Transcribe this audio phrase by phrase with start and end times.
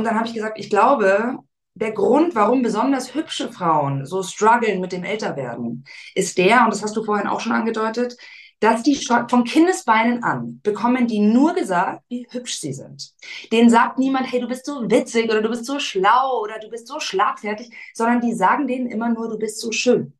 [0.00, 1.36] Und dann habe ich gesagt, ich glaube,
[1.74, 5.84] der Grund, warum besonders hübsche Frauen so strugglen mit dem Älterwerden,
[6.14, 8.16] ist der, und das hast du vorhin auch schon angedeutet,
[8.60, 13.12] dass die von Kindesbeinen an bekommen die nur gesagt, wie hübsch sie sind.
[13.52, 16.70] Denen sagt niemand, hey, du bist so witzig oder du bist so schlau oder du
[16.70, 20.14] bist so schlagfertig, sondern die sagen denen immer nur, du bist so schön.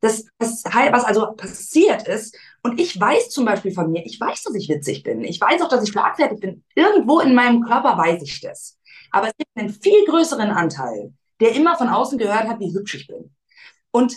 [0.00, 4.44] Das, das was also passiert ist, und ich weiß zum Beispiel von mir, ich weiß,
[4.44, 5.22] dass ich witzig bin.
[5.22, 6.64] Ich weiß auch, dass ich schlagfertig bin.
[6.74, 8.78] Irgendwo in meinem Körper weiß ich das.
[9.14, 12.96] Aber es gibt einen viel größeren Anteil, der immer von außen gehört hat, wie hübsch
[12.96, 13.32] ich bin.
[13.92, 14.16] Und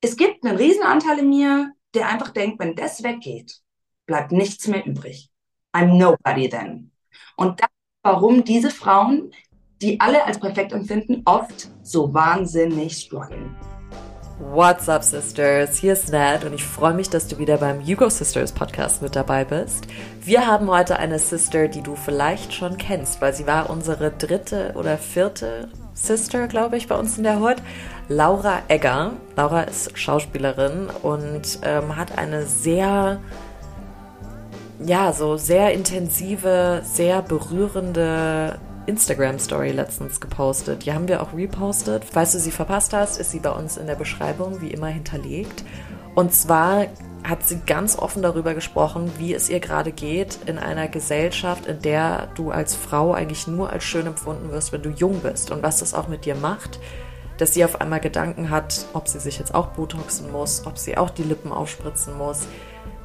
[0.00, 3.60] es gibt einen Riesenanteil in mir, der einfach denkt, wenn das weggeht,
[4.06, 5.30] bleibt nichts mehr übrig.
[5.72, 6.90] I'm nobody then.
[7.36, 9.32] Und das ist, warum diese Frauen,
[9.80, 13.54] die alle als perfekt empfinden, oft so wahnsinnig strugglen.
[14.40, 15.76] What's up, Sisters?
[15.76, 19.14] Hier ist Nat und ich freue mich, dass du wieder beim Hugo Sisters Podcast mit
[19.14, 19.86] dabei bist.
[20.20, 24.72] Wir haben heute eine Sister, die du vielleicht schon kennst, weil sie war unsere dritte
[24.74, 27.58] oder vierte Sister, glaube ich, bei uns in der Hood.
[28.08, 29.12] Laura Egger.
[29.36, 33.20] Laura ist Schauspielerin und ähm, hat eine sehr,
[34.80, 40.84] ja, so sehr intensive, sehr berührende Instagram-Story letztens gepostet.
[40.84, 42.04] Die haben wir auch repostet.
[42.04, 45.64] Falls du sie verpasst hast, ist sie bei uns in der Beschreibung wie immer hinterlegt.
[46.14, 46.86] Und zwar
[47.22, 51.80] hat sie ganz offen darüber gesprochen, wie es ihr gerade geht in einer Gesellschaft, in
[51.80, 55.62] der du als Frau eigentlich nur als schön empfunden wirst, wenn du jung bist und
[55.62, 56.78] was das auch mit dir macht
[57.38, 60.96] dass sie auf einmal Gedanken hat, ob sie sich jetzt auch botoxen muss, ob sie
[60.96, 62.46] auch die Lippen aufspritzen muss,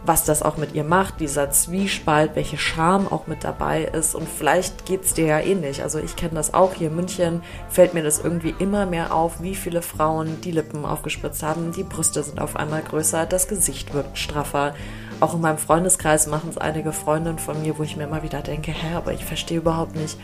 [0.06, 4.16] was das auch mit ihr macht, dieser Zwiespalt, welche Scham auch mit dabei ist.
[4.16, 5.84] Und vielleicht geht es dir ja ähnlich.
[5.84, 6.74] Also ich kenne das auch.
[6.74, 10.86] Hier in München fällt mir das irgendwie immer mehr auf, wie viele Frauen die Lippen
[10.86, 11.72] aufgespritzt haben.
[11.72, 14.74] Die Brüste sind auf einmal größer, das Gesicht wirkt straffer.
[15.20, 18.42] Auch in meinem Freundeskreis machen es einige Freundinnen von mir, wo ich mir immer wieder
[18.42, 20.18] denke, hä, aber ich verstehe überhaupt nicht,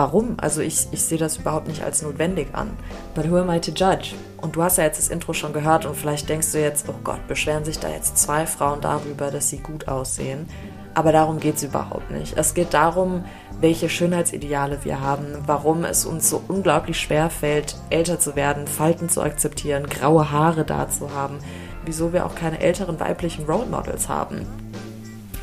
[0.00, 0.36] Warum?
[0.38, 2.70] Also ich, ich sehe das überhaupt nicht als notwendig an.
[3.14, 4.14] But who am I to judge?
[4.40, 6.94] Und du hast ja jetzt das Intro schon gehört und vielleicht denkst du jetzt, oh
[7.04, 10.48] Gott, beschweren sich da jetzt zwei Frauen darüber, dass sie gut aussehen.
[10.94, 12.34] Aber darum geht es überhaupt nicht.
[12.38, 13.26] Es geht darum,
[13.60, 19.10] welche Schönheitsideale wir haben, warum es uns so unglaublich schwer fällt, älter zu werden, Falten
[19.10, 21.40] zu akzeptieren, graue Haare da zu haben,
[21.84, 24.46] wieso wir auch keine älteren weiblichen Role Models haben.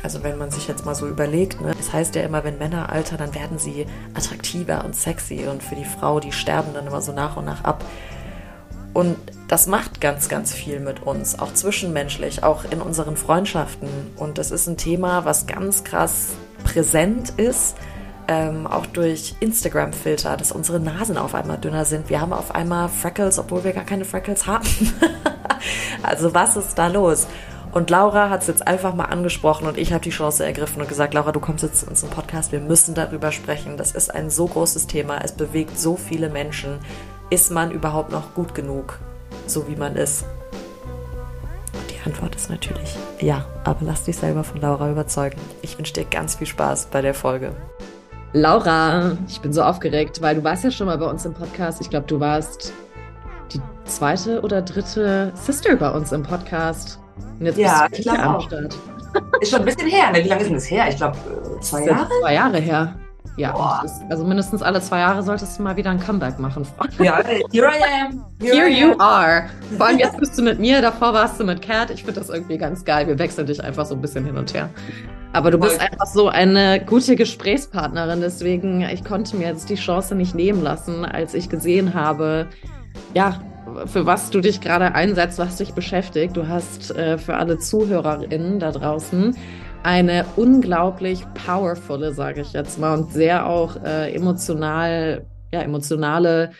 [0.02, 2.90] Also wenn man sich jetzt mal so überlegt, ne, das heißt ja immer, wenn Männer
[2.90, 7.00] altern, dann werden sie attraktiver und sexy und für die Frau, die sterben dann immer
[7.00, 7.84] so nach und nach ab.
[8.94, 9.16] Und
[9.48, 13.88] das macht ganz, ganz viel mit uns, auch zwischenmenschlich, auch in unseren Freundschaften.
[14.16, 16.30] Und das ist ein Thema, was ganz krass
[16.64, 17.76] präsent ist,
[18.28, 22.10] ähm, auch durch Instagram-Filter, dass unsere Nasen auf einmal dünner sind.
[22.10, 24.66] Wir haben auf einmal Freckles, obwohl wir gar keine Freckles haben.
[26.02, 27.26] also was ist da los?
[27.72, 30.88] Und Laura hat es jetzt einfach mal angesprochen und ich habe die Chance ergriffen und
[30.88, 33.76] gesagt, Laura, du kommst jetzt zu uns im Podcast, wir müssen darüber sprechen.
[33.76, 36.78] Das ist ein so großes Thema, es bewegt so viele Menschen.
[37.30, 38.98] Ist man überhaupt noch gut genug,
[39.46, 40.24] so wie man ist?
[41.74, 45.38] Und die Antwort ist natürlich ja, aber lass dich selber von Laura überzeugen.
[45.62, 47.52] Ich wünsche dir ganz viel Spaß bei der Folge.
[48.32, 51.80] Laura, ich bin so aufgeregt, weil du warst ja schon mal bei uns im Podcast.
[51.80, 52.72] Ich glaube, du warst
[53.52, 56.98] die zweite oder dritte Sister bei uns im Podcast.
[57.38, 58.76] Und jetzt ja, bist du ich am Start.
[59.40, 60.22] Ist schon ein bisschen her, ne?
[60.22, 60.86] Wie lange ist denn das her?
[60.88, 62.08] Ich glaube, äh, zwei Jahre?
[62.20, 62.94] Zwei Jahre her.
[63.38, 66.66] Ja, ist, also mindestens alle zwei Jahre solltest du mal wieder ein Comeback machen.
[66.98, 68.24] Ja, here I am.
[68.42, 68.90] Here, here I am.
[68.90, 69.48] you are.
[69.76, 71.90] Vor allem jetzt bist du mit mir, davor warst du mit Kat.
[71.90, 73.06] Ich finde das irgendwie ganz geil.
[73.06, 74.68] Wir wechseln dich einfach so ein bisschen hin und her.
[75.32, 80.14] Aber du bist einfach so eine gute Gesprächspartnerin, deswegen ich konnte mir jetzt die Chance
[80.14, 82.46] nicht nehmen lassen, als ich gesehen habe,
[83.14, 83.40] ja,
[83.86, 86.36] für was du dich gerade einsetzt, was dich beschäftigt.
[86.36, 89.36] Du hast äh, für alle ZuhörerInnen da draußen
[89.82, 96.50] eine unglaublich powervolle, sage ich jetzt mal, und sehr auch äh, emotional, ja, emotionale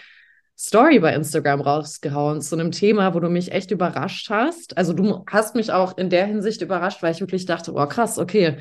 [0.56, 4.76] Story bei Instagram rausgehauen zu einem Thema, wo du mich echt überrascht hast.
[4.76, 8.18] Also du hast mich auch in der Hinsicht überrascht, weil ich wirklich dachte, oh krass,
[8.18, 8.58] okay,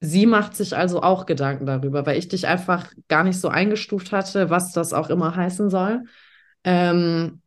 [0.00, 4.10] sie macht sich also auch Gedanken darüber, weil ich dich einfach gar nicht so eingestuft
[4.10, 6.04] hatte, was das auch immer heißen soll.
[6.64, 7.41] Ähm,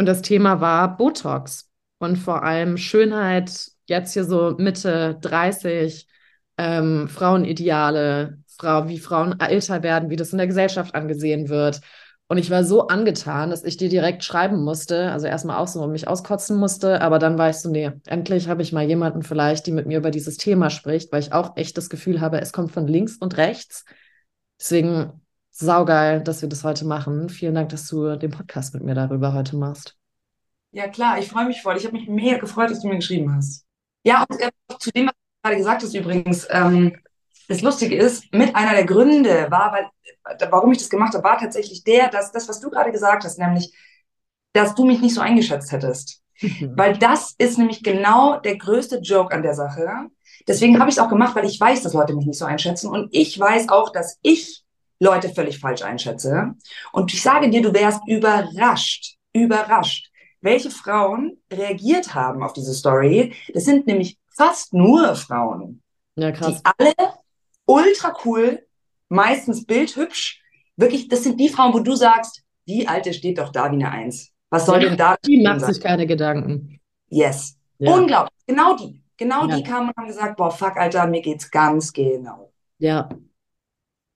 [0.00, 6.08] und das Thema war Botox und vor allem Schönheit, jetzt hier so Mitte 30,
[6.56, 11.82] ähm, Frauenideale, Frau, wie Frauen älter werden, wie das in der Gesellschaft angesehen wird.
[12.28, 15.86] Und ich war so angetan, dass ich dir direkt schreiben musste, also erstmal auch so
[15.86, 19.66] mich auskotzen musste, aber dann war ich so, nee, endlich habe ich mal jemanden vielleicht,
[19.66, 22.54] die mit mir über dieses Thema spricht, weil ich auch echt das Gefühl habe, es
[22.54, 23.84] kommt von links und rechts.
[24.58, 25.19] Deswegen
[25.50, 27.28] saugeil, dass wir das heute machen.
[27.28, 29.96] Vielen Dank, dass du den Podcast mit mir darüber heute machst.
[30.72, 31.76] Ja, klar, ich freue mich voll.
[31.76, 33.64] Ich habe mich mega gefreut, dass du mir geschrieben hast.
[34.04, 36.96] Ja, und äh, zu dem, was du gerade gesagt hast übrigens, ähm,
[37.48, 39.90] das Lustige ist, mit einer der Gründe war, weil
[40.50, 43.38] warum ich das gemacht habe, war tatsächlich der, dass das, was du gerade gesagt hast,
[43.38, 43.74] nämlich,
[44.52, 46.22] dass du mich nicht so eingeschätzt hättest.
[46.40, 46.72] Mhm.
[46.76, 49.88] Weil das ist nämlich genau der größte Joke an der Sache.
[50.46, 52.88] Deswegen habe ich es auch gemacht, weil ich weiß, dass Leute mich nicht so einschätzen.
[52.88, 54.64] Und ich weiß auch, dass ich
[55.00, 56.54] Leute völlig falsch einschätze.
[56.92, 60.10] Und ich sage dir, du wärst überrascht, überrascht,
[60.42, 63.34] welche Frauen reagiert haben auf diese Story.
[63.52, 65.82] Das sind nämlich fast nur Frauen.
[66.16, 66.62] Ja, krass.
[66.62, 66.94] Die alle
[67.66, 68.66] ultra cool,
[69.08, 70.42] meistens bildhübsch.
[70.76, 73.90] Wirklich, das sind die Frauen, wo du sagst, die Alte steht doch da wie eine
[73.90, 74.32] Eins.
[74.50, 75.16] Was soll ja, denn da?
[75.24, 76.80] Die macht sich keine Gedanken.
[77.08, 77.56] Yes.
[77.78, 77.94] Ja.
[77.94, 78.36] Unglaublich.
[78.46, 79.02] Genau die.
[79.16, 79.56] Genau ja.
[79.56, 82.52] die kamen und haben gesagt, boah, fuck, Alter, mir geht's ganz genau.
[82.78, 83.08] Ja.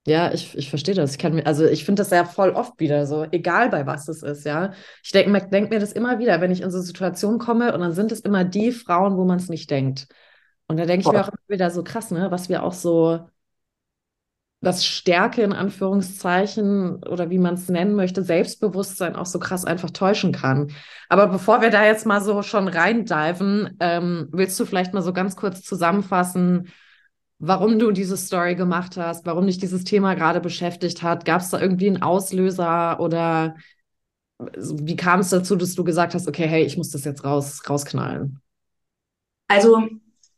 [0.06, 1.12] Ja, ich, ich verstehe das.
[1.12, 4.06] Ich kann mir, also ich finde das ja voll oft wieder so, egal bei was
[4.08, 4.72] es ist, ja.
[5.02, 7.92] Ich denke denk mir das immer wieder, wenn ich in so Situationen komme und dann
[7.92, 10.06] sind es immer die Frauen, wo man es nicht denkt.
[10.66, 13.20] Und da denke ich mir auch immer wieder so krass, ne, was wir auch so,
[14.60, 19.90] was Stärke in Anführungszeichen oder wie man es nennen möchte, Selbstbewusstsein auch so krass einfach
[19.90, 20.70] täuschen kann.
[21.08, 25.12] Aber bevor wir da jetzt mal so schon reindiven, ähm, willst du vielleicht mal so
[25.12, 26.68] ganz kurz zusammenfassen,
[27.46, 31.24] warum du diese Story gemacht hast, warum dich dieses Thema gerade beschäftigt hat?
[31.24, 33.56] Gab es da irgendwie einen Auslöser oder
[34.38, 37.62] wie kam es dazu, dass du gesagt hast, okay, hey, ich muss das jetzt raus,
[37.68, 38.40] rausknallen?
[39.48, 39.82] Also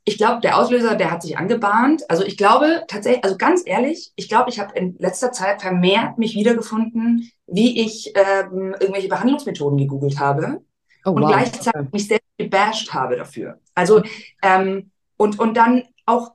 [0.05, 2.09] ich glaube, der Auslöser, der hat sich angebahnt.
[2.09, 6.19] Also ich glaube tatsächlich, also ganz ehrlich, ich glaube, ich habe in letzter Zeit vermehrt
[6.19, 10.63] mich wiedergefunden, wie ich ähm, irgendwelche Behandlungsmethoden gegoogelt habe
[11.05, 11.31] oh, und wow.
[11.31, 13.59] gleichzeitig mich selbst gebasht habe dafür.
[13.75, 14.03] Also
[14.43, 16.33] ähm, und, und dann auch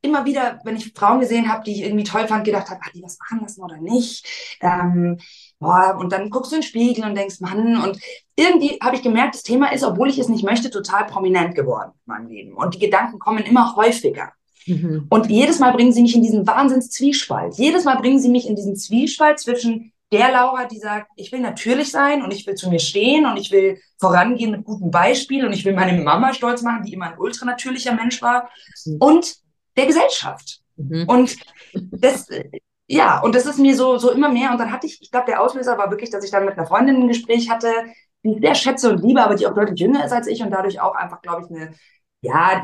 [0.00, 2.90] immer wieder, wenn ich Frauen gesehen habe, die ich irgendwie toll fand, gedacht habe, ach,
[2.92, 4.26] die was machen lassen oder nicht.
[4.60, 5.18] Ähm,
[5.58, 7.98] boah, und dann guckst du in den Spiegel und denkst, Mann, und
[8.36, 11.92] irgendwie habe ich gemerkt, das Thema ist, obwohl ich es nicht möchte, total prominent geworden
[12.06, 12.54] in meinem Leben.
[12.54, 14.32] Und die Gedanken kommen immer häufiger.
[14.66, 15.06] Mhm.
[15.08, 17.54] Und jedes Mal bringen sie mich in diesen Wahnsinns-Zwiespalt.
[17.56, 21.40] Jedes Mal bringen sie mich in diesen Zwiespalt zwischen der Laura, die sagt, ich will
[21.40, 25.46] natürlich sein und ich will zu mir stehen und ich will vorangehen mit gutem Beispiel
[25.46, 28.50] und ich will meine Mama stolz machen, die immer ein ultranatürlicher Mensch war.
[28.84, 28.96] Mhm.
[29.00, 29.36] Und
[29.76, 30.60] der Gesellschaft.
[30.76, 31.04] Mhm.
[31.08, 31.36] Und
[31.74, 32.28] das,
[32.86, 34.52] ja, und das ist mir so, so immer mehr.
[34.52, 36.66] Und dann hatte ich, ich glaube, der Auslöser war wirklich, dass ich dann mit einer
[36.66, 37.72] Freundin ein Gespräch hatte,
[38.24, 40.50] die ich sehr schätze und liebe, aber die auch deutlich jünger ist als ich und
[40.50, 41.74] dadurch auch einfach, glaube ich, eine,
[42.20, 42.62] ja,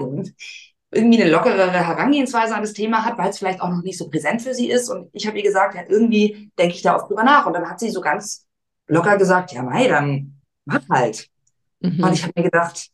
[0.90, 4.08] irgendwie eine lockerere Herangehensweise an das Thema hat, weil es vielleicht auch noch nicht so
[4.08, 4.88] präsent für sie ist.
[4.88, 7.46] Und ich habe ihr gesagt, ja, irgendwie denke ich da oft drüber nach.
[7.46, 8.46] Und dann hat sie so ganz
[8.87, 11.28] locker gesagt, ja, mei, dann mach halt.
[11.81, 12.02] Mhm.
[12.02, 12.88] Und ich habe mir gedacht,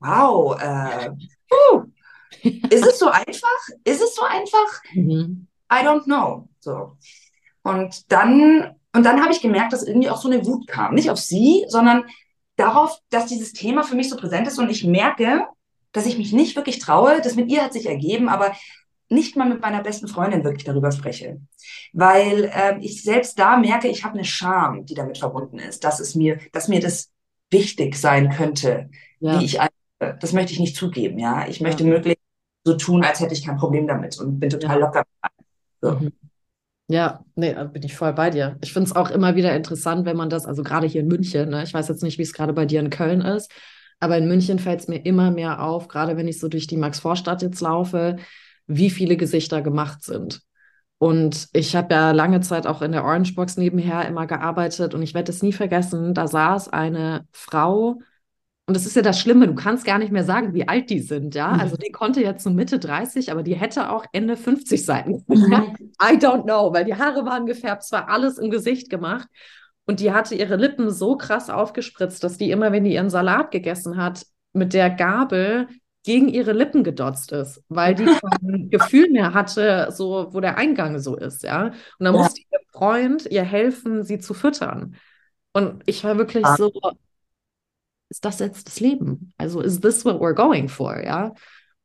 [0.00, 1.84] wow, äh, uh,
[2.70, 3.68] ist es so einfach?
[3.84, 4.82] Ist es so einfach?
[4.94, 5.46] Mhm.
[5.70, 6.48] I don't know.
[6.60, 6.96] So.
[7.62, 10.94] Und dann, und dann habe ich gemerkt, dass irgendwie auch so eine Wut kam.
[10.94, 12.04] Nicht auf sie, sondern
[12.56, 15.46] darauf, dass dieses Thema für mich so präsent ist und ich merke,
[15.92, 17.20] dass ich mich nicht wirklich traue.
[17.22, 18.52] Das mit ihr hat sich ergeben, aber
[19.08, 21.40] nicht mal mit meiner besten Freundin wirklich darüber spreche.
[21.92, 26.00] Weil äh, ich selbst da merke, ich habe eine Scham, die damit verbunden ist, dass
[26.00, 27.10] es mir, dass mir das
[27.50, 28.90] wichtig sein könnte,
[29.20, 29.38] ja.
[29.38, 29.58] wie ich
[30.20, 31.46] das möchte ich nicht zugeben, ja.
[31.46, 31.90] Ich möchte ja.
[31.90, 32.21] möglichst
[32.64, 34.86] so tun, als hätte ich kein Problem damit und bin total ja.
[34.86, 35.02] locker.
[35.80, 35.92] So.
[35.92, 36.12] Mhm.
[36.88, 38.58] Ja, nee, bin ich voll bei dir.
[38.60, 41.48] Ich finde es auch immer wieder interessant, wenn man das, also gerade hier in München,
[41.48, 43.50] ne, ich weiß jetzt nicht, wie es gerade bei dir in Köln ist,
[43.98, 46.76] aber in München fällt es mir immer mehr auf, gerade wenn ich so durch die
[46.76, 48.16] Max-Vorstadt jetzt laufe,
[48.66, 50.42] wie viele Gesichter gemacht sind.
[50.98, 55.02] Und ich habe ja lange Zeit auch in der Orange Box nebenher immer gearbeitet und
[55.02, 58.00] ich werde es nie vergessen, da saß eine Frau
[58.72, 61.00] und das ist ja das Schlimme, du kannst gar nicht mehr sagen, wie alt die
[61.00, 61.52] sind, ja.
[61.52, 61.60] Mhm.
[61.60, 65.74] Also die konnte jetzt so Mitte 30, aber die hätte auch Ende 50 sein Mhm.
[66.02, 69.28] I don't know, weil die Haare waren gefärbt, es war alles im Gesicht gemacht.
[69.84, 73.50] Und die hatte ihre Lippen so krass aufgespritzt, dass die immer, wenn die ihren Salat
[73.50, 74.24] gegessen hat,
[74.54, 75.68] mit der Gabel
[76.02, 80.98] gegen ihre Lippen gedotzt ist, weil die kein Gefühl mehr hatte, so wo der Eingang
[80.98, 81.66] so ist, ja.
[81.66, 82.22] Und dann ja.
[82.22, 84.96] musste ihr Freund ihr helfen, sie zu füttern.
[85.52, 86.56] Und ich war wirklich ah.
[86.56, 86.72] so,
[88.12, 89.32] ist das jetzt das Leben?
[89.38, 91.32] Also is this what we're going for, ja?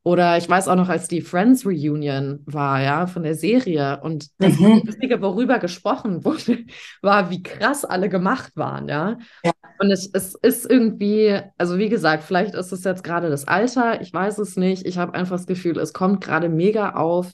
[0.03, 4.27] Oder ich weiß auch noch, als die Friends Reunion war, ja, von der Serie und
[4.39, 4.84] das mhm.
[4.86, 6.65] Einzige, worüber gesprochen wurde,
[7.01, 9.17] war, wie krass alle gemacht waren, ja.
[9.43, 9.51] ja.
[9.79, 14.01] Und es, es ist irgendwie, also wie gesagt, vielleicht ist es jetzt gerade das Alter,
[14.01, 14.86] ich weiß es nicht.
[14.86, 17.31] Ich habe einfach das Gefühl, es kommt gerade mega auf.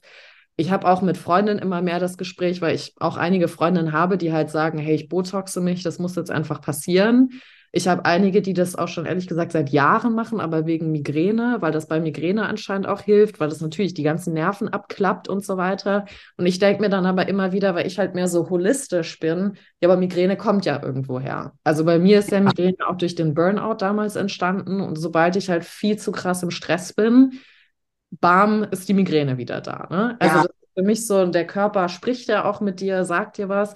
[0.55, 4.17] Ich habe auch mit Freundinnen immer mehr das Gespräch, weil ich auch einige Freundinnen habe,
[4.17, 7.29] die halt sagen, hey, ich botoxe mich, das muss jetzt einfach passieren.
[7.75, 11.57] Ich habe einige, die das auch schon ehrlich gesagt seit Jahren machen, aber wegen Migräne,
[11.59, 15.43] weil das bei Migräne anscheinend auch hilft, weil das natürlich die ganzen Nerven abklappt und
[15.43, 16.05] so weiter.
[16.37, 19.57] Und ich denke mir dann aber immer wieder, weil ich halt mehr so holistisch bin,
[19.81, 21.53] ja, aber Migräne kommt ja irgendwo her.
[21.63, 25.49] Also bei mir ist ja Migräne auch durch den Burnout damals entstanden und sobald ich
[25.49, 27.39] halt viel zu krass im Stress bin,
[28.11, 29.87] bam, ist die Migräne wieder da.
[29.89, 30.15] Ne?
[30.19, 30.45] Also ja.
[30.75, 33.73] für mich so, der Körper spricht ja auch mit dir, sagt dir was.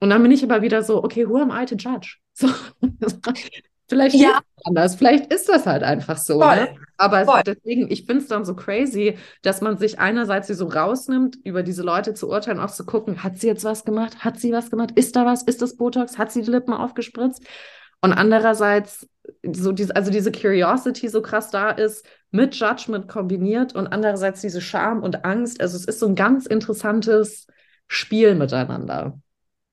[0.00, 2.16] Und dann bin ich aber wieder so, okay, who am I to judge?
[2.38, 2.48] So,
[3.88, 4.40] vielleicht ja.
[4.64, 6.38] anders, vielleicht ist das halt einfach so.
[6.38, 6.76] Ne?
[6.96, 7.42] Aber Voll.
[7.44, 11.82] deswegen, ich finde es dann so crazy, dass man sich einerseits so rausnimmt, über diese
[11.82, 14.24] Leute zu urteilen, auch zu gucken, hat sie jetzt was gemacht?
[14.24, 14.92] Hat sie was gemacht?
[14.94, 15.42] Ist da was?
[15.42, 16.16] Ist das Botox?
[16.16, 17.42] Hat sie die Lippen aufgespritzt?
[18.00, 19.08] Und andererseits,
[19.44, 24.60] so diese, also diese Curiosity so krass da ist, mit Judgment kombiniert und andererseits diese
[24.60, 25.60] Scham und Angst.
[25.60, 27.48] Also es ist so ein ganz interessantes
[27.88, 29.18] Spiel miteinander.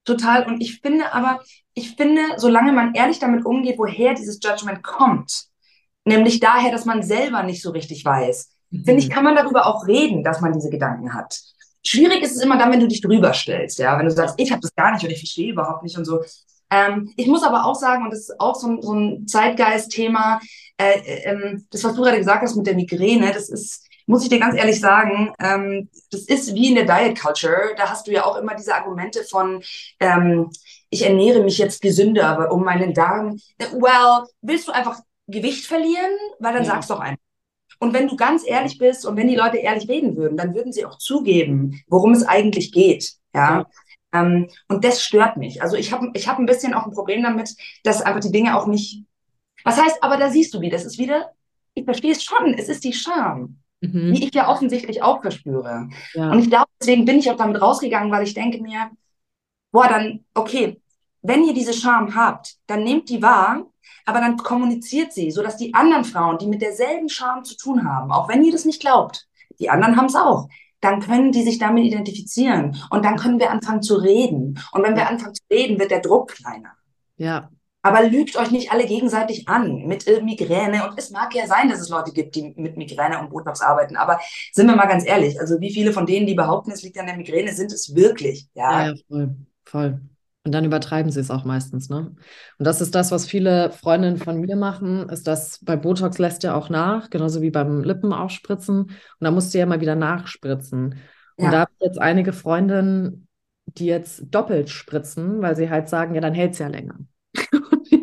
[0.06, 0.46] Total.
[0.46, 1.42] Und ich finde aber,
[1.74, 5.46] ich finde, solange man ehrlich damit umgeht, woher dieses Judgment kommt,
[6.06, 8.86] nämlich daher, dass man selber nicht so richtig weiß, mhm.
[8.86, 11.40] finde ich, kann man darüber auch reden, dass man diese Gedanken hat.
[11.86, 14.52] Schwierig ist es immer dann, wenn du dich drüber stellst, ja, wenn du sagst, ich
[14.52, 16.24] habe das gar nicht und ich verstehe überhaupt nicht und so.
[16.72, 20.40] Ähm, ich muss aber auch sagen, und das ist auch so ein, so ein Zeitgeist-Thema,
[20.78, 24.30] äh, äh, das, was du gerade gesagt hast mit der Migräne, das ist, muss ich
[24.30, 27.74] dir ganz ehrlich sagen, ähm, das ist wie in der Diet Culture.
[27.78, 29.64] Da hast du ja auch immer diese Argumente von,
[30.00, 30.50] ähm,
[30.90, 33.40] ich ernähre mich jetzt gesünder, um meinen Darm.
[33.58, 36.12] Well, willst du einfach Gewicht verlieren?
[36.40, 36.72] Weil dann ja.
[36.72, 37.24] sag's doch einfach.
[37.80, 40.72] Und wenn du ganz ehrlich bist und wenn die Leute ehrlich reden würden, dann würden
[40.72, 43.14] sie auch zugeben, worum es eigentlich geht.
[43.34, 43.66] Ja.
[44.14, 44.22] ja.
[44.22, 45.62] Ähm, und das stört mich.
[45.62, 48.58] Also ich habe ich hab ein bisschen auch ein Problem damit, dass einfach die Dinge
[48.58, 49.04] auch nicht.
[49.66, 51.32] Was heißt, aber da siehst du wieder, das ist wieder,
[51.74, 53.58] ich verstehe es schon, es ist die Scham
[53.92, 54.13] mhm.
[54.13, 55.89] die ich ja offensichtlich auch verspüre.
[56.13, 56.32] Ja.
[56.32, 58.89] Und ich glaube, deswegen bin ich auch damit rausgegangen, weil ich denke mir,
[59.72, 60.82] boah, dann, okay,
[61.22, 63.65] wenn ihr diese Scham habt, dann nehmt die wahr,
[64.06, 68.12] aber dann kommuniziert sie, sodass die anderen Frauen, die mit derselben Scham zu tun haben,
[68.12, 69.27] auch wenn ihr das nicht glaubt,
[69.60, 70.48] die anderen haben es auch,
[70.82, 74.60] dann können die sich damit identifizieren und dann können wir anfangen zu reden.
[74.72, 76.74] Und wenn wir anfangen zu reden, wird der Druck kleiner.
[77.18, 77.50] Ja,
[77.86, 80.89] aber lügt euch nicht alle gegenseitig an mit äh, Migräne.
[80.89, 83.96] Und es mag ja sein, dass es Leute gibt, die mit Migräne und Botox arbeiten.
[83.96, 84.20] Aber
[84.54, 87.06] sind wir mal ganz ehrlich, also wie viele von denen, die behaupten, es liegt an
[87.06, 88.48] der Migräne, sind es wirklich?
[88.56, 90.01] Ja, ja, ja voll, voll.
[90.44, 92.15] Und dann übertreiben sie es auch meistens, ne?
[92.58, 96.42] Und das ist das, was viele Freundinnen von mir machen, ist das, bei Botox lässt
[96.42, 98.80] ja auch nach, genauso wie beim Lippen aufspritzen.
[98.80, 100.96] Und da musst du ja mal wieder nachspritzen.
[101.36, 101.51] Und ja.
[101.51, 103.27] da habe ich jetzt einige Freundinnen,
[103.65, 106.96] die jetzt doppelt spritzen, weil sie halt sagen, ja, dann hält es ja länger.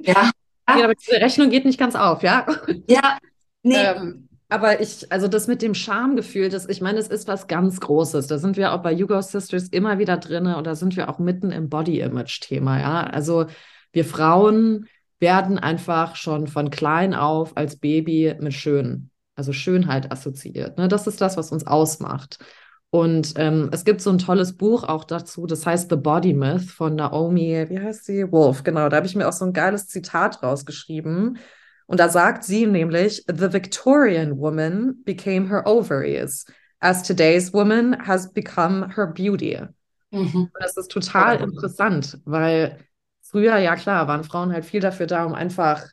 [0.04, 0.30] Ja.
[0.68, 0.84] ja.
[0.84, 2.46] aber diese Rechnung geht nicht ganz auf, ja?
[2.88, 3.18] Ja,
[3.62, 3.76] nee.
[3.76, 7.80] Ähm, aber ich, also das mit dem Schamgefühl, das, ich meine, es ist was ganz
[7.80, 8.26] Großes.
[8.26, 11.18] Da sind wir auch bei Hugo Sisters immer wieder drin und da sind wir auch
[11.18, 13.02] mitten im Body-Image-Thema, ja.
[13.04, 13.46] Also
[13.92, 14.88] wir Frauen
[15.20, 20.76] werden einfach schon von klein auf als Baby mit schön, also Schönheit assoziiert.
[20.76, 20.88] Ne?
[20.88, 22.38] Das ist das, was uns ausmacht.
[22.94, 26.64] Und ähm, es gibt so ein tolles Buch auch dazu, das heißt The Body Myth
[26.64, 28.30] von Naomi, wie heißt sie?
[28.30, 28.90] Wolf, genau.
[28.90, 31.38] Da habe ich mir auch so ein geiles Zitat rausgeschrieben.
[31.86, 36.44] Und da sagt sie nämlich, The Victorian woman became her ovaries,
[36.80, 39.58] as today's woman has become her beauty.
[40.10, 40.50] Mhm.
[40.60, 42.76] das ist total interessant, weil
[43.22, 45.86] früher, ja klar, waren Frauen halt viel dafür da, um einfach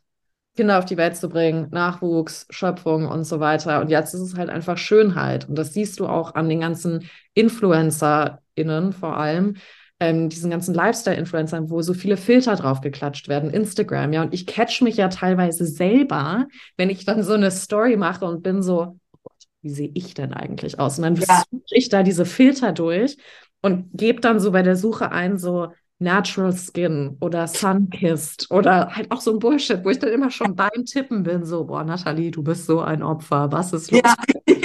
[0.59, 3.79] Kinder auf die Welt zu bringen, Nachwuchs, Schöpfung und so weiter.
[3.79, 5.47] Und jetzt ist es halt einfach Schönheit.
[5.47, 9.55] Und das siehst du auch an den ganzen InfluencerInnen vor allem,
[10.01, 14.21] ähm, diesen ganzen Lifestyle-Influencern, wo so viele Filter drauf geklatscht werden, Instagram, ja.
[14.21, 18.43] Und ich catch mich ja teilweise selber, wenn ich dann so eine Story mache und
[18.43, 20.97] bin so, oh wie sehe ich denn eigentlich aus?
[20.97, 21.43] Und dann ja.
[21.49, 23.15] suche ich da diese Filter durch
[23.61, 29.11] und gebe dann so bei der Suche ein, so, Natural Skin oder Sunkissed oder halt
[29.11, 32.31] auch so ein Bullshit, wo ich dann immer schon beim Tippen bin, so, boah, Nathalie,
[32.31, 34.01] du bist so ein Opfer, was ist los?
[34.03, 34.15] Ja.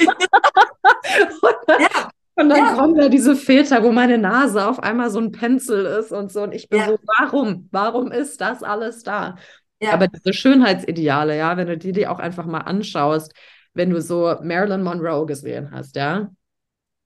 [1.42, 2.10] und dann, ja.
[2.36, 2.74] und dann ja.
[2.74, 6.42] kommen da diese Filter, wo meine Nase auf einmal so ein Pencil ist und so
[6.42, 7.68] und ich bin so, warum?
[7.72, 9.34] Warum ist das alles da?
[9.92, 13.34] Aber diese Schönheitsideale, ja, wenn du die dir auch einfach mal anschaust,
[13.74, 16.30] wenn du so Marilyn Monroe gesehen hast, ja,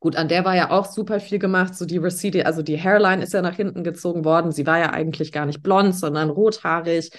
[0.01, 1.75] Gut, an der war ja auch super viel gemacht.
[1.75, 4.53] So die Recede, also die Hairline ist ja nach hinten gezogen worden.
[4.53, 7.11] Sie war ja eigentlich gar nicht blond, sondern rothaarig.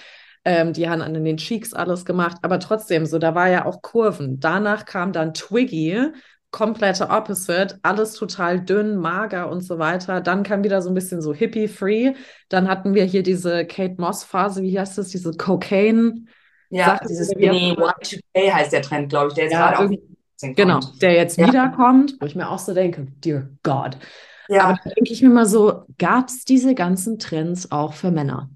[0.46, 2.38] Ähm, die haben an den Cheeks alles gemacht.
[2.40, 4.40] Aber trotzdem, so da war ja auch Kurven.
[4.40, 6.08] Danach kam dann Twiggy,
[6.50, 10.22] komplette Opposite, alles total dünn, mager und so weiter.
[10.22, 12.14] Dann kam wieder so ein bisschen so hippie-free.
[12.48, 16.24] Dann hatten wir hier diese Kate Moss-Phase, wie heißt das, diese Cocaine.
[16.70, 20.09] Ja, dieses Skinny Y2K heißt der Trend, glaube ich, der ist ja, gerade auch
[20.40, 21.46] Genau, der jetzt ja.
[21.48, 23.98] wiederkommt, wo ich mir auch so denke, dear God.
[24.48, 24.64] Ja.
[24.64, 28.50] Aber da denke ich mir mal so, gab es diese ganzen Trends auch für Männer?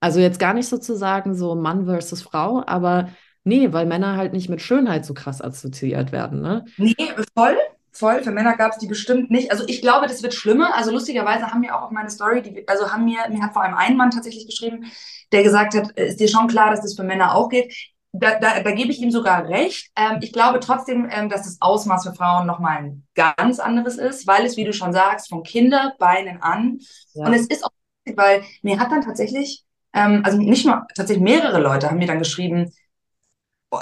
[0.00, 3.08] Also jetzt gar nicht sozusagen so Mann versus Frau, aber
[3.42, 6.66] nee, weil Männer halt nicht mit Schönheit so krass assoziiert werden, ne?
[6.76, 6.94] Nee,
[7.34, 7.56] voll,
[7.90, 8.22] voll.
[8.22, 9.50] Für Männer gab es die bestimmt nicht.
[9.50, 10.76] Also ich glaube, das wird schlimmer.
[10.76, 13.62] Also lustigerweise haben mir auch auf meine Story, die, also haben mir, mir hat vor
[13.62, 14.84] allem ein Mann tatsächlich geschrieben,
[15.32, 18.60] der gesagt hat, ist dir schon klar, dass das für Männer auch geht da, da,
[18.60, 19.90] da gebe ich ihm sogar recht.
[19.96, 24.26] Ähm, ich glaube trotzdem, ähm, dass das Ausmaß für Frauen nochmal ein ganz anderes ist,
[24.26, 26.78] weil es, wie du schon sagst, von Kinderbeinen an.
[27.14, 27.26] Ja.
[27.26, 27.70] Und es ist auch,
[28.14, 32.20] weil mir hat dann tatsächlich, ähm, also nicht nur, tatsächlich mehrere Leute haben mir dann
[32.20, 32.72] geschrieben,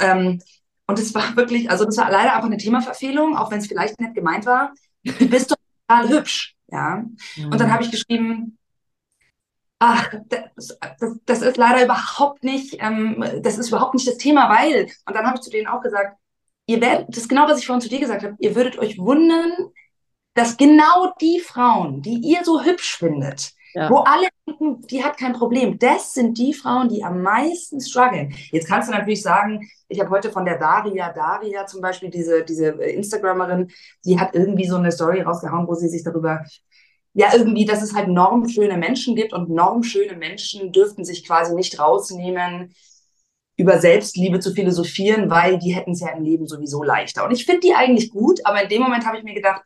[0.00, 0.40] ähm,
[0.86, 4.00] und es war wirklich, also das war leider einfach eine Themaverfehlung, auch wenn es vielleicht
[4.00, 4.72] nicht gemeint war.
[5.04, 7.04] Du bist doch total hübsch, ja.
[7.36, 7.44] Mhm.
[7.44, 8.58] Und dann habe ich geschrieben,
[9.82, 14.48] ach, das, das, das, ist leider überhaupt nicht, ähm, das ist überhaupt nicht das Thema,
[14.48, 16.16] weil, und dann habe ich zu denen auch gesagt,
[16.66, 18.96] ihr werdet, das ist genau, was ich vorhin zu dir gesagt habe, ihr würdet euch
[18.96, 19.52] wundern,
[20.34, 23.90] dass genau die Frauen, die ihr so hübsch findet, ja.
[23.90, 28.32] wo alle denken, die hat kein Problem, das sind die Frauen, die am meisten strugglen.
[28.52, 32.44] Jetzt kannst du natürlich sagen, ich habe heute von der Daria, Daria zum Beispiel, diese,
[32.44, 33.68] diese Instagrammerin,
[34.04, 36.44] die hat irgendwie so eine Story rausgehauen, wo sie sich darüber
[37.14, 41.78] ja, irgendwie, dass es halt normschöne Menschen gibt und normschöne Menschen dürften sich quasi nicht
[41.78, 42.74] rausnehmen,
[43.56, 47.24] über Selbstliebe zu philosophieren, weil die hätten es ja im Leben sowieso leichter.
[47.24, 49.62] Und ich finde die eigentlich gut, aber in dem Moment habe ich mir gedacht,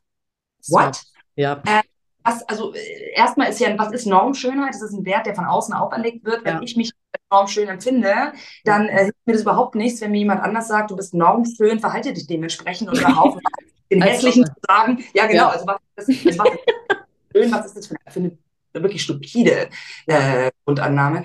[0.68, 1.00] what?
[1.36, 1.62] Ja.
[1.66, 1.82] Äh,
[2.24, 4.74] was, also äh, erstmal ist ja, was ist Normschönheit?
[4.74, 6.44] Das ist ein Wert, der von außen auferlegt wird.
[6.44, 6.62] Wenn ja.
[6.62, 6.90] ich mich
[7.30, 8.32] normschön empfinde,
[8.64, 11.78] dann äh, hilft mir das überhaupt nichts, wenn mir jemand anders sagt, du bist normschön,
[11.78, 13.38] verhalte dich dementsprechend und auf,
[13.90, 15.04] den hässlichen zu sagen.
[15.14, 15.44] Ja, genau.
[15.44, 15.48] Ja.
[15.50, 16.50] Also was, das, das macht
[17.36, 18.38] schön, was ist das für eine, für eine
[18.84, 19.68] wirklich stupide
[20.06, 21.24] äh, Grundannahme.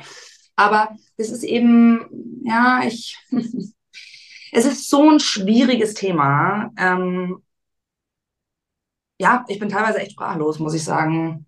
[0.56, 3.18] Aber das ist eben, ja, ich,
[4.52, 6.72] es ist so ein schwieriges Thema.
[6.78, 7.42] Ähm,
[9.20, 11.46] ja, ich bin teilweise echt sprachlos, muss ich sagen.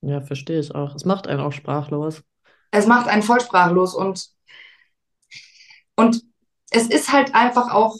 [0.00, 0.94] Ja, verstehe ich auch.
[0.94, 2.22] Es macht einen auch sprachlos.
[2.70, 4.30] Es macht einen voll sprachlos und,
[5.94, 6.22] und
[6.70, 7.96] es ist halt einfach auch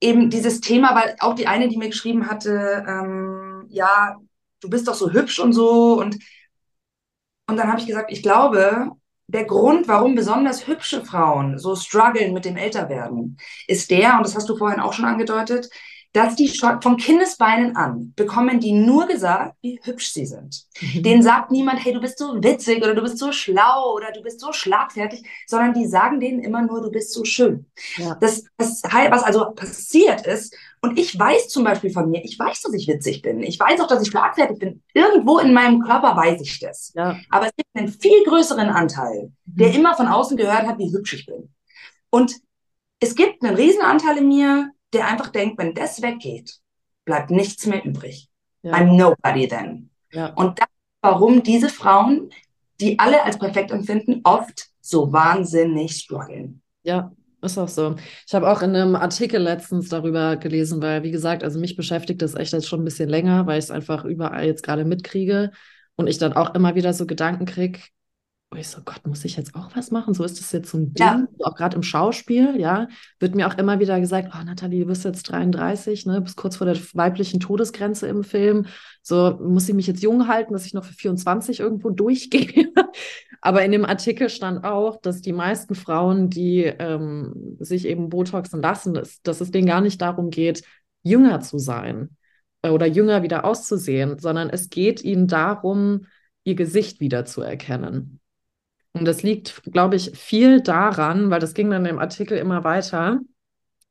[0.00, 3.35] eben dieses Thema, weil auch die eine, die mir geschrieben hatte, ähm,
[3.76, 4.16] ja,
[4.60, 6.00] du bist doch so hübsch und so.
[6.00, 6.18] Und,
[7.48, 8.90] und dann habe ich gesagt, ich glaube,
[9.28, 14.34] der Grund, warum besonders hübsche Frauen so strugglen mit dem Älterwerden, ist der, und das
[14.34, 15.68] hast du vorhin auch schon angedeutet,
[16.12, 20.64] dass die schon von Kindesbeinen an bekommen die nur gesagt, wie hübsch sie sind.
[20.80, 21.02] Mhm.
[21.02, 24.22] Denen sagt niemand, hey, du bist so witzig oder du bist so schlau oder du
[24.22, 27.66] bist so schlagfertig, sondern die sagen denen immer nur, du bist so schön.
[27.98, 28.14] Ja.
[28.14, 30.56] Das, das, was also passiert ist,
[30.86, 33.42] und ich weiß zum Beispiel von mir, ich weiß, dass ich witzig bin.
[33.42, 34.82] Ich weiß auch, dass ich schlagfertig bin.
[34.94, 36.92] Irgendwo in meinem Körper weiß ich das.
[36.94, 37.18] Ja.
[37.28, 39.74] Aber es gibt einen viel größeren Anteil, der mhm.
[39.74, 41.52] immer von außen gehört hat, wie hübsch ich bin.
[42.10, 42.36] Und
[43.00, 46.60] es gibt einen Riesenanteil in mir, der einfach denkt, wenn das weggeht,
[47.04, 48.28] bleibt nichts mehr übrig.
[48.62, 48.72] Ja.
[48.72, 49.90] I'm nobody then.
[50.12, 50.34] Ja.
[50.34, 50.68] Und das,
[51.02, 52.30] warum diese Frauen,
[52.80, 56.62] die alle als perfekt empfinden, oft so wahnsinnig strugglen.
[56.84, 57.10] Ja,
[57.46, 57.96] ist auch so.
[58.26, 62.22] Ich habe auch in einem Artikel letztens darüber gelesen, weil, wie gesagt, also mich beschäftigt
[62.22, 65.52] das echt jetzt schon ein bisschen länger, weil ich es einfach überall jetzt gerade mitkriege
[65.96, 67.80] und ich dann auch immer wieder so Gedanken kriege,
[68.56, 70.14] wo ich so, Gott, muss ich jetzt auch was machen?
[70.14, 71.26] So ist das jetzt so ein Ding, ja.
[71.40, 72.88] auch gerade im Schauspiel, ja,
[73.20, 76.56] wird mir auch immer wieder gesagt, oh Nathalie, du bist jetzt 33, ne, bist kurz
[76.56, 78.66] vor der weiblichen Todesgrenze im Film,
[79.02, 82.72] so muss ich mich jetzt jung halten, dass ich noch für 24 irgendwo durchgehe.
[83.42, 88.62] Aber in dem Artikel stand auch, dass die meisten Frauen, die ähm, sich eben Botoxen
[88.62, 90.64] lassen, dass, dass es denen gar nicht darum geht,
[91.02, 92.16] jünger zu sein
[92.62, 96.06] äh, oder jünger wieder auszusehen, sondern es geht ihnen darum,
[96.44, 98.20] ihr Gesicht wieder zu erkennen.
[98.98, 103.20] Und das liegt, glaube ich, viel daran, weil das ging dann im Artikel immer weiter,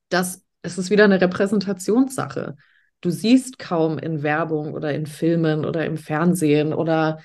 [0.09, 2.55] dass es ist wieder eine Repräsentationssache.
[3.01, 7.19] Du siehst kaum in Werbung oder in Filmen oder im Fernsehen oder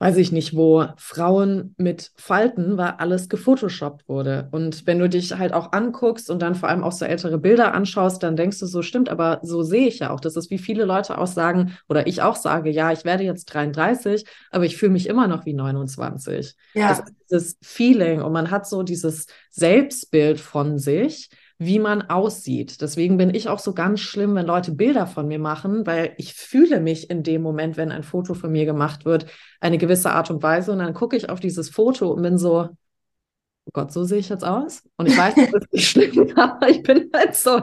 [0.00, 4.48] weiß ich nicht wo, Frauen mit Falten, weil alles gefotoshoppt wurde.
[4.50, 7.74] Und wenn du dich halt auch anguckst und dann vor allem auch so ältere Bilder
[7.74, 10.20] anschaust, dann denkst du so, stimmt, aber so sehe ich ja auch.
[10.20, 13.44] Das ist wie viele Leute auch sagen, oder ich auch sage, ja, ich werde jetzt
[13.44, 16.54] 33, aber ich fühle mich immer noch wie 29.
[16.72, 16.88] Ja.
[16.88, 21.28] Das ist dieses Feeling und man hat so dieses Selbstbild von sich
[21.60, 22.80] wie man aussieht.
[22.80, 26.32] Deswegen bin ich auch so ganz schlimm, wenn Leute Bilder von mir machen, weil ich
[26.32, 29.26] fühle mich in dem Moment, wenn ein Foto von mir gemacht wird,
[29.60, 30.72] eine gewisse Art und Weise.
[30.72, 34.30] Und dann gucke ich auf dieses Foto und bin so, oh Gott, so sehe ich
[34.30, 34.88] jetzt aus.
[34.96, 37.58] Und ich weiß, das ist nicht schlimm, aber ich bin halt so,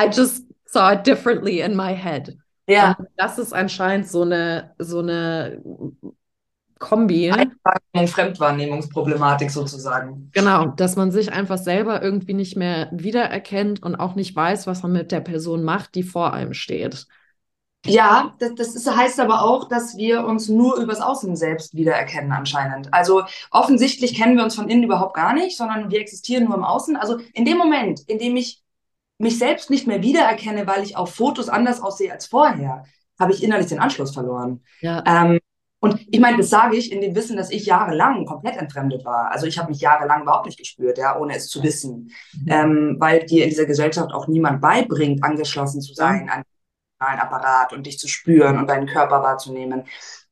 [0.00, 2.34] I just saw it differently in my head.
[2.66, 2.96] Ja.
[2.98, 5.60] Und das ist anscheinend so eine, so eine
[6.78, 7.32] Kombi.
[7.92, 10.30] Eine Fremdwahrnehmungsproblematik sozusagen.
[10.32, 14.82] Genau, dass man sich einfach selber irgendwie nicht mehr wiedererkennt und auch nicht weiß, was
[14.82, 17.06] man mit der Person macht, die vor einem steht.
[17.86, 22.32] Ja, das, das ist, heißt aber auch, dass wir uns nur übers Außen selbst wiedererkennen
[22.32, 22.92] anscheinend.
[22.92, 26.64] Also offensichtlich kennen wir uns von innen überhaupt gar nicht, sondern wir existieren nur im
[26.64, 26.96] Außen.
[26.96, 28.62] Also in dem Moment, in dem ich
[29.18, 32.84] mich selbst nicht mehr wiedererkenne, weil ich auf Fotos anders aussehe als vorher,
[33.18, 34.62] habe ich innerlich den Anschluss verloren.
[34.80, 35.02] Ja.
[35.06, 35.38] Ähm,
[35.86, 39.30] Und ich meine, das sage ich in dem Wissen, dass ich jahrelang komplett entfremdet war.
[39.30, 42.10] Also ich habe mich jahrelang überhaupt nicht gespürt, ja, ohne es zu wissen.
[42.32, 42.46] Mhm.
[42.48, 46.42] Ähm, weil dir in dieser Gesellschaft auch niemand beibringt, angeschlossen zu sein an
[46.98, 49.84] einen Apparat und dich zu spüren und deinen Körper wahrzunehmen.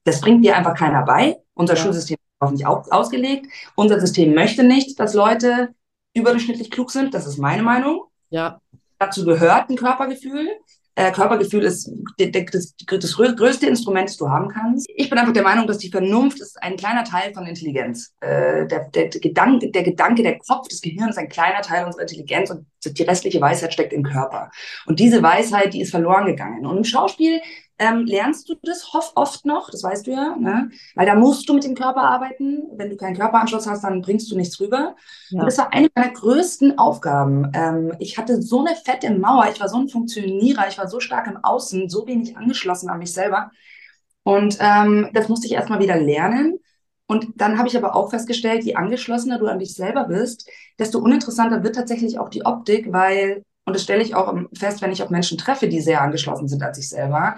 [0.05, 1.37] Das bringt dir einfach keiner bei.
[1.55, 1.83] Unser ja.
[1.83, 3.47] Schulsystem ist auch nicht ausgelegt.
[3.77, 5.75] Unser System möchte nicht, dass Leute
[6.14, 7.14] überdurchschnittlich klug sind.
[7.14, 8.05] Das ist meine Meinung.
[8.31, 8.61] Ja.
[8.99, 10.49] Dazu gehört ein Körpergefühl.
[10.96, 14.88] Äh, Körpergefühl ist das, das, größte Instrument, das du haben kannst.
[14.94, 18.14] Ich bin einfach der Meinung, dass die Vernunft ist ein kleiner Teil von Intelligenz.
[18.20, 21.85] Äh, der, der, der, Gedanke, der Gedanke, der Kopf, das Gehirn ist ein kleiner Teil
[21.85, 24.50] unserer Intelligenz und die restliche Weisheit steckt im Körper.
[24.87, 26.64] Und diese Weisheit, die ist verloren gegangen.
[26.64, 27.40] Und im Schauspiel
[27.79, 30.71] ähm, lernst du das oft noch, das weißt du ja, ne?
[30.95, 32.63] weil da musst du mit dem Körper arbeiten.
[32.77, 34.95] Wenn du keinen Körperanschluss hast, dann bringst du nichts rüber.
[35.31, 35.41] Ja.
[35.41, 37.51] Und das war eine meiner größten Aufgaben.
[37.53, 41.01] Ähm, ich hatte so eine fette Mauer, ich war so ein Funktionierer, ich war so
[41.01, 43.51] stark im Außen, so wenig angeschlossen an mich selber.
[44.23, 46.59] Und ähm, das musste ich erstmal wieder lernen.
[47.07, 50.99] Und dann habe ich aber auch festgestellt, je angeschlossener du an dich selber bist, desto
[51.01, 55.03] uninteressanter wird tatsächlich auch die Optik, weil, und das stelle ich auch fest, wenn ich
[55.03, 57.37] auf Menschen treffe, die sehr angeschlossen sind an sich selber,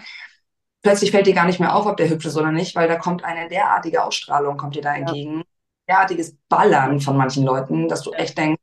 [0.87, 2.95] plötzlich fällt dir gar nicht mehr auf, ob der hübsch ist oder nicht, weil da
[2.95, 5.45] kommt eine derartige Ausstrahlung, kommt dir da entgegen, ja.
[5.89, 8.63] derartiges Ballern von manchen Leuten, dass du echt denkst,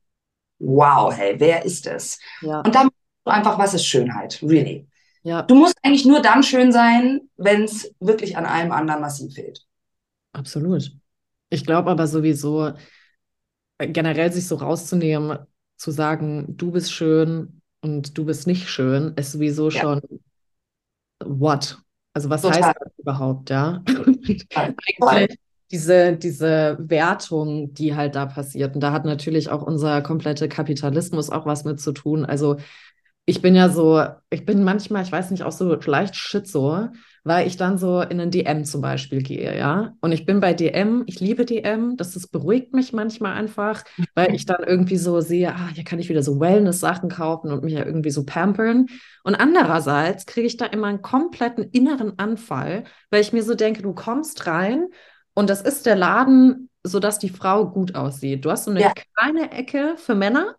[0.60, 2.20] wow, hey, wer ist es?
[2.40, 2.62] Ja.
[2.62, 2.88] Und dann
[3.26, 4.88] du einfach, was ist Schönheit, really.
[5.24, 5.42] Ja.
[5.42, 9.66] Du musst eigentlich nur dann schön sein, wenn es wirklich an allem anderen massiv fehlt.
[10.32, 10.92] Absolut.
[11.50, 12.72] Ich glaube aber sowieso,
[13.80, 15.40] äh, generell sich so rauszunehmen,
[15.76, 19.82] zu sagen, du bist schön und du bist nicht schön, ist sowieso ja.
[19.82, 20.02] schon
[21.20, 21.83] what?
[22.14, 22.64] Also was Total.
[22.64, 23.84] heißt das überhaupt, ja?
[25.02, 25.40] Eigentlich
[25.74, 28.76] diese, diese Wertung, die halt da passiert.
[28.76, 32.26] Und da hat natürlich auch unser kompletter Kapitalismus auch was mit zu tun.
[32.26, 32.58] Also
[33.26, 36.90] ich bin ja so, ich bin manchmal, ich weiß nicht, auch so leicht schizo,
[37.24, 39.96] weil ich dann so in ein DM zum Beispiel gehe, ja.
[40.02, 43.84] Und ich bin bei DM, ich liebe DM, das, das beruhigt mich manchmal einfach,
[44.14, 47.64] weil ich dann irgendwie so sehe, ah, hier kann ich wieder so Wellness-Sachen kaufen und
[47.64, 48.88] mich ja irgendwie so pampern.
[49.24, 53.82] Und andererseits kriege ich da immer einen kompletten inneren Anfall, weil ich mir so denke,
[53.82, 54.88] du kommst rein
[55.34, 58.44] und das ist der Laden, sodass die Frau gut aussieht.
[58.44, 58.94] Du hast so eine ja.
[59.16, 60.56] kleine Ecke für Männer.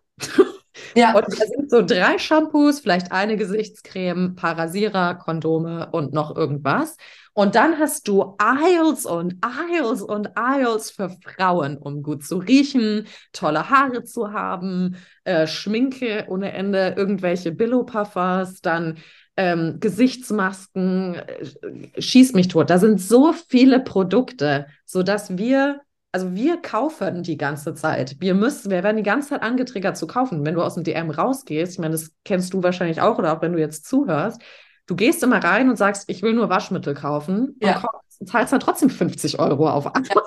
[0.95, 1.13] Ja.
[1.13, 6.95] Und da sind so drei Shampoos, vielleicht eine Gesichtscreme, Parasierer, Kondome und noch irgendwas.
[7.33, 13.07] Und dann hast du Aisles und Aisles und Aisles für Frauen, um gut zu riechen,
[13.33, 18.99] tolle Haare zu haben, äh, Schminke ohne Ende, irgendwelche Billo-Puffers, dann
[19.35, 22.69] ähm, Gesichtsmasken, äh, schieß mich tot.
[22.69, 25.81] Da sind so viele Produkte, sodass wir
[26.15, 28.15] also wir kaufen die ganze Zeit.
[28.21, 30.45] Wir müssen, wir werden die ganze Zeit angetriggert zu kaufen.
[30.45, 33.41] Wenn du aus dem DM rausgehst, ich meine, das kennst du wahrscheinlich auch oder auch
[33.41, 34.41] wenn du jetzt zuhörst,
[34.87, 37.83] du gehst immer rein und sagst, ich will nur Waschmittel kaufen ja.
[38.17, 40.21] und zahlst dann trotzdem 50 Euro auf Amazon.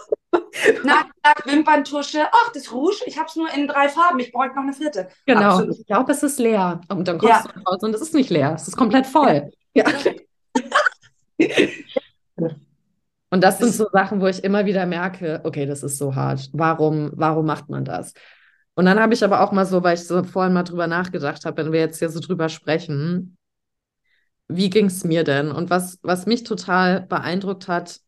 [0.84, 2.26] Nack, Nack, Wimperntusche.
[2.30, 4.20] Ach, das Rouge, ich habe es nur in drei Farben.
[4.20, 5.08] Ich brauche noch eine vierte.
[5.24, 5.52] Genau.
[5.52, 5.78] Absolut.
[5.78, 6.82] Ich glaube, es ist leer.
[6.90, 7.50] Und dann kommst ja.
[7.50, 8.52] du raus und es ist nicht leer.
[8.54, 9.50] Es ist komplett voll.
[9.72, 9.84] Ja.
[13.30, 16.48] Und das sind so Sachen, wo ich immer wieder merke, okay, das ist so hart.
[16.52, 18.14] Warum, warum macht man das?
[18.74, 21.44] Und dann habe ich aber auch mal so, weil ich so vorhin mal drüber nachgedacht
[21.44, 23.36] habe, wenn wir jetzt hier so drüber sprechen,
[24.48, 25.50] wie ging es mir denn?
[25.50, 28.00] Und was, was mich total beeindruckt hat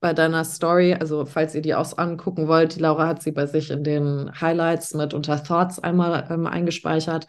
[0.00, 3.46] bei deiner Story, also falls ihr die auch angucken wollt, die Laura hat sie bei
[3.46, 7.26] sich in den Highlights mit unter Thoughts einmal ähm, eingespeichert.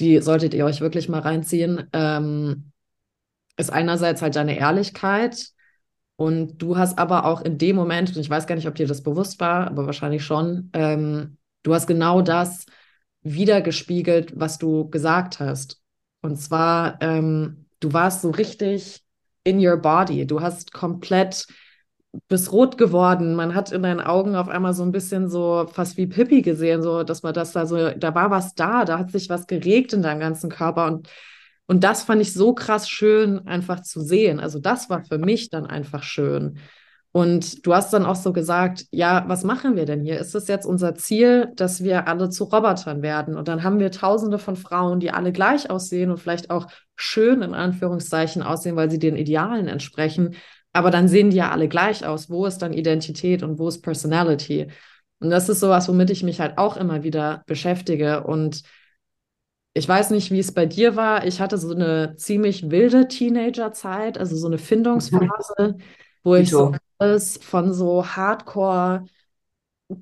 [0.00, 1.88] Die solltet ihr euch wirklich mal reinziehen.
[1.92, 2.72] Ähm,
[3.56, 5.48] ist einerseits halt deine Ehrlichkeit,
[6.16, 8.86] und du hast aber auch in dem Moment, und ich weiß gar nicht, ob dir
[8.86, 12.66] das bewusst war, aber wahrscheinlich schon, ähm, du hast genau das
[13.22, 15.80] wiedergespiegelt, was du gesagt hast.
[16.20, 19.02] Und zwar, ähm, du warst so richtig
[19.44, 20.26] in your body.
[20.26, 21.46] Du hast komplett
[22.28, 23.34] bis rot geworden.
[23.34, 26.82] Man hat in deinen Augen auf einmal so ein bisschen so fast wie Pippi gesehen,
[26.82, 29.92] so dass man das da so, da war was da, da hat sich was geregt
[29.92, 31.08] in deinem ganzen Körper und
[31.66, 34.40] und das fand ich so krass schön, einfach zu sehen.
[34.40, 36.58] Also das war für mich dann einfach schön.
[37.16, 40.18] Und du hast dann auch so gesagt, ja, was machen wir denn hier?
[40.18, 43.36] Ist es jetzt unser Ziel, dass wir alle zu Robotern werden?
[43.36, 47.42] Und dann haben wir tausende von Frauen, die alle gleich aussehen und vielleicht auch schön
[47.42, 50.34] in Anführungszeichen aussehen, weil sie den Idealen entsprechen.
[50.72, 52.30] Aber dann sehen die ja alle gleich aus.
[52.30, 54.66] Wo ist dann Identität und wo ist Personality?
[55.20, 58.24] Und das ist sowas, womit ich mich halt auch immer wieder beschäftige.
[58.24, 58.62] Und
[59.74, 61.26] ich weiß nicht, wie es bei dir war.
[61.26, 65.76] Ich hatte so eine ziemlich wilde Teenagerzeit, also so eine Findungsphase,
[66.22, 69.04] wo ich so alles von so Hardcore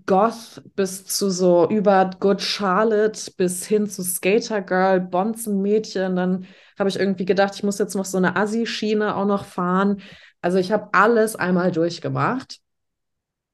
[0.07, 6.17] Goth bis zu so über Good Charlotte bis hin zu Skater Girl, Bonzen Mädchen.
[6.17, 6.47] Dann
[6.79, 10.01] habe ich irgendwie gedacht, ich muss jetzt noch so eine Assi-Schiene auch noch fahren.
[10.41, 12.61] Also ich habe alles einmal durchgemacht,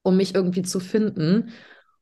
[0.03, 1.51] um mich irgendwie zu finden.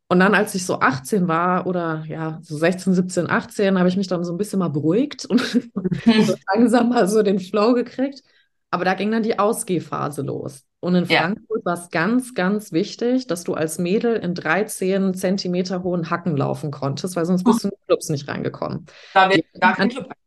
[0.10, 3.98] Und dann, als ich so 18 war oder ja, so 16, 17, 18, habe ich
[3.98, 8.24] mich dann so ein bisschen mal beruhigt und so langsam mal so den Flow gekriegt.
[8.72, 10.64] Aber da ging dann die Ausgehphase los.
[10.80, 11.20] Und in Ja.
[11.22, 16.38] Frankfurt war es ganz, ganz wichtig, dass du als Mädel in 13 Zentimeter hohen Hacken
[16.38, 18.86] laufen konntest, weil sonst bist du in die Clubs nicht reingekommen.
[19.14, 20.10] Da wird gar kein Club.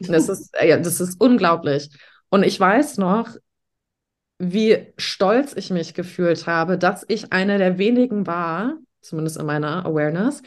[0.00, 1.88] Das ist, ja, das ist unglaublich.
[2.28, 3.28] Und ich weiß noch,
[4.38, 9.84] wie stolz ich mich gefühlt habe, dass ich eine der wenigen war, zumindest in meiner
[9.86, 10.42] Awareness,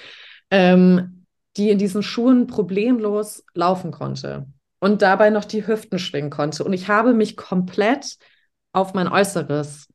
[0.52, 1.26] ähm,
[1.58, 4.48] die in diesen Schuhen problemlos laufen konnte
[4.80, 6.64] und dabei noch die Hüften schwingen konnte.
[6.64, 8.18] Und ich habe mich komplett
[8.74, 9.88] auf mein Äußeres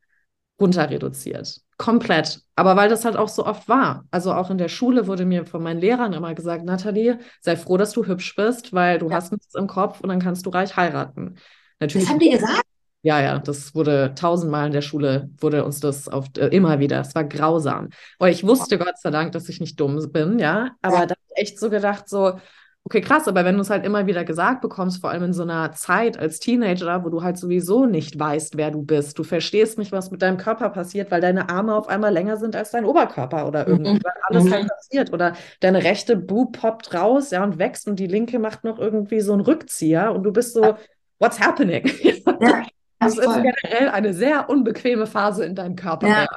[0.61, 1.61] runter reduziert.
[1.79, 2.43] Komplett.
[2.57, 4.05] Aber weil das halt auch so oft war.
[4.11, 7.79] Also auch in der Schule wurde mir von meinen Lehrern immer gesagt, Nathalie, sei froh,
[7.79, 9.17] dass du hübsch bist, weil du Ja.
[9.17, 11.37] hast nichts im Kopf und dann kannst du reich heiraten.
[11.79, 12.07] Natürlich.
[12.07, 12.63] Das haben die gesagt?
[13.03, 17.01] Ja, ja, das wurde tausendmal in der Schule, wurde uns das auf, äh, immer wieder.
[17.01, 17.89] Es war grausam.
[18.19, 20.73] Aber ich wusste Gott sei Dank, dass ich nicht dumm bin, ja.
[20.83, 21.07] Aber Ja.
[21.07, 22.39] da hab ich echt so gedacht, so,
[22.85, 25.43] okay, krass, aber wenn du es halt immer wieder gesagt bekommst, vor allem in so
[25.45, 29.79] einer Zeit als Teenager, wo du halt sowieso nicht weißt, wer du bist, du verstehst
[29.79, 32.85] nicht, was mit deinem Körper passiert, weil deine Arme auf einmal länger sind als dein
[32.85, 34.03] Oberkörper oder irgendwie, Mhm.
[34.03, 34.51] weil alles Mhm.
[34.51, 35.13] halt passiert.
[35.15, 39.21] Oder deine rechte Boob poppt raus, ja, und wächst und die linke macht noch irgendwie
[39.21, 40.77] so einen Rückzieher und du bist so,
[41.19, 41.85] what's happening?
[42.41, 42.65] Ja,
[43.01, 46.07] Das ist generell eine sehr unbequeme Phase in deinem Körper.
[46.07, 46.23] Ja.
[46.23, 46.29] Ja.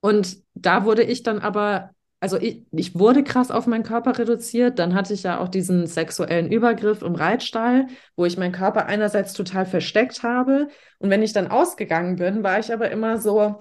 [0.00, 4.78] Und da wurde ich dann aber, also ich, ich wurde krass auf meinen Körper reduziert.
[4.78, 7.86] Dann hatte ich ja auch diesen sexuellen Übergriff im Reitstall,
[8.16, 10.68] wo ich meinen Körper einerseits total versteckt habe.
[10.98, 13.56] Und wenn ich dann ausgegangen bin, war ich aber immer so,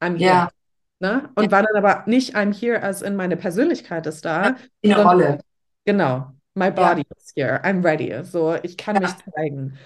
[0.00, 0.30] I'm here.
[0.30, 0.48] Ja.
[1.00, 1.30] Ne?
[1.36, 4.56] Und war dann aber nicht I'm here, als in meine Persönlichkeit ist da.
[4.80, 5.40] In der Rolle.
[5.84, 8.24] Genau, my body is here, I'm ready.
[8.24, 9.78] So, ich kann mich zeigen.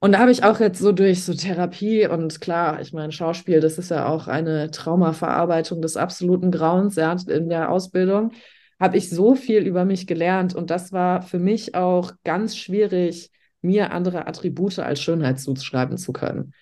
[0.00, 3.60] Und da habe ich auch jetzt so durch so Therapie und klar, ich meine, Schauspiel,
[3.60, 8.30] das ist ja auch eine Traumaverarbeitung des absoluten Grauens, ja, in der Ausbildung,
[8.78, 13.32] habe ich so viel über mich gelernt und das war für mich auch ganz schwierig,
[13.60, 16.54] mir andere Attribute als Schönheit zuschreiben zu können.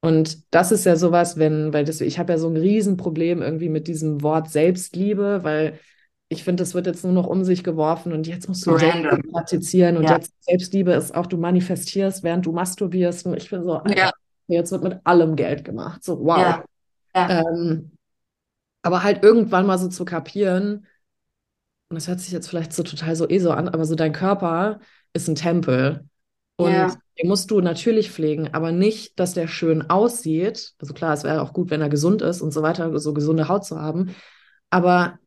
[0.00, 3.68] Und das ist ja sowas, wenn, weil das, ich habe ja so ein Riesenproblem irgendwie
[3.68, 5.78] mit diesem Wort Selbstliebe, weil
[6.28, 8.92] ich finde, das wird jetzt nur noch um sich geworfen und jetzt musst du Random.
[9.02, 10.16] Selbstliebe praktizieren und Ja.
[10.16, 13.26] jetzt Selbstliebe ist auch, du manifestierst, während du masturbierst.
[13.26, 14.12] Und ich bin so, Ja.
[14.46, 16.04] jetzt wird mit allem Geld gemacht.
[16.04, 16.36] So, wow.
[16.36, 16.64] Ja.
[17.14, 17.92] Ähm,
[18.82, 20.86] aber halt irgendwann mal so zu kapieren,
[21.90, 24.12] und das hört sich jetzt vielleicht so total so eh so an, aber so dein
[24.12, 24.80] Körper
[25.14, 26.06] ist ein Tempel.
[26.56, 26.94] Und Ja.
[27.18, 30.74] den musst du natürlich pflegen, aber nicht, dass der schön aussieht.
[30.78, 33.48] Also klar, es wäre auch gut, wenn er gesund ist und so weiter, so gesunde
[33.48, 34.14] Haut zu haben.
[34.68, 35.18] Aber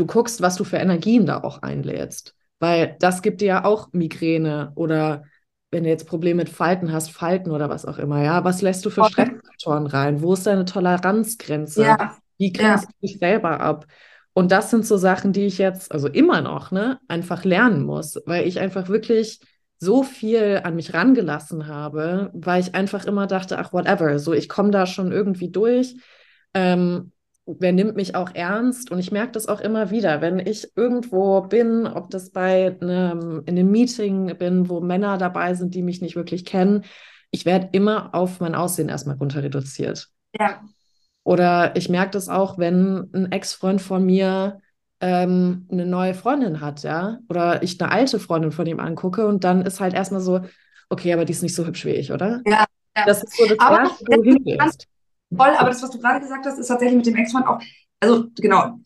[0.00, 2.34] du guckst, was du für Energien da auch einlädst.
[2.58, 5.24] Weil das gibt dir ja auch Migräne oder
[5.70, 8.44] wenn du jetzt Probleme mit Falten hast, Falten oder was auch immer, ja.
[8.44, 9.10] Was lässt du für Voll.
[9.10, 10.20] Stressfaktoren rein?
[10.20, 11.82] Wo ist deine Toleranzgrenze?
[11.82, 12.16] Ja.
[12.38, 13.86] Wie grenzt du dich selber ab?
[14.32, 18.20] Und das sind so Sachen, die ich jetzt, also immer noch, ne, einfach lernen muss,
[18.26, 19.40] weil ich einfach wirklich
[19.78, 24.48] so viel an mich rangelassen habe, weil ich einfach immer dachte, ach, whatever, so ich
[24.48, 25.96] komme da schon irgendwie durch.
[26.54, 27.12] Ähm,
[27.58, 28.90] wer nimmt mich auch ernst?
[28.90, 33.42] Und ich merke das auch immer wieder, wenn ich irgendwo bin, ob das bei einem,
[33.46, 36.84] in einem Meeting bin, wo Männer dabei sind, die mich nicht wirklich kennen,
[37.30, 40.08] ich werde immer auf mein Aussehen erstmal runter reduziert.
[40.38, 40.62] Ja.
[41.22, 44.60] Oder ich merke das auch, wenn ein Ex-Freund von mir
[45.00, 49.44] ähm, eine neue Freundin hat, ja, oder ich eine alte Freundin von ihm angucke und
[49.44, 50.40] dann ist halt erstmal so,
[50.88, 52.42] okay, aber die ist nicht so hübsch wie ich, oder?
[52.46, 52.64] Ja,
[52.96, 53.04] ja.
[53.06, 54.86] Das ist so das Aber Erste, wo du hingehst.
[55.34, 57.60] Voll, aber das, was du gerade gesagt hast, ist tatsächlich mit dem Ex-Freund auch,
[58.00, 58.78] also genau.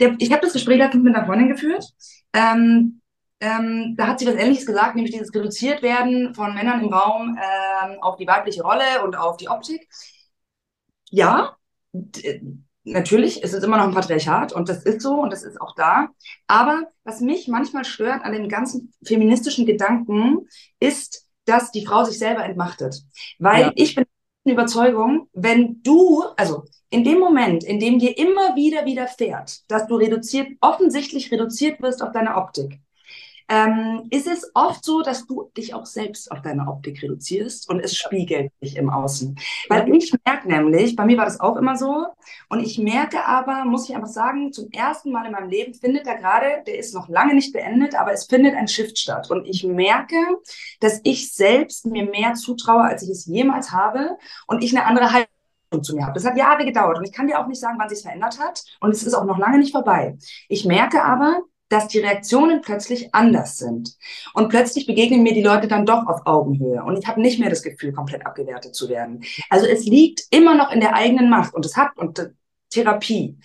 [0.00, 1.84] Der, ich habe das Gespräch letztens mit einer Freundin geführt.
[2.32, 3.00] Ähm,
[3.40, 7.38] ähm, da hat sie was Ähnliches gesagt, nämlich dieses reduziert werden von Männern im Raum
[7.38, 9.88] ähm, auf die weibliche Rolle und auf die Optik.
[11.10, 11.56] Ja,
[12.84, 15.74] natürlich, es ist immer noch ein Patriarchat und das ist so und das ist auch
[15.74, 16.08] da.
[16.46, 22.18] Aber was mich manchmal stört an dem ganzen feministischen Gedanken, ist, dass die Frau sich
[22.18, 23.02] selber entmachtet.
[23.38, 23.72] Weil Ja.
[23.74, 24.04] ich bin
[24.44, 29.96] Überzeugung, wenn du, also in dem Moment, in dem dir immer wieder widerfährt, dass du
[29.96, 32.80] reduziert, offensichtlich reduziert wirst auf deine Optik,
[33.50, 37.80] ähm, ist es oft so, dass du dich auch selbst auf deine Optik reduzierst und
[37.80, 39.36] es spiegelt sich im Außen.
[39.68, 42.06] Weil ich merke nämlich, bei mir war das auch immer so,
[42.48, 46.06] und ich merke aber, muss ich einfach sagen, zum ersten Mal in meinem Leben findet
[46.06, 49.28] da gerade, der ist noch lange nicht beendet, aber es findet ein Shift statt.
[49.30, 50.16] Und ich merke,
[50.78, 55.12] dass ich selbst mir mehr zutraue, als ich es jemals habe und ich eine andere
[55.12, 56.14] Haltung zu mir habe.
[56.14, 58.62] Das hat Jahre gedauert und ich kann dir auch nicht sagen, wann sich verändert hat
[58.80, 60.18] und es ist auch noch lange nicht vorbei.
[60.48, 63.96] Ich merke aber, dass die Reaktionen plötzlich anders sind.
[64.34, 66.82] Und plötzlich begegnen mir die Leute dann doch auf Augenhöhe.
[66.82, 69.24] Und ich habe nicht mehr das Gefühl, komplett abgewertet zu werden.
[69.48, 71.54] Also es liegt immer noch in der eigenen Macht.
[71.54, 72.30] Und es hat, und äh,
[72.70, 73.38] Therapie,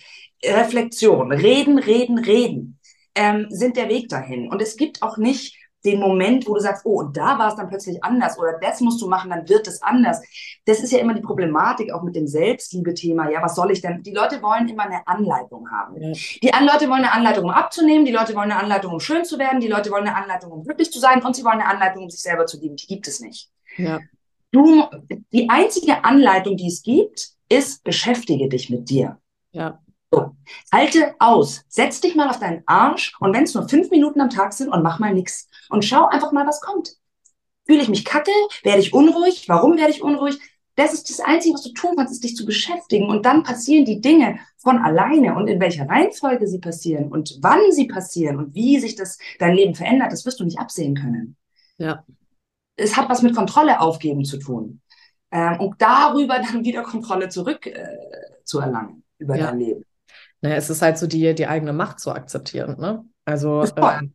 [0.44, 2.80] Reflexion, reden, reden, reden,
[3.14, 4.50] ähm, sind der Weg dahin.
[4.50, 7.54] Und es gibt auch nicht den Moment, wo du sagst, oh, und da war es
[7.54, 10.20] dann plötzlich anders oder das musst du machen, dann wird es anders.
[10.64, 13.30] Das ist ja immer die Problematik auch mit dem Selbstliebe-Thema.
[13.30, 14.02] Ja, was soll ich denn?
[14.02, 16.00] Die Leute wollen immer eine Anleitung haben.
[16.00, 16.12] Ja.
[16.12, 19.38] Die Leute wollen eine Anleitung, um abzunehmen, die Leute wollen eine Anleitung, um schön zu
[19.38, 22.04] werden, die Leute wollen eine Anleitung, um glücklich zu sein und sie wollen eine Anleitung,
[22.04, 22.76] um sich selber zu lieben.
[22.76, 23.50] Die gibt es nicht.
[23.76, 24.00] Ja.
[24.50, 24.84] Du,
[25.32, 29.18] die einzige Anleitung, die es gibt, ist, beschäftige dich mit dir.
[29.52, 29.80] Ja.
[30.10, 30.36] So,
[30.72, 34.30] halte aus, setz dich mal auf deinen Arsch und wenn es nur fünf Minuten am
[34.30, 36.96] Tag sind und mach mal nichts und schau einfach mal, was kommt.
[37.66, 38.30] Fühle ich mich kacke?
[38.62, 39.48] Werde ich unruhig?
[39.48, 40.38] Warum werde ich unruhig?
[40.76, 43.08] Das ist das Einzige, was du tun kannst, ist dich zu beschäftigen.
[43.08, 45.34] Und dann passieren die Dinge von alleine.
[45.34, 49.54] Und in welcher Reihenfolge sie passieren und wann sie passieren und wie sich das dein
[49.54, 51.36] Leben verändert, das wirst du nicht absehen können.
[51.78, 52.04] Ja.
[52.76, 54.80] Es hat was mit Kontrolle aufgeben zu tun.
[55.32, 57.88] Ähm, und darüber dann wieder Kontrolle zurück äh,
[58.44, 59.46] zu erlangen über ja.
[59.46, 59.84] dein Leben.
[60.42, 63.04] Naja, es ist halt so die, die eigene Macht zu akzeptieren, ne?
[63.24, 64.14] Also, ähm,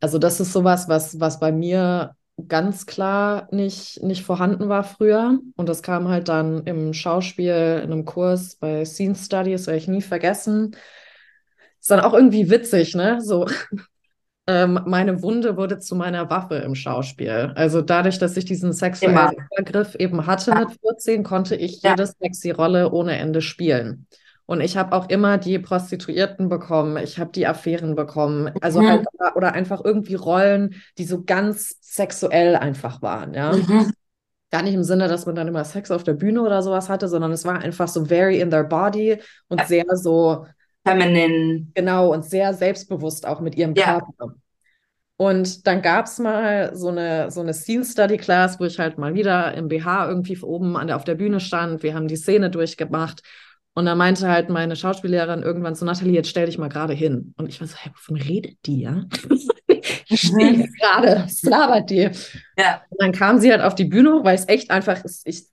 [0.00, 2.14] also das ist sowas, was, was bei mir
[2.46, 5.38] ganz klar nicht, nicht vorhanden war früher.
[5.56, 9.88] Und das kam halt dann im Schauspiel, in einem Kurs bei Scene Studies, werde ich
[9.88, 10.76] nie vergessen.
[11.80, 13.20] Ist dann auch irgendwie witzig, ne?
[13.20, 13.46] So,
[14.46, 17.52] ähm, meine Wunde wurde zu meiner Waffe im Schauspiel.
[17.56, 20.60] Also dadurch, dass ich diesen sexuellen Übergriff eben hatte ja.
[20.60, 21.90] mit 14, konnte ich ja.
[21.90, 24.06] jede sexy Rolle ohne Ende spielen.
[24.50, 28.88] Und ich habe auch immer die Prostituierten bekommen, ich habe die Affären bekommen, also mhm.
[28.88, 33.52] halt, oder einfach irgendwie Rollen, die so ganz sexuell einfach waren, ja.
[33.52, 33.92] Mhm.
[34.50, 37.08] Gar nicht im Sinne, dass man dann immer Sex auf der Bühne oder sowas hatte,
[37.08, 40.46] sondern es war einfach so very in their body und sehr so
[40.82, 41.66] feminine.
[41.74, 44.00] Genau, und sehr selbstbewusst auch mit ihrem ja.
[44.00, 44.34] Körper.
[45.18, 48.96] Und dann gab es mal so eine, so eine Scene Study Class, wo ich halt
[48.96, 51.82] mal wieder im BH irgendwie oben an der, auf der Bühne stand.
[51.82, 53.22] Wir haben die Szene durchgemacht
[53.78, 57.32] und da meinte halt meine Schauspiellehrerin irgendwann so, Nathalie, jetzt stell dich mal gerade hin.
[57.36, 59.04] Und ich war so, hey, wovon redet die, ja?
[59.68, 62.10] ich stehe gerade, was labert die?
[62.58, 62.82] Ja.
[62.90, 65.46] Und dann kam sie halt auf die Bühne, weil es echt einfach ist, ich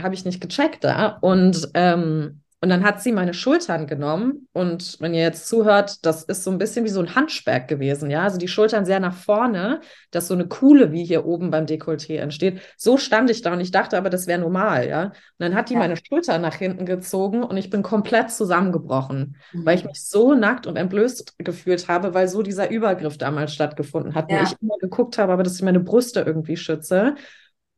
[0.00, 1.18] habe ich nicht gecheckt da.
[1.20, 6.22] Und ähm, und dann hat sie meine Schultern genommen und wenn ihr jetzt zuhört, das
[6.22, 9.14] ist so ein bisschen wie so ein Handsperg gewesen, ja, also die Schultern sehr nach
[9.14, 12.60] vorne, dass so eine Kuhle wie hier oben beim Dekolleté entsteht.
[12.78, 15.04] So stand ich da und ich dachte aber, das wäre normal, ja.
[15.04, 15.80] Und dann hat die ja.
[15.80, 19.66] meine Schultern nach hinten gezogen und ich bin komplett zusammengebrochen, mhm.
[19.66, 24.14] weil ich mich so nackt und entblößt gefühlt habe, weil so dieser Übergriff damals stattgefunden
[24.14, 24.38] hat, ja.
[24.38, 27.16] wo ich immer geguckt habe, aber dass ich meine Brüste irgendwie schütze.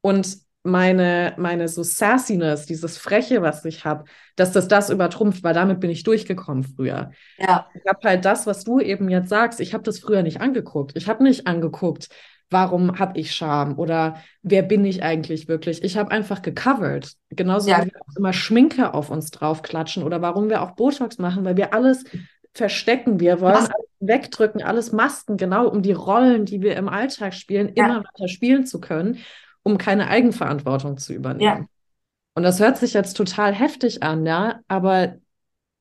[0.00, 4.04] Und meine, meine so Sassiness, dieses Freche, was ich habe,
[4.36, 7.12] dass das das übertrumpft, weil damit bin ich durchgekommen früher.
[7.38, 7.68] Ja.
[7.74, 10.92] Ich habe halt das, was du eben jetzt sagst, ich habe das früher nicht angeguckt.
[10.96, 12.08] Ich habe nicht angeguckt,
[12.50, 15.84] warum habe ich Scham oder wer bin ich eigentlich wirklich.
[15.84, 17.12] Ich habe einfach gecovert.
[17.30, 17.84] Genauso ja.
[17.84, 21.56] wie wir auch immer Schminke auf uns draufklatschen oder warum wir auch Botox machen, weil
[21.56, 22.04] wir alles
[22.52, 23.20] verstecken.
[23.20, 27.72] Wir wollen alles wegdrücken, alles Masken, genau um die Rollen, die wir im Alltag spielen,
[27.74, 27.84] ja.
[27.84, 29.18] immer weiter spielen zu können
[29.68, 31.62] um keine Eigenverantwortung zu übernehmen.
[31.62, 31.66] Ja.
[32.34, 35.16] Und das hört sich jetzt total heftig an, ja, aber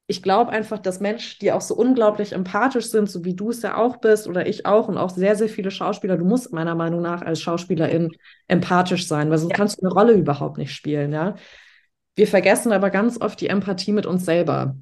[0.07, 3.61] ich glaube einfach, dass Menschen, die auch so unglaublich empathisch sind, so wie du es
[3.61, 6.75] ja auch bist oder ich auch und auch sehr, sehr viele Schauspieler, du musst meiner
[6.75, 8.11] Meinung nach als Schauspielerin
[8.47, 9.57] empathisch sein, weil sonst ja.
[9.57, 11.35] kannst du eine Rolle überhaupt nicht spielen, ja.
[12.15, 14.75] Wir vergessen aber ganz oft die Empathie mit uns selber.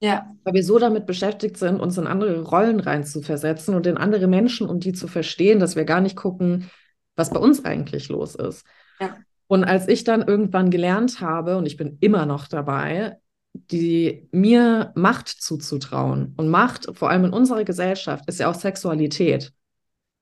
[0.00, 0.34] Ja.
[0.44, 4.68] Weil wir so damit beschäftigt sind, uns in andere Rollen reinzuversetzen und in andere Menschen,
[4.68, 6.70] um die zu verstehen, dass wir gar nicht gucken,
[7.18, 8.64] was bei uns eigentlich los ist.
[9.00, 9.16] Ja.
[9.48, 13.18] Und als ich dann irgendwann gelernt habe, und ich bin immer noch dabei,
[13.54, 16.34] die mir Macht zuzutrauen.
[16.36, 19.52] Und Macht, vor allem in unserer Gesellschaft, ist ja auch Sexualität.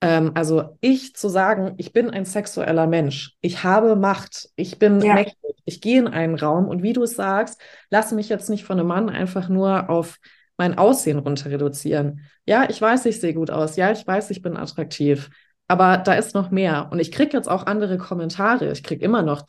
[0.01, 5.01] Ähm, also ich zu sagen, ich bin ein sexueller Mensch, ich habe Macht, ich bin
[5.01, 5.15] ja.
[5.15, 8.63] mächtig, ich gehe in einen Raum und wie du es sagst, lass mich jetzt nicht
[8.63, 10.17] von einem Mann einfach nur auf
[10.55, 12.21] mein Aussehen runter reduzieren.
[12.45, 13.75] Ja, ich weiß, ich sehe gut aus.
[13.75, 15.29] Ja, ich weiß, ich bin attraktiv.
[15.67, 16.87] Aber da ist noch mehr.
[16.91, 18.71] Und ich kriege jetzt auch andere Kommentare.
[18.71, 19.45] Ich kriege immer noch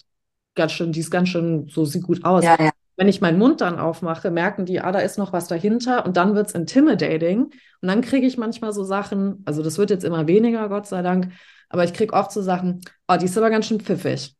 [0.54, 2.44] ganz schön, die ist ganz schön, so sieht gut aus.
[2.44, 2.70] Ja, ja.
[2.96, 6.16] Wenn ich meinen Mund dann aufmache, merken die, ah, da ist noch was dahinter und
[6.16, 7.44] dann wird es intimidating.
[7.44, 11.02] Und dann kriege ich manchmal so Sachen, also das wird jetzt immer weniger, Gott sei
[11.02, 11.32] Dank,
[11.68, 14.34] aber ich kriege oft so Sachen, oh, die ist aber ganz schön pfiffig.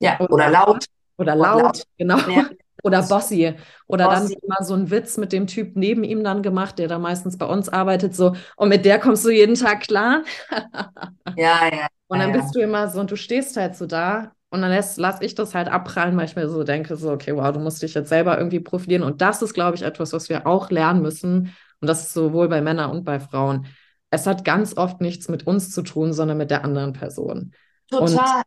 [0.00, 0.86] Ja, oder, oder laut.
[1.18, 1.82] Oder laut, laut.
[1.98, 2.18] genau.
[2.28, 2.48] Ja.
[2.82, 3.54] Oder Bossy.
[3.86, 4.34] Oder Bossy.
[4.34, 7.38] dann mal so ein Witz mit dem Typ neben ihm dann gemacht, der da meistens
[7.38, 10.22] bei uns arbeitet, so, und mit der kommst du jeden Tag klar.
[11.36, 11.86] ja, ja.
[12.08, 14.70] Und dann ja, bist du immer so, und du stehst halt so da und dann
[14.70, 17.60] lasse lass ich das halt abprallen, weil ich mir so denke, so, okay, wow, du
[17.60, 19.04] musst dich jetzt selber irgendwie profilieren.
[19.04, 22.48] Und das ist, glaube ich, etwas, was wir auch lernen müssen, und das ist sowohl
[22.48, 23.66] bei Männern und bei Frauen,
[24.10, 27.52] es hat ganz oft nichts mit uns zu tun, sondern mit der anderen Person.
[27.88, 28.08] Total.
[28.08, 28.44] Und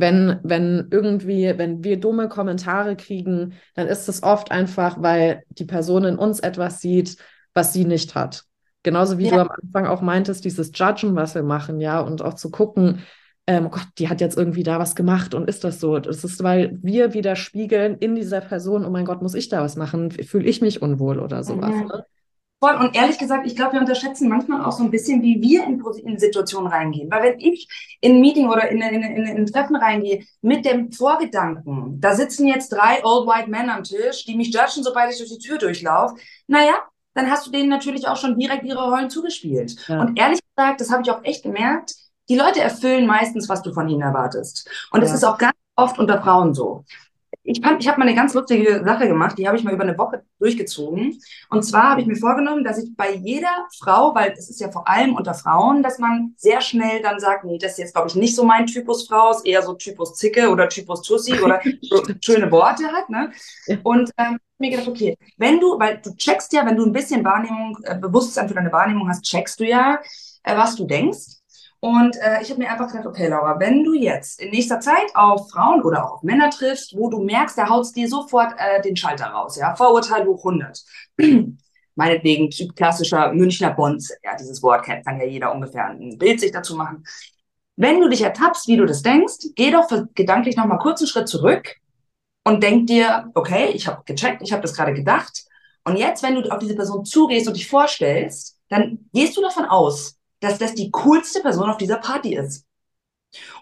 [0.00, 5.64] wenn, wenn irgendwie, wenn wir dumme Kommentare kriegen, dann ist es oft einfach, weil die
[5.64, 7.16] Person in uns etwas sieht,
[7.54, 8.44] was sie nicht hat.
[8.82, 9.34] Genauso wie ja.
[9.34, 13.00] du am Anfang auch meintest, dieses Judgen, was wir machen, ja, und auch zu gucken,
[13.46, 15.98] ähm, oh Gott, die hat jetzt irgendwie da was gemacht und ist das so?
[15.98, 19.74] Das ist, weil wir widerspiegeln in dieser Person, oh mein Gott, muss ich da was
[19.74, 20.10] machen?
[20.10, 21.74] Fühle ich mich unwohl oder sowas.
[21.74, 21.86] Mhm.
[21.86, 22.04] Ne?
[22.60, 22.74] Voll.
[22.74, 25.80] Und ehrlich gesagt, ich glaube, wir unterschätzen manchmal auch so ein bisschen, wie wir in,
[26.04, 27.08] in Situationen reingehen.
[27.10, 27.68] Weil wenn ich
[28.00, 32.14] in ein Meeting oder in, in, in, in ein Treffen reingehe mit dem Vorgedanken, da
[32.16, 35.38] sitzen jetzt drei Old White Men am Tisch, die mich judgen, sobald ich durch die
[35.38, 36.16] Tür durchlaufe,
[36.48, 36.74] naja,
[37.14, 39.76] dann hast du denen natürlich auch schon direkt ihre Rollen zugespielt.
[39.86, 40.00] Ja.
[40.00, 41.94] Und ehrlich gesagt, das habe ich auch echt gemerkt,
[42.28, 44.68] die Leute erfüllen meistens, was du von ihnen erwartest.
[44.90, 45.14] Und es ja.
[45.14, 46.84] ist auch ganz oft unter Frauen so
[47.48, 49.96] ich, ich habe mal eine ganz lustige Sache gemacht, die habe ich mal über eine
[49.96, 51.18] Woche durchgezogen.
[51.48, 54.70] Und zwar habe ich mir vorgenommen, dass ich bei jeder Frau, weil es ist ja
[54.70, 58.08] vor allem unter Frauen, dass man sehr schnell dann sagt, nee, das ist jetzt, glaube
[58.08, 61.60] ich, nicht so mein Typus Frau, ist eher so Typus Zicke oder Typus Tussi oder
[61.80, 63.08] so schöne Worte hat.
[63.08, 63.32] Ne?
[63.82, 67.24] Und ähm, mir gedacht, okay, wenn du, weil du checkst ja, wenn du ein bisschen
[67.24, 70.00] Wahrnehmung, äh, Bewusstsein für deine Wahrnehmung hast, checkst du ja,
[70.42, 71.37] äh, was du denkst.
[71.80, 75.14] Und äh, ich habe mir einfach gedacht, okay, Laura, wenn du jetzt in nächster Zeit
[75.14, 78.82] auf Frauen oder auch auf Männer triffst, wo du merkst, der haut dir sofort äh,
[78.82, 80.84] den Schalter raus, ja, Vorurteil hoch 100.
[81.94, 86.40] Meinetwegen Typ klassischer Münchner Bonze, ja, dieses Wort kennt, kann ja jeder ungefähr ein Bild
[86.40, 87.04] sich dazu machen.
[87.76, 91.28] Wenn du dich ertappst, wie du das denkst, geh doch gedanklich nochmal kurz einen Schritt
[91.28, 91.76] zurück
[92.44, 95.44] und denk dir, okay, ich habe gecheckt, ich habe das gerade gedacht.
[95.84, 99.64] Und jetzt, wenn du auf diese Person zugehst und dich vorstellst, dann gehst du davon
[99.64, 102.64] aus, dass das die coolste Person auf dieser Party ist.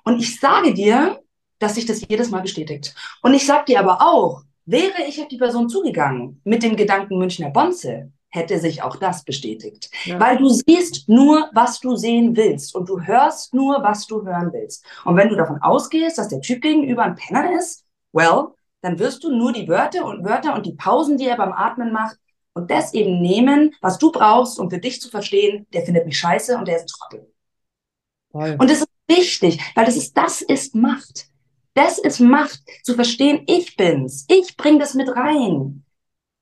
[0.04, 1.20] Und ich sage dir,
[1.58, 2.94] dass sich das jedes Mal bestätigt.
[3.22, 7.18] Und ich sage dir aber auch, wäre ich auf die Person zugegangen mit dem Gedanken
[7.18, 9.90] Münchner Bonze, hätte sich auch das bestätigt.
[10.04, 10.20] Ja.
[10.20, 14.52] Weil du siehst nur, was du sehen willst und du hörst nur, was du hören
[14.52, 14.84] willst.
[15.04, 18.48] Und wenn du davon ausgehst, dass der Typ gegenüber ein Penner ist, well,
[18.82, 21.92] dann wirst du nur die Wörter und Wörter und die Pausen, die er beim Atmen
[21.92, 22.18] macht,
[22.56, 26.18] und das eben nehmen, was du brauchst, um für dich zu verstehen, der findet mich
[26.18, 27.32] scheiße und der ist ein Trottel.
[28.32, 28.56] Voll.
[28.58, 31.26] Und das ist wichtig, weil das ist, das ist Macht.
[31.74, 34.24] Das ist Macht, zu verstehen, ich bin's.
[34.28, 35.84] Ich bring das mit rein.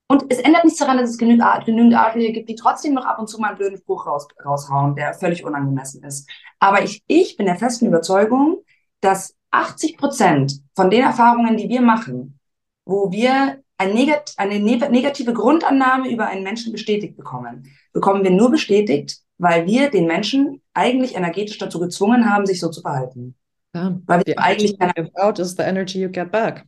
[0.06, 3.18] Und es ändert nichts daran, dass es genügend, genügend Adlige gibt, die trotzdem noch ab
[3.18, 6.30] und zu mal einen blöden Spruch raus, raushauen, der völlig unangemessen ist.
[6.60, 8.62] Aber ich, ich bin der festen Überzeugung,
[9.00, 12.38] dass 80 Prozent von den Erfahrungen, die wir machen,
[12.84, 18.50] wo wir ein negat eine negative Grundannahme über einen Menschen bestätigt bekommen, bekommen wir nur
[18.50, 23.34] bestätigt, weil wir den Menschen eigentlich energetisch dazu gezwungen haben, sich so zu verhalten.
[23.74, 26.64] Ja, weil wir eigentlich keine out is the energy you get back.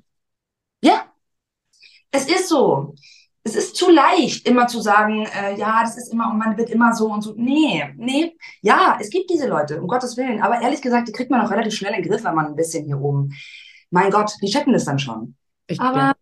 [0.82, 1.06] Ja,
[2.10, 2.94] es ist so.
[3.44, 6.68] Es ist zu leicht, immer zu sagen, äh, ja, das ist immer und man wird
[6.68, 7.32] immer so und so.
[7.36, 8.36] Nee, nee.
[8.60, 10.42] Ja, es gibt diese Leute, um Gottes Willen.
[10.42, 12.56] Aber ehrlich gesagt, die kriegt man auch relativ schnell in den Griff, wenn man ein
[12.56, 13.32] bisschen hier oben.
[13.90, 15.36] Mein Gott, die checken das dann schon.
[15.68, 16.12] Ich, aber ja.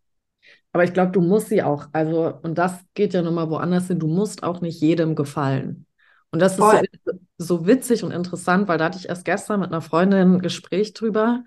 [0.75, 4.01] Aber ich glaube, du musst sie auch, also, und das geht ja nochmal woanders hin,
[4.01, 5.87] du musst auch nicht jedem gefallen.
[6.33, 6.83] Und das Voll.
[6.91, 10.35] ist so, so, witzig und interessant, weil da hatte ich erst gestern mit einer Freundin
[10.35, 11.45] ein Gespräch drüber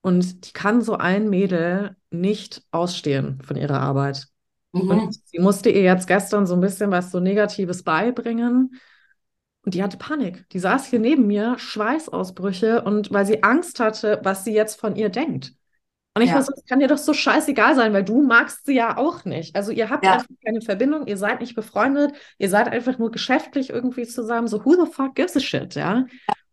[0.00, 4.28] und die kann so ein Mädel nicht ausstehen von ihrer Arbeit.
[4.70, 4.90] Mhm.
[4.90, 8.80] Und sie musste ihr jetzt gestern so ein bisschen was so Negatives beibringen.
[9.64, 10.48] Und die hatte Panik.
[10.50, 14.94] Die saß hier neben mir, Schweißausbrüche und weil sie Angst hatte, was sie jetzt von
[14.94, 15.52] ihr denkt.
[16.14, 16.36] Und ich ja.
[16.36, 19.56] weiß, es kann dir doch so scheißegal sein, weil du magst sie ja auch nicht.
[19.56, 20.14] Also ihr habt ja.
[20.14, 24.46] einfach keine Verbindung, ihr seid nicht befreundet, ihr seid einfach nur geschäftlich irgendwie zusammen.
[24.46, 26.04] So, who the fuck gives a shit, ja?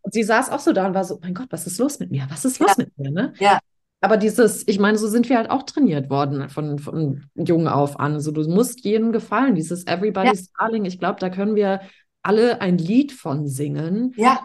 [0.02, 2.10] Und sie saß auch so da und war so, mein Gott, was ist los mit
[2.10, 2.26] mir?
[2.30, 2.84] Was ist los ja.
[2.84, 3.34] mit mir, ne?
[3.38, 3.58] Ja.
[4.00, 8.00] Aber dieses, ich meine, so sind wir halt auch trainiert worden von, von jung auf
[8.00, 8.14] an.
[8.14, 10.52] Also du musst jedem gefallen, dieses Everybody's ja.
[10.58, 10.86] Darling.
[10.86, 11.82] Ich glaube, da können wir
[12.22, 14.14] alle ein Lied von singen.
[14.16, 14.40] Ja.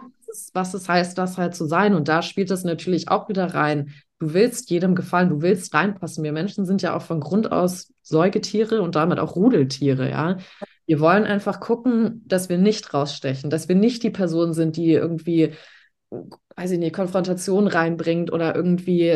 [0.52, 1.94] Was es heißt, das halt zu sein.
[1.94, 6.24] Und da spielt es natürlich auch wieder rein du willst jedem gefallen, du willst reinpassen.
[6.24, 10.38] Wir Menschen sind ja auch von Grund aus Säugetiere und damit auch Rudeltiere, ja.
[10.86, 14.92] Wir wollen einfach gucken, dass wir nicht rausstechen, dass wir nicht die Person sind, die
[14.92, 15.52] irgendwie,
[16.10, 19.10] weiß ich nicht, Konfrontation reinbringt oder irgendwie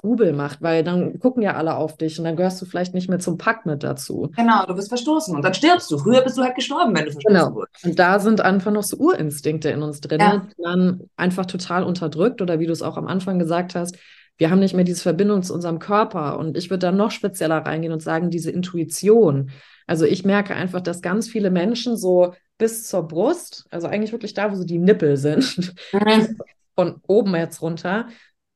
[0.00, 3.08] Trubel macht, weil dann gucken ja alle auf dich und dann gehörst du vielleicht nicht
[3.08, 4.30] mehr zum Pakt mit dazu.
[4.36, 5.98] Genau, du bist verstoßen und dann stirbst du.
[5.98, 7.54] Früher bist du halt gestorben, wenn du verstoßen genau.
[7.54, 7.84] wurdest.
[7.84, 10.46] Und da sind einfach noch so Urinstinkte in uns drin, ja.
[10.56, 13.96] die man einfach total unterdrückt oder wie du es auch am Anfang gesagt hast,
[14.38, 17.58] wir haben nicht mehr diese Verbindung zu unserem Körper und ich würde da noch spezieller
[17.58, 19.50] reingehen und sagen, diese Intuition.
[19.86, 24.34] Also ich merke einfach, dass ganz viele Menschen so bis zur Brust, also eigentlich wirklich
[24.34, 26.38] da, wo so die Nippel sind, mhm.
[26.76, 28.06] von oben jetzt runter,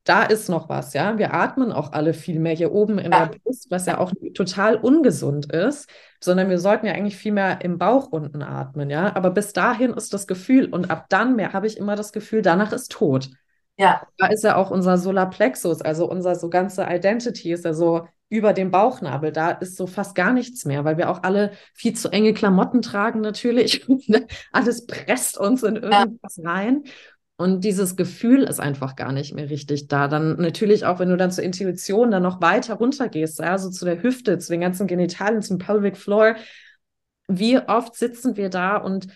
[0.05, 1.17] da ist noch was, ja.
[1.19, 3.27] Wir atmen auch alle viel mehr hier oben in ja.
[3.27, 5.89] der Brust, was ja auch total ungesund ist,
[6.21, 9.15] sondern wir sollten ja eigentlich viel mehr im Bauch unten atmen, ja.
[9.15, 12.43] Aber bis dahin ist das Gefühl und ab dann mehr habe ich immer das Gefühl,
[12.43, 13.31] danach ist tot.
[13.79, 14.03] Ja.
[14.19, 18.55] Da ist ja auch unser Solarplexus, also unser so ganze Identity ist ja so über
[18.55, 19.31] dem Bauchnabel.
[19.31, 22.81] Da ist so fast gar nichts mehr, weil wir auch alle viel zu enge Klamotten
[22.81, 23.87] tragen natürlich.
[24.53, 26.51] Alles presst uns in irgendwas ja.
[26.51, 26.85] rein.
[27.43, 30.07] Und dieses Gefühl ist einfach gar nicht mehr richtig da.
[30.07, 33.69] Dann natürlich auch, wenn du dann zur Intuition dann noch weiter runter gehst, ja, so
[33.69, 36.37] zu der Hüfte, zu den ganzen Genitalien, zum Pelvic Floor.
[37.27, 39.09] Wie oft sitzen wir da und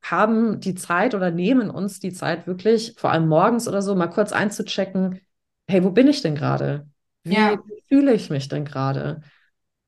[0.00, 4.06] haben die Zeit oder nehmen uns die Zeit wirklich, vor allem morgens oder so, mal
[4.06, 5.20] kurz einzuchecken,
[5.68, 6.86] hey, wo bin ich denn gerade?
[7.24, 7.58] Wie ja.
[7.88, 9.22] fühle ich mich denn gerade?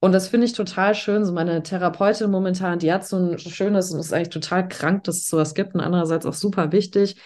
[0.00, 1.24] Und das finde ich total schön.
[1.24, 5.04] So meine Therapeutin momentan, die hat so ein schönes, und es ist eigentlich total krank,
[5.04, 7.16] dass es sowas gibt und andererseits auch super wichtig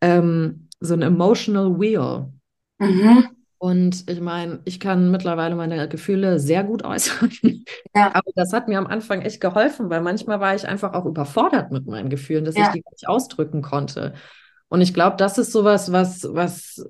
[0.00, 2.32] ähm, so ein Emotional Wheel.
[2.78, 3.28] Mhm.
[3.58, 7.30] Und ich meine, ich kann mittlerweile meine Gefühle sehr gut äußern.
[7.94, 8.10] Ja.
[8.14, 11.72] Aber das hat mir am Anfang echt geholfen, weil manchmal war ich einfach auch überfordert
[11.72, 12.66] mit meinen Gefühlen, dass ja.
[12.66, 14.14] ich die nicht ausdrücken konnte.
[14.68, 16.86] Und ich glaube, das ist sowas, was, was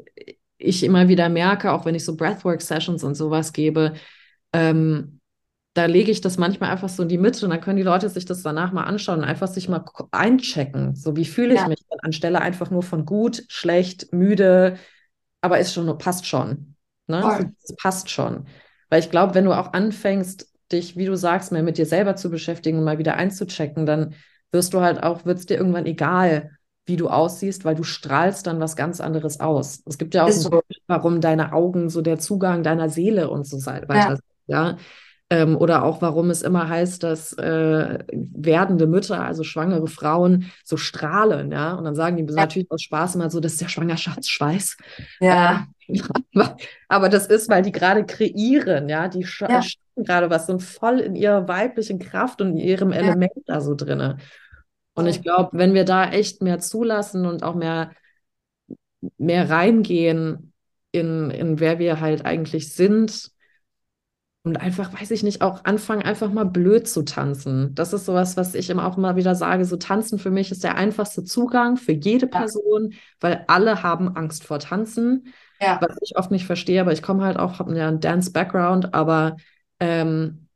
[0.59, 3.95] ich immer wieder merke, auch wenn ich so Breathwork-Sessions und sowas gebe.
[4.53, 5.18] Ähm,
[5.79, 8.09] da lege ich das manchmal einfach so in die Mitte und dann können die Leute
[8.09, 10.97] sich das danach mal anschauen und einfach sich mal einchecken.
[10.97, 11.69] So, wie fühle ich ja.
[11.69, 14.77] mich denn anstelle einfach nur von gut, schlecht, müde,
[15.41, 16.75] aber ist schon, passt schon.
[17.07, 17.53] Ne?
[17.63, 18.47] Es passt schon.
[18.91, 22.17] Weil ich glaube, wenn du auch anfängst, dich, wie du sagst, mehr mit dir selber
[22.17, 24.15] zu beschäftigen und mal wieder einzuchecken, dann
[24.51, 26.51] wirst du halt auch, wird es dir irgendwann egal,
[26.87, 29.83] wie du aussiehst, weil du strahlst dann was ganz anderes aus.
[29.87, 30.51] Es gibt ja auch so.
[30.51, 34.09] Grund, warum deine Augen so der Zugang deiner Seele und so weiter ja.
[34.09, 34.21] sind.
[34.49, 34.77] Ja
[35.31, 40.79] ähm, oder auch, warum es immer heißt, dass äh, werdende Mütter, also schwangere Frauen, so
[40.79, 41.75] strahlen, ja.
[41.75, 42.41] Und dann sagen die ja.
[42.41, 44.79] natürlich aus Spaß immer so, das ist der Schwangerschaftsschweiß.
[45.21, 45.67] Ja.
[45.87, 46.01] Äh,
[46.35, 46.57] aber,
[46.89, 49.09] aber, das ist, weil die gerade kreieren, ja.
[49.09, 49.61] Die sch ja.
[49.97, 53.43] gerade was, sind voll in ihrer weiblichen Kraft und in ihrem Element ja.
[53.55, 54.17] da so drinne.
[54.95, 57.93] Und ich glaube, wenn wir da echt mehr zulassen und auch mehr,
[59.19, 60.53] mehr reingehen
[60.91, 63.31] in, in wer wir halt eigentlich sind,
[64.49, 67.75] und einfach, weiß ich nicht, auch anfangen, einfach mal blöd zu tanzen.
[67.75, 69.65] Das ist sowas, was ich immer auch mal wieder sage.
[69.67, 74.45] So tanzen für mich ist der einfachste Zugang für jede Person, weil alle haben Angst
[74.45, 75.33] vor Tanzen.
[75.61, 75.79] Ja.
[75.83, 79.37] Was ich oft nicht verstehe, aber ich komme halt auch, habe ja einen Dance-Background, aber,
[79.81, 80.47] ähm,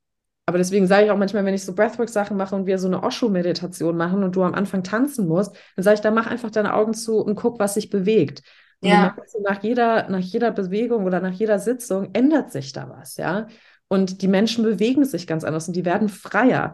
[0.47, 3.03] aber deswegen sage ich auch manchmal, wenn ich so Breathwork-Sachen mache und wir so eine
[3.03, 6.73] Osho-Meditation machen und du am Anfang tanzen musst, dann sage ich, dann mach einfach deine
[6.73, 8.43] Augen zu und guck, was sich bewegt.
[8.81, 9.15] Und ja.
[9.45, 13.47] nach jeder, nach jeder Bewegung oder nach jeder Sitzung ändert sich da was, ja.
[13.93, 16.73] Und die Menschen bewegen sich ganz anders und die werden freier.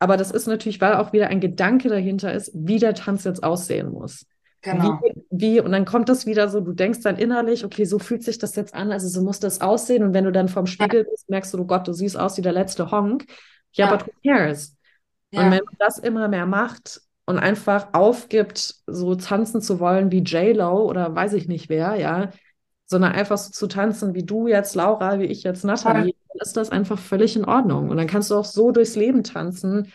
[0.00, 3.42] Aber das ist natürlich, weil auch wieder ein Gedanke dahinter ist, wie der Tanz jetzt
[3.42, 4.26] aussehen muss.
[4.60, 5.00] Genau.
[5.00, 8.22] Wie, wie, und dann kommt das wieder so, du denkst dann innerlich, okay, so fühlt
[8.22, 10.02] sich das jetzt an, also so muss das aussehen.
[10.02, 12.42] Und wenn du dann vorm Spiegel bist, merkst du, oh Gott, du siehst aus wie
[12.42, 13.24] der letzte Honk.
[13.72, 13.96] Ja, ja.
[13.96, 14.76] but who cares?
[15.30, 15.40] Ja.
[15.40, 20.20] Und wenn man das immer mehr macht und einfach aufgibt, so tanzen zu wollen wie
[20.20, 22.28] J-Lo oder weiß ich nicht wer, ja,
[22.84, 26.70] sondern einfach so zu tanzen wie du jetzt, Laura, wie ich jetzt, Nathalie, ist das
[26.70, 27.88] einfach völlig in Ordnung.
[27.88, 29.92] Und dann kannst du auch so durchs Leben tanzen,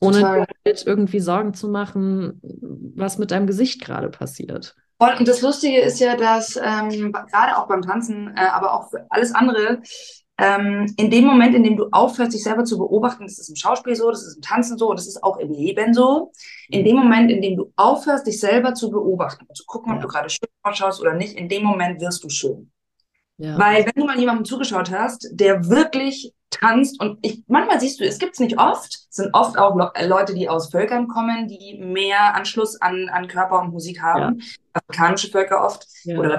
[0.00, 2.40] ohne dir halt irgendwie Sorgen zu machen,
[2.94, 4.74] was mit deinem Gesicht gerade passiert.
[4.98, 9.06] Und das Lustige ist ja, dass ähm, gerade auch beim Tanzen, äh, aber auch für
[9.10, 9.82] alles andere,
[10.38, 13.56] ähm, in dem Moment, in dem du aufhörst, dich selber zu beobachten, das ist im
[13.56, 16.32] Schauspiel so, das ist im Tanzen so, das ist auch im Leben so,
[16.68, 20.08] in dem Moment, in dem du aufhörst, dich selber zu beobachten, zu gucken, ob du
[20.08, 22.70] gerade schön ausschaust oder nicht, in dem Moment wirst du schön.
[23.38, 23.58] Ja.
[23.58, 28.04] Weil wenn du mal jemandem zugeschaut hast, der wirklich tanzt und ich, manchmal siehst du,
[28.04, 31.48] es gibt es nicht oft, es sind oft auch Le Leute, die aus Völkern kommen,
[31.48, 34.46] die mehr Anschluss an, an Körper und Musik haben, ja.
[34.72, 36.18] afrikanische Völker oft ja.
[36.18, 36.38] oder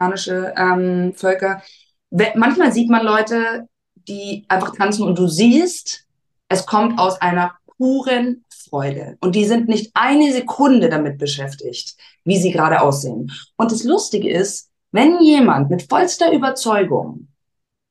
[0.00, 1.62] lateinische ähm, Völker.
[2.10, 6.06] Manchmal sieht man Leute, die einfach tanzen und du siehst,
[6.48, 9.16] es kommt aus einer puren Freude.
[9.20, 13.32] Und die sind nicht eine Sekunde damit beschäftigt, wie sie gerade aussehen.
[13.56, 17.26] Und das Lustige ist, wenn jemand mit vollster Überzeugung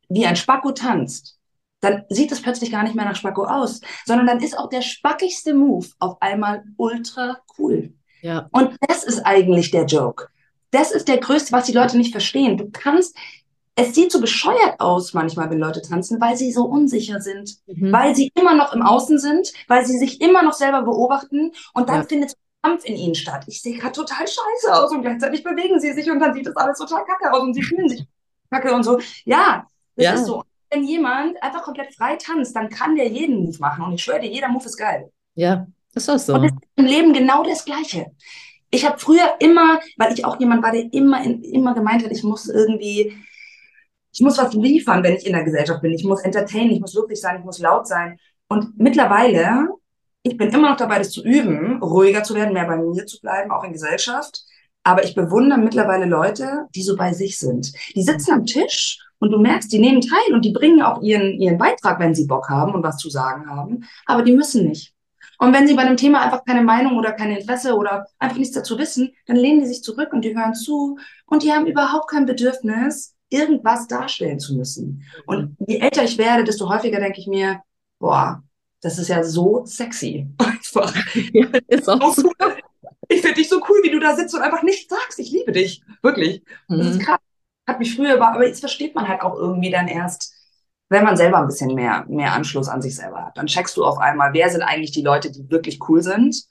[0.08, 1.38] wie ein Spacko tanzt,
[1.82, 4.82] dann sieht es plötzlich gar nicht mehr nach Spacko aus, sondern dann ist auch der
[4.82, 7.94] spackigste Move auf einmal ultra cool.
[8.22, 8.48] Ja.
[8.54, 10.30] Und das ist eigentlich der Joke.
[10.72, 12.58] Das ist der größte, was die Leute nicht verstehen.
[12.58, 13.18] Du kannst,
[13.76, 17.92] es sieht so bescheuert aus manchmal, wenn Leute tanzen, weil sie so unsicher sind, mhm.
[17.92, 21.90] weil sie immer noch im Außen sind, weil sie sich immer noch selber beobachten und
[21.90, 22.08] dann ja.
[22.08, 23.44] findet Kampf in ihnen statt.
[23.48, 26.56] Ich sehe gerade total scheiße aus und gleichzeitig bewegen sie sich und dann sieht das
[26.56, 28.06] alles total kacke aus und sie fühlen sich
[28.50, 29.00] kacke und so.
[29.26, 30.14] Ja, das ja.
[30.14, 30.44] ist so.
[30.72, 34.22] Wenn jemand einfach komplett frei tanzt, dann kann der jeden Move machen und ich schwöre
[34.22, 35.12] dir, jeder Move ist geil.
[35.36, 36.36] Ja, ist das so.
[36.36, 38.08] Und das ist im Leben genau das Gleiche.
[38.72, 42.12] Ich habe früher immer, weil ich auch jemand war, der immer, in, immer gemeint hat,
[42.12, 43.14] ich muss irgendwie,
[44.12, 45.92] ich muss was liefern, wenn ich in der Gesellschaft bin.
[45.92, 48.18] Ich muss entertainen, ich muss lustig sein, ich muss laut sein.
[48.48, 49.68] Und mittlerweile,
[50.24, 53.20] ich bin immer noch dabei, das zu üben, ruhiger zu werden, mehr bei mir zu
[53.20, 54.44] bleiben, auch in Gesellschaft.
[54.84, 57.74] Aber ich bewundere mittlerweile Leute, die so bei sich sind.
[57.96, 61.40] Die sitzen am Tisch und du merkst, die nehmen teil und die bringen auch ihren,
[61.40, 63.86] ihren Beitrag, wenn sie Bock haben und was zu sagen haben.
[64.06, 64.94] Aber die müssen nicht.
[65.40, 68.56] Und wenn sie bei einem Thema einfach keine Meinung oder kein Interesse oder einfach nichts
[68.56, 72.10] dazu wissen, dann lehnen die sich zurück und die hören zu und die haben überhaupt
[72.10, 75.04] kein Bedürfnis, irgendwas darstellen zu müssen.
[75.26, 77.62] Und je älter ich werde, desto häufiger denke ich mir,
[78.00, 78.44] boah,
[78.84, 80.28] das ist ja so sexy.
[80.38, 80.94] Einfach.
[81.32, 82.32] Ja, ist auch so.
[83.08, 85.20] Ich finde dich so cool, wie du da sitzt und einfach nichts sagst.
[85.20, 85.84] Ich liebe dich.
[86.02, 86.44] Wirklich.
[86.68, 86.92] Das mhm.
[86.92, 87.20] ist krass.
[87.68, 90.34] Hat mich früher, aber jetzt versteht man halt auch irgendwie dann erst,
[90.90, 93.38] wenn man selber ein bisschen mehr, mehr Anschluss an sich selber hat.
[93.38, 96.44] Dann checkst du auf einmal, wer sind eigentlich die Leute, die wirklich cool sind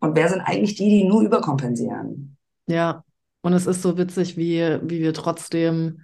[0.00, 2.36] und wer sind eigentlich die, die nur überkompensieren.
[2.66, 3.04] Ja,
[3.42, 6.02] und es ist so witzig, wie, wie wir trotzdem,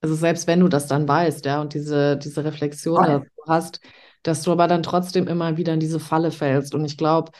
[0.00, 3.46] also selbst wenn du das dann weißt, ja, und diese, diese Reflexion oh.
[3.46, 3.80] hast,
[4.22, 6.74] dass du aber dann trotzdem immer wieder in diese Falle fällst.
[6.74, 7.32] Und ich glaube,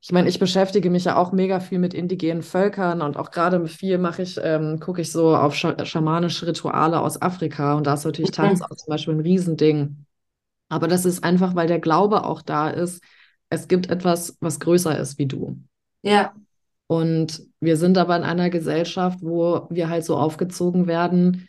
[0.00, 3.66] ich meine, ich beschäftige mich ja auch mega viel mit indigenen Völkern und auch gerade
[3.68, 7.94] viel mache ich, ähm, gucke ich so auf sch schamanische Rituale aus Afrika und da
[7.94, 10.04] ist natürlich Tanz auch zum Beispiel ein Riesending.
[10.68, 13.00] Aber das ist einfach, weil der Glaube auch da ist,
[13.48, 15.58] es gibt etwas, was größer ist wie du.
[16.02, 16.34] Ja.
[16.88, 21.48] Und wir sind aber in einer Gesellschaft, wo wir halt so aufgezogen werden,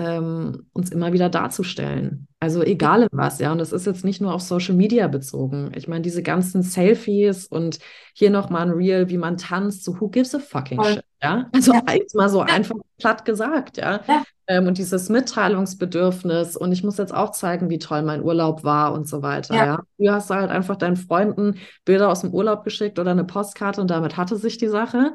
[0.00, 2.26] ähm, uns immer wieder darzustellen.
[2.40, 3.52] Also egal in was, ja.
[3.52, 5.72] Und das ist jetzt nicht nur auf Social Media bezogen.
[5.76, 7.80] Ich meine, diese ganzen Selfies und
[8.14, 10.94] hier nochmal ein Reel, wie man tanzt, so who gives a fucking Voll.
[10.94, 11.50] shit, ja.
[11.52, 11.82] Also ja.
[11.94, 12.46] jetzt mal so ja.
[12.46, 14.00] einfach platt gesagt, ja.
[14.08, 14.22] ja.
[14.46, 18.94] Ähm, und dieses Mitteilungsbedürfnis und ich muss jetzt auch zeigen, wie toll mein Urlaub war
[18.94, 19.66] und so weiter, ja.
[19.66, 19.80] ja.
[19.98, 23.90] Du hast halt einfach deinen Freunden Bilder aus dem Urlaub geschickt oder eine Postkarte und
[23.90, 25.14] damit hatte sich die Sache.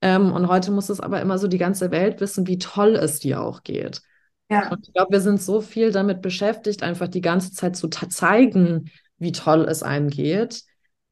[0.00, 3.20] Ähm, und heute muss es aber immer so die ganze Welt wissen, wie toll es
[3.20, 4.00] dir auch geht.
[4.52, 4.70] Ja.
[4.70, 8.90] Und ich glaube, wir sind so viel damit beschäftigt, einfach die ganze Zeit zu zeigen,
[9.18, 10.62] wie toll es einem geht,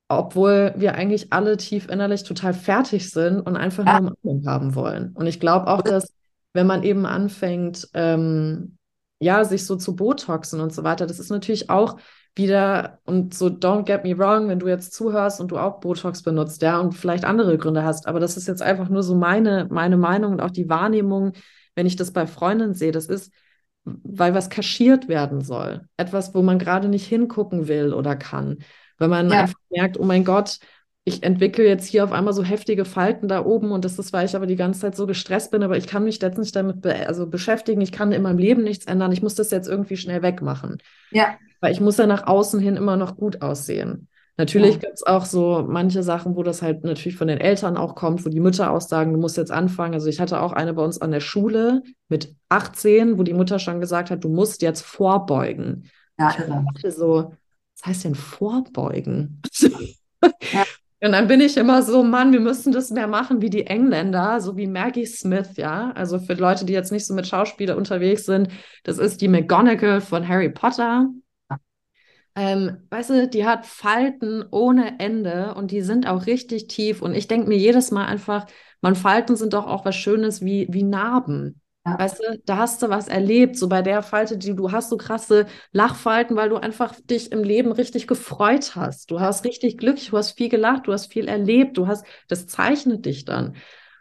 [0.08, 4.00] obwohl wir eigentlich alle tief innerlich total fertig sind und einfach ja.
[4.00, 5.12] nur Umarmung haben wollen.
[5.14, 6.12] Und ich glaube auch, dass
[6.52, 8.76] wenn man eben anfängt, ähm,
[9.20, 11.96] ja, sich so zu Botoxen und so weiter, das ist natürlich auch
[12.34, 16.22] wieder, und so don't get me wrong, wenn du jetzt zuhörst und du auch Botox
[16.22, 19.68] benutzt, ja, und vielleicht andere Gründe hast, aber das ist jetzt einfach nur so meine,
[19.70, 21.32] meine Meinung und auch die Wahrnehmung,
[21.80, 23.32] wenn ich das bei Freundinnen sehe, das ist,
[23.84, 25.88] weil was kaschiert werden soll.
[25.96, 28.58] Etwas, wo man gerade nicht hingucken will oder kann.
[28.98, 29.40] Wenn man ja.
[29.40, 30.58] einfach merkt, oh mein Gott,
[31.04, 34.26] ich entwickle jetzt hier auf einmal so heftige Falten da oben und das ist, weil
[34.26, 36.82] ich aber die ganze Zeit so gestresst bin, aber ich kann mich jetzt nicht damit
[36.82, 39.96] be also beschäftigen, ich kann in meinem Leben nichts ändern, ich muss das jetzt irgendwie
[39.96, 40.82] schnell wegmachen.
[41.12, 41.38] Ja.
[41.62, 44.08] Weil ich muss ja nach außen hin immer noch gut aussehen.
[44.40, 44.80] Natürlich ja.
[44.80, 48.24] gibt es auch so manche Sachen, wo das halt natürlich von den Eltern auch kommt,
[48.24, 49.92] wo die Mütter auch sagen, du musst jetzt anfangen.
[49.92, 53.58] Also ich hatte auch eine bei uns an der Schule mit 18, wo die Mutter
[53.58, 55.90] schon gesagt hat, du musst jetzt vorbeugen.
[56.18, 57.34] Ja, ich dachte so,
[57.76, 59.42] was heißt denn vorbeugen?
[59.60, 60.64] ja.
[61.02, 64.40] Und dann bin ich immer so, Mann, wir müssen das mehr machen wie die Engländer,
[64.40, 65.92] so wie Maggie Smith, ja.
[65.92, 68.48] Also für Leute, die jetzt nicht so mit Schauspieler unterwegs sind,
[68.84, 71.08] das ist die McGonagall von Harry Potter.
[72.40, 77.02] Ähm, weißt du, die hat Falten ohne Ende und die sind auch richtig tief.
[77.02, 78.46] Und ich denke mir jedes Mal einfach,
[78.80, 81.60] man, Falten sind doch auch was Schönes wie, wie Narben.
[81.84, 81.98] Ja.
[81.98, 83.58] Weißt du, da hast du was erlebt.
[83.58, 87.44] So bei der Falte, die du hast, so krasse Lachfalten, weil du einfach dich im
[87.44, 89.10] Leben richtig gefreut hast.
[89.10, 92.46] Du hast richtig glücklich, du hast viel gelacht, du hast viel erlebt, du hast, das
[92.46, 93.54] zeichnet dich dann.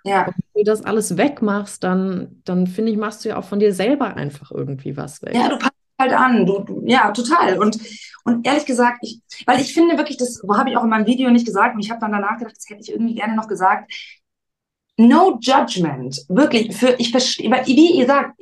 [0.05, 0.27] Ja.
[0.27, 3.59] Und wenn du das alles wegmachst, dann, dann finde ich, machst du ja auch von
[3.59, 5.35] dir selber einfach irgendwie was weg.
[5.35, 6.45] Ja, du passt halt an.
[6.45, 7.59] Du, du, ja, total.
[7.59, 7.77] Und,
[8.25, 11.29] und ehrlich gesagt, ich, weil ich finde wirklich, das habe ich auch in meinem Video
[11.29, 13.91] nicht gesagt und ich habe dann danach gedacht, das hätte ich irgendwie gerne noch gesagt.
[14.97, 16.25] No judgment.
[16.27, 18.39] Wirklich, für, ich verstehe, wie ihr sagt,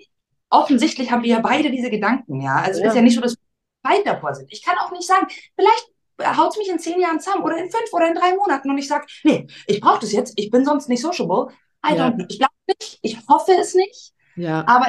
[0.50, 2.56] offensichtlich haben wir ja beide diese Gedanken, ja.
[2.56, 2.88] Also ja.
[2.88, 3.40] es ist ja nicht so, dass wir
[3.84, 4.52] beide davor sind.
[4.52, 5.92] Ich kann auch nicht sagen, vielleicht
[6.38, 8.78] haut es mich in zehn Jahren zusammen oder in fünf oder in drei Monaten und
[8.78, 11.50] ich sage, nee, ich brauche das jetzt, ich bin sonst nicht sociable.
[11.86, 12.08] I ja.
[12.08, 14.14] don't, ich glaube nicht, ich hoffe es nicht.
[14.36, 14.66] Ja.
[14.68, 14.88] Aber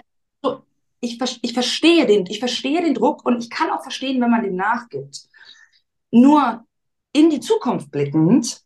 [1.00, 4.42] ich, ich verstehe den, ich verstehe den Druck und ich kann auch verstehen, wenn man
[4.42, 5.28] dem nachgibt.
[6.10, 6.64] Nur
[7.12, 8.62] in die Zukunft blickend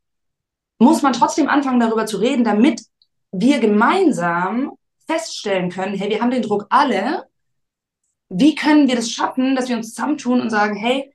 [0.79, 2.83] muss man trotzdem anfangen, darüber zu reden, damit
[3.31, 4.73] wir gemeinsam
[5.07, 7.27] feststellen können, hey, wir haben den Druck alle.
[8.29, 11.13] Wie können wir das schaffen, dass wir uns zusammentun und sagen, hey,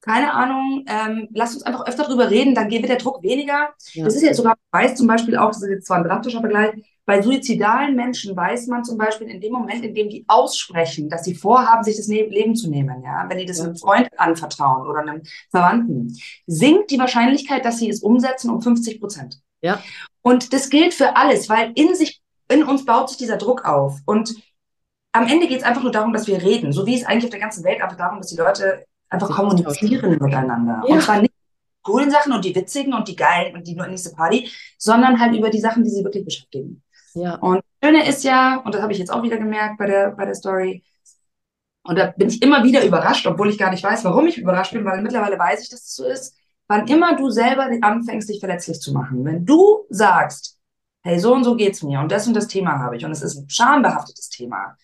[0.00, 3.74] keine Ahnung, ähm, lass uns einfach öfter darüber reden, dann wird der Druck weniger.
[3.92, 4.04] Ja.
[4.04, 6.72] Das ist jetzt sogar, weiß zum Beispiel auch, das ist jetzt zwar ein drastischer Vergleich,
[7.10, 11.24] bei suizidalen Menschen weiß man zum Beispiel in dem Moment, in dem die aussprechen, dass
[11.24, 14.86] sie vorhaben, sich das ne-, Leben zu nehmen, ja, wenn die das einem Freund anvertrauen
[14.86, 19.40] oder einem Verwandten, sinkt die Wahrscheinlichkeit, dass sie es umsetzen, um 50 Prozent.
[19.60, 19.82] Ja.
[20.22, 23.98] Und das gilt für alles, weil in sich, in uns baut sich dieser Druck auf.
[24.06, 24.36] Und
[25.10, 26.72] am Ende geht es einfach nur darum, dass wir reden.
[26.72, 30.12] So wie es eigentlich auf der ganzen Welt einfach darum, dass die Leute einfach kommunizieren
[30.12, 30.80] miteinander.
[30.86, 30.94] Ja.
[30.94, 33.88] Und zwar nicht die coolen Sachen und die witzigen und die geilen und die nur
[33.88, 34.48] nächste Party,
[34.78, 36.84] sondern halt über die Sachen, die sie wirklich beschäftigen.
[37.14, 37.36] Ja.
[37.36, 40.10] Und das Schöne ist ja, und das habe ich jetzt auch wieder gemerkt bei der,
[40.12, 40.84] bei der Story,
[41.82, 44.72] und da bin ich immer wieder überrascht, obwohl ich gar nicht weiß, warum ich überrascht
[44.72, 46.36] bin, weil mittlerweile weiß ich, dass es so ist.
[46.68, 50.58] Wann immer du selber anfängst, dich verletzlich zu machen, wenn du sagst,
[51.02, 53.22] hey, so und so geht's mir und das und das Thema habe ich und es
[53.22, 54.76] ist ein schambehaftetes Thema,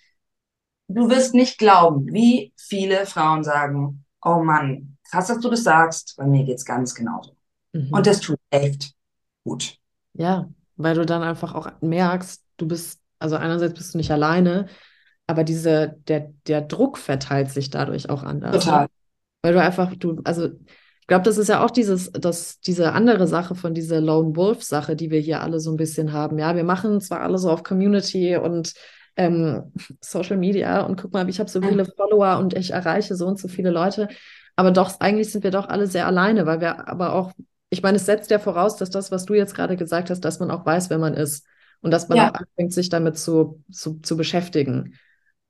[0.89, 6.15] du wirst nicht glauben, wie viele Frauen sagen, oh Mann, krass, dass du das sagst,
[6.17, 7.37] bei mir geht's ganz genauso.
[7.73, 7.93] Mhm.
[7.93, 8.95] Und das tut echt
[9.45, 9.79] gut.
[10.15, 14.67] Ja, weil du dann einfach auch merkst, du bist, also einerseits bist du nicht alleine,
[15.27, 18.65] aber diese, der, der Druck verteilt sich dadurch auch anders.
[18.65, 18.87] Total.
[19.43, 23.29] Weil du einfach, du, also ich glaube, das ist ja auch dieses, das, diese andere
[23.29, 26.39] Sache von dieser Lone Wolf-Sache, die wir hier alle so ein bisschen haben.
[26.39, 28.73] Ja, wir machen zwar alle so auf Community und
[29.17, 33.27] ähm, Social Media und guck mal, ich habe so viele Follower und ich erreiche so
[33.27, 34.09] und so viele Leute,
[34.57, 37.33] aber doch, eigentlich sind wir doch alle sehr alleine, weil wir aber auch,
[37.71, 40.41] ich meine, es setzt ja voraus, dass das, was du jetzt gerade gesagt hast, dass
[40.41, 41.47] man auch weiß, wer man ist
[41.81, 42.29] und dass man Ja.
[42.29, 44.95] auch anfängt, sich damit zu, zu, zu beschäftigen.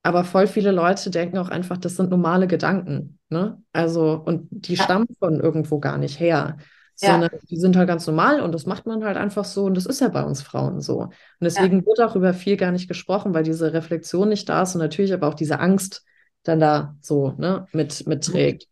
[0.02, 3.60] Aber voll viele Leute denken auch einfach, das sind normale Gedanken, ne?
[3.72, 4.84] Also, und die Ja.
[4.84, 6.58] stammen von irgendwo gar nicht her,
[7.00, 7.10] Ja.
[7.10, 9.84] sondern die sind halt ganz normal und das macht man halt einfach so und das
[9.86, 10.98] ist ja bei uns Frauen so.
[11.00, 14.74] Und deswegen wird auch über viel gar nicht gesprochen, weil diese Reflexion nicht da ist
[14.76, 16.04] und natürlich aber auch diese Angst
[16.44, 18.68] dann da so, ne, mit, mitträgt.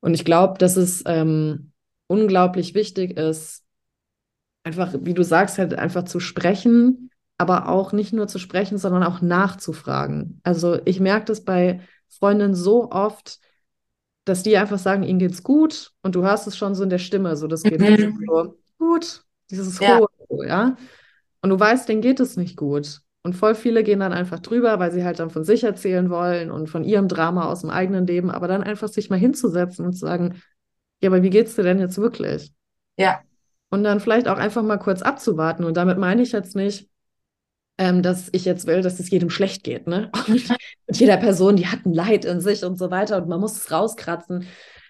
[0.00, 1.71] Und ich glaube, dass es ähm,
[2.12, 3.64] unglaublich wichtig ist,
[4.64, 9.02] einfach, wie du sagst, halt einfach zu sprechen, aber auch nicht nur zu sprechen, sondern
[9.02, 10.40] auch nachzufragen.
[10.44, 13.38] Also ich merke das bei Freundinnen so oft,
[14.24, 16.98] dass die einfach sagen, ihnen geht's gut und du hörst es schon so in der
[16.98, 18.24] Stimme, so das geht Mhm.
[18.26, 19.98] so gut, dieses Ja.
[19.98, 20.08] Hohe,
[20.46, 20.76] ja.
[21.40, 23.00] Und du weißt, denen geht es nicht gut.
[23.24, 26.50] Und voll viele gehen dann einfach drüber, weil sie halt dann von sich erzählen wollen
[26.50, 29.92] und von ihrem Drama aus dem eigenen Leben, aber dann einfach sich mal hinzusetzen und
[29.92, 30.42] zu sagen,
[31.02, 32.52] ja, aber wie geht's dir denn jetzt wirklich?
[32.96, 33.20] Ja.
[33.70, 35.64] Und dann vielleicht auch einfach mal kurz abzuwarten.
[35.64, 36.88] Und damit meine ich jetzt nicht,
[37.78, 40.10] ähm, dass ich jetzt will, dass es jedem schlecht geht, ne?
[40.86, 43.56] Und jeder Person, die hat ein Leid in sich und so weiter und man muss
[43.56, 44.46] es rauskratzen.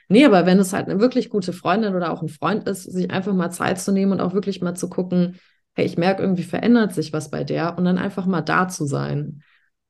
[0.08, 3.10] Nee, aber wenn es halt eine wirklich gute Freundin oder auch ein Freund ist, sich
[3.10, 5.38] einfach mal Zeit zu nehmen und auch wirklich mal zu gucken,
[5.74, 8.84] hey, ich merke, irgendwie verändert sich was bei der und dann einfach mal da zu
[8.84, 9.42] sein.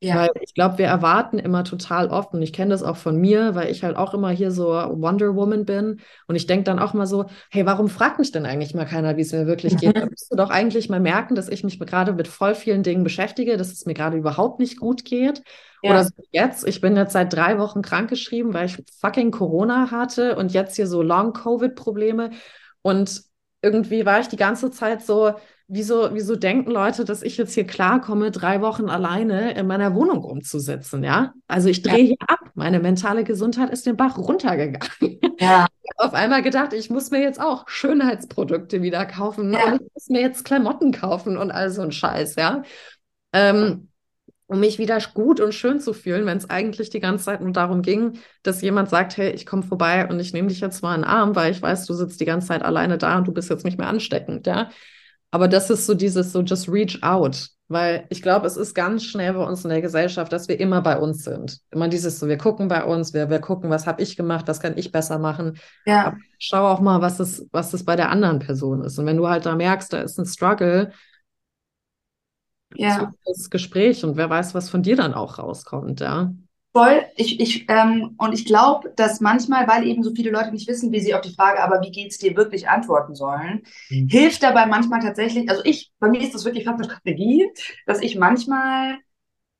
[0.04, 0.16] Ja.
[0.16, 3.54] Weil ich glaube, wir erwarten immer total oft, und ich kenne das auch von mir,
[3.54, 6.00] weil ich halt auch immer hier so Wonder Woman bin.
[6.26, 9.16] Und ich denke dann auch mal so, hey, warum fragt mich denn eigentlich mal keiner,
[9.16, 9.96] wie es mir wirklich geht?
[9.96, 13.04] Da müsst du doch eigentlich mal merken, dass ich mich gerade mit voll vielen Dingen
[13.04, 15.42] beschäftige, dass es mir gerade überhaupt nicht gut geht.
[15.84, 15.90] Ja.
[15.90, 20.34] Oder so jetzt, ich bin jetzt seit drei Wochen krankgeschrieben, weil ich fucking Corona hatte
[20.34, 22.30] und jetzt hier so Long-Covid-Probleme.
[22.82, 23.22] Und
[23.62, 25.32] irgendwie war ich die ganze Zeit so,
[25.68, 30.18] wieso, wieso denken Leute, dass ich jetzt hier klarkomme, drei Wochen alleine in meiner Wohnung
[30.18, 31.32] rumzusitzen, ja?
[31.46, 32.40] Also ich drehe hier ab.
[32.54, 35.20] Meine mentale Gesundheit ist den Bach runtergegangen.
[35.38, 35.66] Ja.
[35.96, 39.64] Auf einmal gedacht, ich muss mir jetzt auch Schönheitsprodukte wieder kaufen Ja.
[39.66, 42.62] und ich muss mir jetzt Klamotten kaufen und all so ein Scheiß, ja?
[43.32, 43.88] Ähm,
[44.52, 47.52] um mich wieder gut und schön zu fühlen, wenn es eigentlich die ganze Zeit nur
[47.52, 50.94] darum ging, dass jemand sagt, hey, ich komme vorbei und ich nehme dich jetzt mal
[50.94, 53.32] in den Arm, weil ich weiß, du sitzt die ganze Zeit alleine da und du
[53.32, 54.70] bist jetzt nicht mehr ansteckend, ja.
[55.30, 59.04] Aber das ist so dieses so just reach out, weil ich glaube, es ist ganz
[59.04, 61.58] schnell bei uns in der Gesellschaft, dass wir immer bei uns sind.
[61.70, 64.60] Immer dieses so, wir gucken bei uns, wir, wir gucken, was habe ich gemacht, was
[64.60, 65.58] kann ich besser machen.
[65.86, 66.08] Ja.
[66.08, 68.98] Aber schau auch mal, was das, was das bei der anderen Person ist.
[68.98, 70.92] Und wenn du halt da merkst, da ist ein Struggle,
[72.76, 73.12] Ja.
[73.24, 76.32] das Gespräch und wer weiß, was von dir dann auch rauskommt, ja.
[76.74, 77.04] Voll.
[77.16, 80.90] Ich, ich, ähm, und ich glaube, dass manchmal, weil eben so viele Leute nicht wissen,
[80.90, 84.08] wie sie auf die Frage, aber wie geht's dir wirklich antworten sollen, Mhm.
[84.08, 87.46] hilft dabei manchmal tatsächlich, also ich, bei mir ist das wirklich fast eine Strategie,
[87.84, 88.96] dass ich manchmal,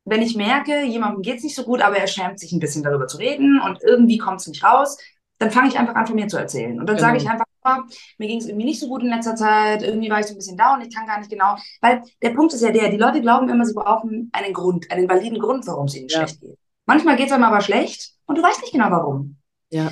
[0.04, 3.06] wenn ich merke, jemandem geht's nicht so gut, aber er schämt sich ein bisschen darüber
[3.08, 4.98] zu reden und irgendwie kommt's nicht raus,
[5.42, 6.78] dann fange ich einfach an, von mir zu erzählen.
[6.78, 7.08] Und dann Genau.
[7.08, 7.82] sage ich einfach, oh,
[8.18, 10.36] mir ging es irgendwie nicht so gut in letzter Zeit, irgendwie war ich so ein
[10.38, 13.20] bisschen down, ich kann gar nicht genau, weil der Punkt ist ja der, die Leute
[13.20, 16.18] glauben immer, sie brauchen einen Grund, einen validen Grund, warum es ihnen Ja.
[16.18, 16.56] schlecht geht.
[16.86, 19.36] Manchmal geht es einem aber schlecht und du weißt nicht genau warum.
[19.70, 19.90] Ja,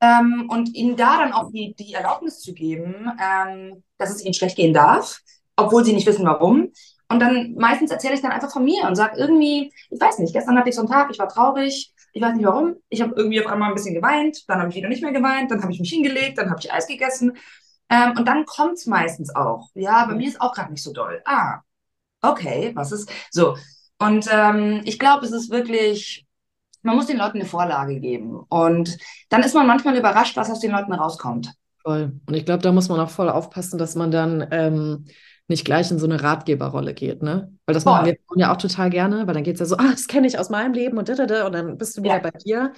[0.00, 4.34] Ähm, und ihnen da dann auch die, die Erlaubnis zu geben, ähm, dass es ihnen
[4.34, 5.20] schlecht gehen darf,
[5.56, 6.70] obwohl sie nicht wissen warum.
[7.08, 10.34] Und dann meistens erzähle ich dann einfach von mir und sage irgendwie, ich weiß nicht,
[10.34, 13.12] gestern hatte ich so einen Tag, ich war traurig, ich weiß nicht warum, ich habe
[13.14, 15.70] irgendwie auf einmal ein bisschen geweint, dann habe ich wieder nicht mehr geweint, dann habe
[15.70, 17.36] ich mich hingelegt, dann habe ich Eis gegessen.
[17.90, 19.68] Ähm, und dann kommt es meistens auch.
[19.74, 21.20] Ja, bei mir ist auch gerade nicht so doll.
[21.26, 21.60] Ah,
[22.22, 23.58] okay, was ist so?
[23.98, 26.26] Und ähm, ich glaube, es ist wirklich,
[26.80, 28.40] man muss den Leuten eine Vorlage geben.
[28.48, 28.96] Und
[29.28, 31.52] dann ist man manchmal überrascht, was aus den Leuten rauskommt.
[31.82, 32.18] Voll.
[32.26, 35.04] Und ich glaube, da muss man auch voll aufpassen, dass man dann ähm,
[35.48, 37.52] nicht gleich in so eine Ratgeberrolle geht, ne?
[37.66, 39.90] Weil das machen wir ja auch total gerne, weil dann geht es ja so, ah,
[39.90, 42.16] das kenne ich aus meinem Leben und da, da, da, und dann bist du wieder
[42.16, 42.20] ja.
[42.20, 42.72] bei dir,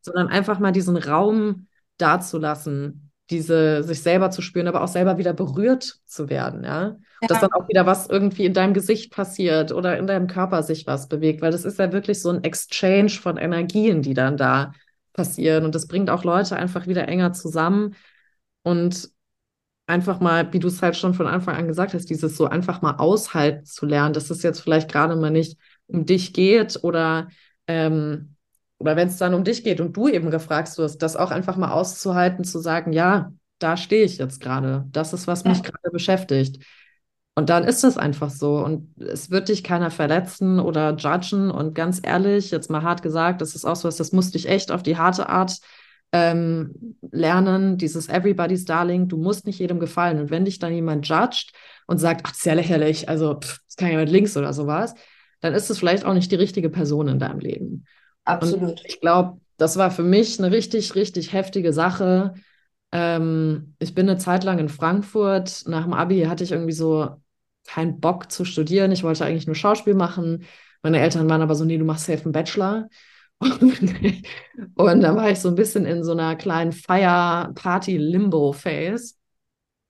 [0.00, 1.66] sondern einfach mal diesen Raum
[1.98, 6.96] dazulassen, diese sich selber zu spüren, aber auch selber wieder berührt zu werden, ja?
[7.20, 7.28] ja.
[7.28, 10.86] Dass dann auch wieder was irgendwie in deinem Gesicht passiert oder in deinem Körper sich
[10.86, 14.72] was bewegt, weil das ist ja wirklich so ein Exchange von Energien, die dann da
[15.12, 17.94] passieren und das bringt auch Leute einfach wieder enger zusammen
[18.62, 19.13] und
[19.86, 22.82] einfach mal, wie du es halt schon von Anfang an gesagt hast, dieses so einfach
[22.82, 27.28] mal aushalten zu lernen, dass es jetzt vielleicht gerade mal nicht um dich geht oder,
[27.66, 28.36] ähm,
[28.78, 31.56] oder wenn es dann um dich geht und du eben gefragt wirst, das auch einfach
[31.56, 35.64] mal auszuhalten, zu sagen, ja, da stehe ich jetzt gerade, das ist, was mich ja.
[35.64, 36.64] gerade beschäftigt.
[37.36, 38.58] Und dann ist es einfach so.
[38.58, 41.50] Und es wird dich keiner verletzen oder judgen.
[41.50, 44.48] Und ganz ehrlich, jetzt mal hart gesagt, das ist auch so was, das musste ich
[44.48, 45.58] echt auf die harte Art
[46.14, 50.20] ähm, lernen, dieses Everybody's Darling, du musst nicht jedem gefallen.
[50.20, 51.50] Und wenn dich dann jemand judgt
[51.88, 54.94] und sagt, ach, sehr lächerlich, also pff, das kann ja mit links oder sowas,
[55.40, 57.84] dann ist es vielleicht auch nicht die richtige Person in deinem Leben.
[58.22, 58.62] Absolut.
[58.62, 62.34] Und ich glaube, das war für mich eine richtig, richtig heftige Sache.
[62.92, 65.64] Ähm, ich bin eine Zeit lang in Frankfurt.
[65.66, 67.10] Nach dem Abi hatte ich irgendwie so
[67.66, 68.92] keinen Bock zu studieren.
[68.92, 70.44] Ich wollte eigentlich nur Schauspiel machen.
[70.84, 72.88] Meine Eltern waren aber so, nee, du machst safe einen Bachelor.
[74.74, 79.14] Und dann war ich so ein bisschen in so einer kleinen Feier-Party-Limbo-Phase.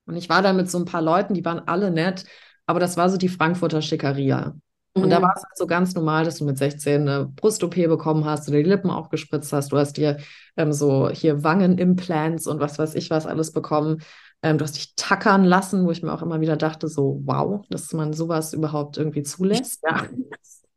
[0.07, 2.25] Und ich war da mit so ein paar Leuten, die waren alle nett,
[2.67, 4.55] aber das war so die Frankfurter Schickeria.
[4.97, 5.25] Und da mhm.
[5.25, 8.59] war es halt so ganz normal, dass du mit 16 eine Brust-OP bekommen hast, oder
[8.59, 10.19] die Lippen aufgespritzt hast, du hast dir
[10.57, 14.03] ähm, so hier Wangenimplants und was weiß ich was alles bekommen.
[14.43, 17.65] Ähm, du hast dich tackern lassen, wo ich mir auch immer wieder dachte, so wow,
[17.71, 19.83] dass man sowas überhaupt irgendwie zulässt.
[19.83, 20.07] Ja.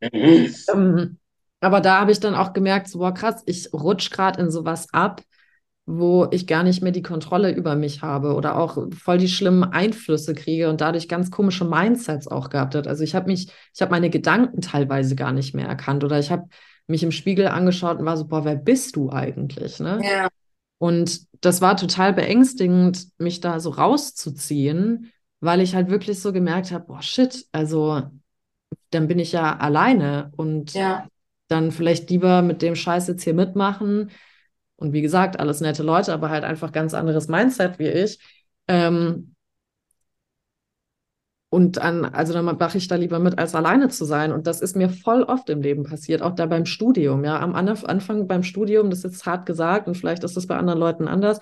[0.00, 1.18] ähm,
[1.60, 4.88] aber da habe ich dann auch gemerkt, so, boah, krass, ich rutsche gerade in sowas
[4.92, 5.22] ab,
[5.86, 9.64] wo ich gar nicht mehr die Kontrolle über mich habe oder auch voll die schlimmen
[9.64, 12.86] Einflüsse kriege und dadurch ganz komische Mindsets auch gehabt hat.
[12.86, 16.30] Also ich habe mich, ich habe meine Gedanken teilweise gar nicht mehr erkannt oder ich
[16.30, 16.44] habe
[16.86, 19.80] mich im Spiegel angeschaut und war so, boah, wer bist du eigentlich?
[19.80, 20.00] Ne?
[20.02, 20.28] Ja.
[20.76, 26.70] Und das war total beängstigend, mich da so rauszuziehen, weil ich halt wirklich so gemerkt
[26.70, 28.02] habe, boah, shit, also
[28.90, 31.08] dann bin ich ja alleine und ja
[31.48, 34.10] dann vielleicht lieber mit dem Scheiß jetzt hier mitmachen.
[34.76, 38.20] Und wie gesagt, alles nette Leute, aber halt einfach ganz anderes Mindset wie ich.
[38.68, 39.34] Ähm,
[41.50, 44.32] und an, also dann mache ich da lieber mit, als alleine zu sein.
[44.32, 47.24] Und das ist mir voll oft im Leben passiert, auch da beim Studium.
[47.24, 50.56] Ja, am Anfang beim Studium, das ist jetzt hart gesagt und vielleicht ist das bei
[50.56, 51.40] anderen Leuten anders.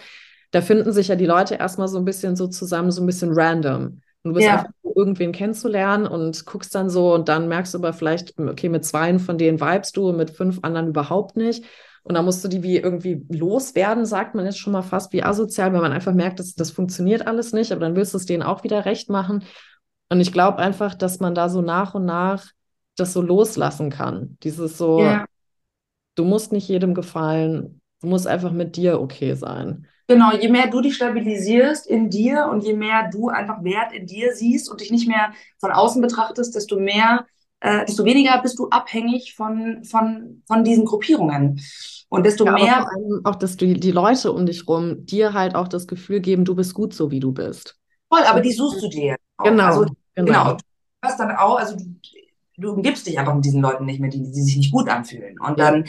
[0.53, 3.33] Da finden sich ja die Leute erstmal so ein bisschen so zusammen, so ein bisschen
[3.33, 4.01] random.
[4.27, 4.55] Und du bist ja.
[4.55, 8.85] einfach irgendwen kennenzulernen und guckst dann so und dann merkst du aber vielleicht, okay, mit
[8.85, 11.65] zweien von denen vibest du, mit fünf anderen überhaupt nicht.
[12.03, 15.23] Und dann musst du die wie irgendwie loswerden, sagt man jetzt schon mal fast wie
[15.23, 18.27] asozial, weil man einfach merkt, dass das funktioniert alles nicht, aber dann willst du es
[18.27, 19.45] denen auch wieder recht machen.
[20.09, 22.47] Und ich glaube einfach, dass man da so nach und nach
[22.97, 24.39] das so loslassen kann.
[24.43, 25.25] Dieses so, ja.
[26.17, 29.87] du musst nicht jedem gefallen, du musst einfach mit dir okay sein.
[30.09, 34.07] Genau, je mehr du dich stabilisierst in dir und je mehr du einfach Wert in
[34.07, 37.27] dir siehst und dich nicht mehr von außen betrachtest, desto mehr,
[37.61, 41.61] äh, desto weniger bist du abhängig von, von, von diesen Gruppierungen.
[42.09, 42.75] Und desto ja, mehr.
[42.83, 46.21] vor allem auch, dass du die Leute um dich rum dir halt auch das Gefühl
[46.21, 47.77] geben, du bist gut so, wie du bist.
[48.09, 49.17] Voll, aber die suchst du dir.
[49.43, 49.65] Genau.
[49.65, 50.27] Also, genau.
[50.27, 50.53] genau.
[50.53, 50.63] Du
[51.03, 51.85] hast dann auch, also du,
[52.59, 55.37] du umgibst dich einfach mit diesen Leuten nicht mehr, die, die sich nicht gut anfühlen.
[55.41, 55.85] Und dann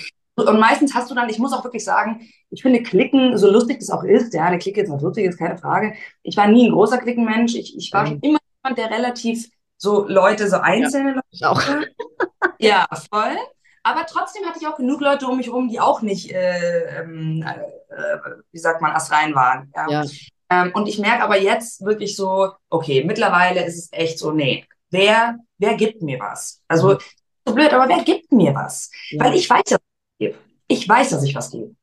[0.46, 3.80] und meistens hast du dann, ich muss auch wirklich sagen, ich finde Klicken, so lustig
[3.80, 5.96] das auch ist, ja, eine Clique ist auch lustig, ist keine Frage.
[6.22, 7.56] Ich war nie ein großer Klickenmensch.
[7.56, 8.08] Ich, ich war mhm.
[8.08, 11.60] schon immer jemand, der relativ so Leute, so einzelne ja, Leute.
[11.60, 12.52] Auch.
[12.60, 13.38] ja, voll.
[13.84, 17.44] Aber trotzdem hatte ich auch genug Leute um mich herum, die auch nicht, äh, ähm,
[17.44, 18.18] äh,
[18.52, 19.72] wie sagt man, astrein waren.
[19.76, 19.90] Ja.
[19.90, 20.06] ja.
[20.50, 24.66] Ähm, und ich merke aber jetzt wirklich so, okay, mittlerweile ist es echt so, nee,
[24.92, 26.62] wer, wer gibt mir was?
[26.68, 26.98] Also, mhm.
[27.46, 28.92] so blöd, aber wer gibt mir was?
[29.10, 29.24] Ja.
[29.24, 29.78] Weil ich weiß ja,
[30.20, 30.38] gebe.
[30.68, 31.76] Ich weiß, dass ich was gebe.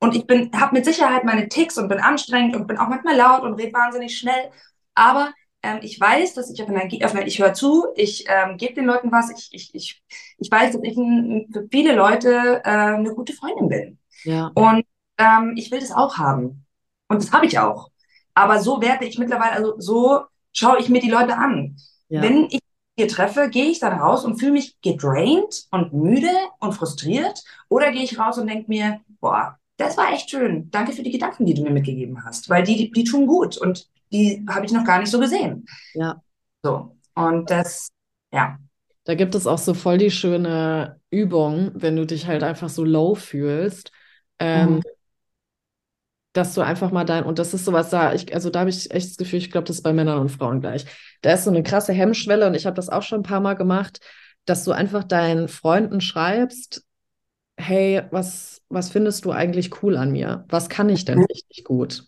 [0.00, 3.16] Und ich bin, habe mit Sicherheit meine Ticks und bin anstrengend und bin auch manchmal
[3.16, 4.50] laut und rede wahnsinnig schnell.
[4.94, 8.74] Aber ähm, ich weiß, dass ich auf Energie, auf, ich höre zu, ich ähm, gebe
[8.74, 9.30] den Leuten was.
[9.30, 10.02] Ich, ich, ich,
[10.38, 13.98] ich weiß, dass ich ein, für viele Leute äh, eine gute Freundin bin.
[14.22, 14.52] Ja.
[14.54, 14.84] Und
[15.18, 16.64] ähm, ich will das auch haben.
[17.08, 17.90] Und das habe ich auch.
[18.34, 20.22] Aber so werde ich mittlerweile, also so
[20.52, 21.76] schaue ich mir die Leute an.
[22.08, 22.22] Ja.
[22.22, 22.60] Wenn ich
[22.98, 27.44] hier treffe, gehe ich dann raus und fühle mich gedraint und müde und frustriert?
[27.68, 30.68] Oder gehe ich raus und denke mir, boah, das war echt schön.
[30.72, 33.56] Danke für die Gedanken, die du mir mitgegeben hast, weil die, die, die tun gut
[33.56, 35.64] und die habe ich noch gar nicht so gesehen.
[35.94, 36.20] Ja.
[36.64, 36.96] So.
[37.14, 37.88] Und das,
[38.32, 38.58] ja.
[39.04, 42.84] Da gibt es auch so voll die schöne Übung, wenn du dich halt einfach so
[42.84, 43.92] low fühlst.
[44.40, 44.82] Ähm, mhm.
[46.32, 48.90] Dass du einfach mal dein, und das ist sowas da, ich, also da habe ich
[48.90, 50.84] echt das Gefühl, ich glaube, das ist bei Männern und Frauen gleich.
[51.22, 53.54] Da ist so eine krasse Hemmschwelle und ich habe das auch schon ein paar Mal
[53.54, 54.00] gemacht,
[54.44, 56.84] dass du einfach deinen Freunden schreibst,
[57.56, 60.44] hey, was, was findest du eigentlich cool an mir?
[60.48, 62.04] Was kann ich denn richtig gut?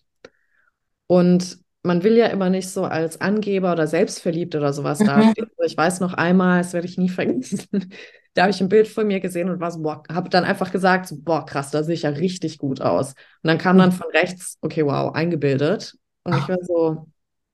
[1.06, 5.06] Und man will ja immer nicht so als Angeber oder selbstverliebt oder sowas mhm.
[5.06, 5.50] dastehen.
[5.64, 7.92] Ich weiß noch einmal, das werde ich nie vergessen,
[8.34, 10.70] da habe ich ein Bild von mir gesehen und war so, boah, habe dann einfach
[10.70, 13.08] gesagt, so, boah, krass, da sehe ich ja richtig gut aus.
[13.08, 13.94] Und dann kam dann mhm.
[13.94, 15.96] von rechts, okay, wow, eingebildet.
[16.22, 17.06] Und ich war so,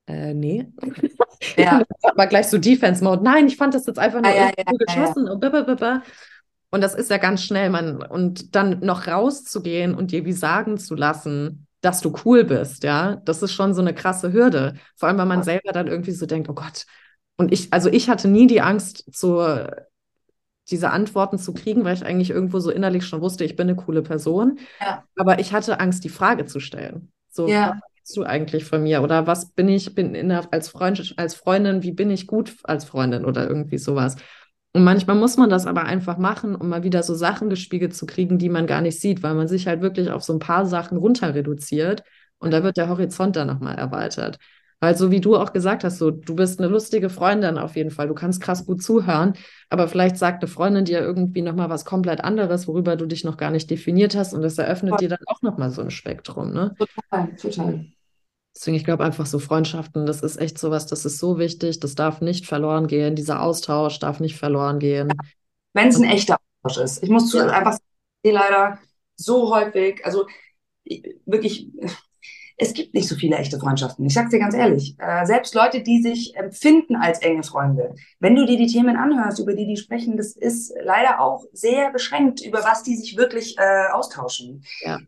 [0.07, 0.67] äh, nee.
[1.57, 1.83] Ja.
[2.15, 3.23] war glech so Defense-Mode.
[3.23, 5.29] Nein, ich fand das jetzt einfach nur ah, ja, ja, geschossen.
[5.29, 5.45] Und,
[6.71, 8.03] und das ist ja ganz schnell, man.
[8.03, 13.17] Und dann noch rauszugehen und dir wie sagen zu lassen, dass du cool bist, ja,
[13.25, 14.75] das ist schon so eine krasse Hürde.
[14.97, 16.85] Vor allem, weil man selber dann irgendwie so denkt, oh Gott.
[17.37, 19.87] Und ich, also ich hatte nie die Angst, zur
[20.71, 23.77] diese Antworten zu kriegen, weil ich eigentlich irgendwo so innerlich schon wusste, ich bin eine
[23.77, 24.59] coole Person.
[24.81, 25.05] Ja.
[25.17, 27.13] Aber ich hatte Angst, die Frage zu stellen.
[27.29, 27.71] So, ja.
[27.71, 29.03] was willst du eigentlich von mir?
[29.03, 32.57] Oder was bin ich, bin in der, als, Freund, als Freundin, wie bin ich gut
[32.65, 34.17] als Freundin oder irgendwie sowas?
[34.73, 38.05] Und manchmal muss man das aber einfach machen, um mal wieder so Sachen gespiegelt zu
[38.05, 40.67] kriegen, die man gar nicht sieht, weil man sich halt wirklich auf so ein paar
[40.67, 42.03] Sachen runter reduziert
[42.39, 44.39] und da wird der Horizont dann nochmal erweitert.
[44.81, 47.91] Weil so wie du auch gesagt hast, so du bist eine lustige Freundin auf jeden
[47.91, 49.35] Fall, du kannst krass gut zuhören,
[49.71, 53.39] aber vielleicht sagt eine Freundin dir irgendwie nochmal was komplett anderes, worüber du dich noch
[53.39, 54.97] gar nicht definiert hast und das eröffnet ja.
[54.99, 56.75] dir dann auch nochmal so ein Spektrum, ne?
[56.79, 57.87] Total, total.
[58.55, 61.95] Deswegen, ich glaube einfach so Freundschaften, das ist echt sowas, das ist so wichtig, das
[61.95, 65.13] darf nicht verloren gehen, dieser Austausch darf nicht verloren gehen.
[65.75, 67.03] Wenn es ein echter Austausch ist.
[67.03, 67.47] Ich muss ja.
[67.49, 67.83] einfach sagen,
[68.35, 68.79] leider
[69.17, 70.27] so häufig, also
[71.27, 71.71] wirklich,
[72.59, 74.07] es gibt nicht so viele echte Freundschaften.
[74.07, 74.97] Ich sag's dir ganz ehrlich.
[74.99, 79.39] Äh, selbst Leute, die sich empfinden als enge Freunde, wenn du dir die Themen anhörst,
[79.41, 83.57] über die die sprechen, das ist leider auch sehr beschränkt, über was die sich wirklich
[83.59, 84.65] äh, austauschen.
[84.81, 84.99] Ja.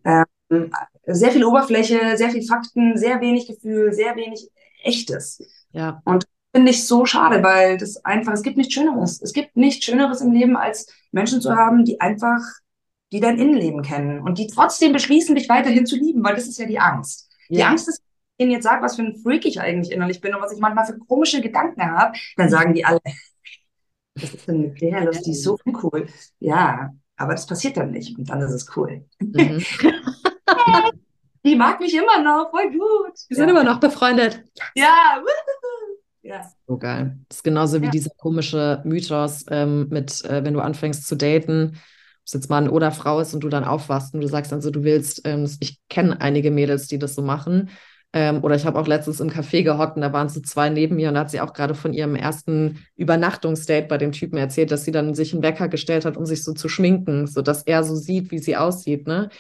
[0.51, 0.73] Ähm,
[1.07, 4.49] sehr viel Oberfläche, sehr viel Fakten, sehr wenig Gefühl, sehr wenig
[4.83, 5.43] Echtes.
[5.73, 6.03] Ja.
[6.05, 9.21] Und finde ich so schade, weil das einfach, es gibt nichts Schöneres.
[9.23, 12.41] Es gibt nichts Schöneres im Leben, als Menschen zu haben, die einfach,
[13.13, 16.59] die dein Innenleben kennen und die trotzdem beschließen, dich weiterhin zu lieben, weil das ist
[16.59, 17.28] ja die Angst.
[17.49, 18.03] Die Angst ist,
[18.37, 20.61] ich ihnen jetzt sage, was für ein Freak ich eigentlich innerlich bin und was ich
[20.61, 23.01] manchmal für komische Gedanken habe, dann sagen die alle,
[24.15, 25.05] was ist denn mit der?
[25.07, 26.07] Das ist so uncool.
[26.39, 29.05] Ja, aber das passiert dann nicht und dann ist es cool.
[29.19, 29.63] Mhm.
[31.45, 33.19] die mag mich immer noch, voll gut.
[33.29, 34.45] Wir sind immer noch befreundet.
[34.75, 35.23] Ja,
[36.23, 36.47] ja.
[36.67, 37.19] So geil.
[37.29, 37.91] Das ist genauso wie ja.
[37.91, 41.79] dieser komische Mythos ähm, mit, äh, wenn du anfängst zu daten,
[42.29, 44.85] es jetzt Mann oder Frau ist und du dann aufwachst und du sagst also, du
[44.85, 47.71] willst, ähm, ich kenne einige Mädels, die das so machen.
[48.13, 50.97] Ähm, oder ich habe auch letztens im Café gehockt und da waren so zwei neben
[50.97, 54.71] mir und da hat sie auch gerade von ihrem ersten Übernachtungsdate bei dem Typen erzählt,
[54.71, 57.83] dass sie dann sich einen Wecker gestellt hat, um sich so zu schminken, sodass er
[57.85, 59.07] so sieht, wie sie aussieht.
[59.07, 59.31] Ne?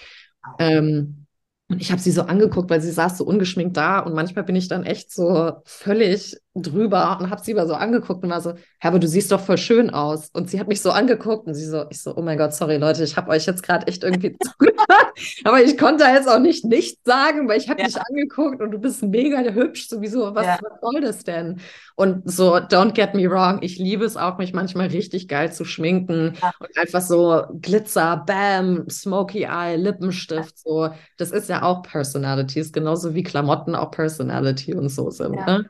[0.58, 1.26] Ähm,
[1.70, 4.56] und ich habe sie so angeguckt, weil sie saß so ungeschminkt da und manchmal bin
[4.56, 8.50] ich dann echt so völlig drüber und habe sie aber so angeguckt und war so,
[8.50, 10.30] ja, aber du siehst doch voll schön aus.
[10.32, 12.76] Und sie hat mich so angeguckt und sie so, ich so, oh mein Gott, sorry
[12.76, 15.12] Leute, ich habe euch jetzt gerade echt irgendwie zugehört,
[15.44, 17.86] aber ich konnte jetzt auch nicht nichts sagen, weil ich habe ja.
[17.86, 20.58] dich angeguckt und du bist mega hübsch, sowieso, was, ja.
[20.60, 21.60] was soll das denn?
[21.96, 25.64] Und so, don't get me wrong, ich liebe es auch, mich manchmal richtig geil zu
[25.64, 26.52] schminken ja.
[26.60, 32.72] und einfach so Glitzer, Bam, Smoky Eye, Lippenstift, so, das ist ja auch Personality, ist
[32.72, 35.34] genauso wie Klamotten auch Personality und so sind.
[35.34, 35.68] Ne?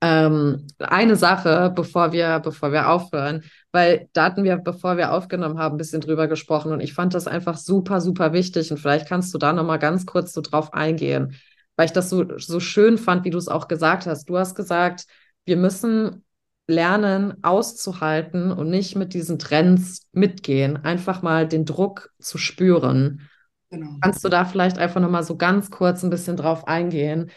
[0.00, 3.42] Ähm, eine Sache, bevor wir, bevor wir aufhören,
[3.72, 7.14] weil da hatten wir, bevor wir aufgenommen haben, ein bisschen drüber gesprochen und ich fand
[7.14, 10.72] das einfach super, super wichtig und vielleicht kannst du da nochmal ganz kurz so drauf
[10.72, 11.34] eingehen,
[11.74, 14.26] weil ich das so, so schön fand, wie du es auch gesagt hast.
[14.28, 15.04] Du hast gesagt,
[15.46, 16.24] wir müssen
[16.68, 23.28] lernen, auszuhalten und nicht mit diesen Trends mitgehen, einfach mal den Druck zu spüren.
[23.70, 23.96] Genau.
[24.00, 27.30] Kannst du da vielleicht einfach nochmal so ganz kurz ein bisschen drauf eingehen?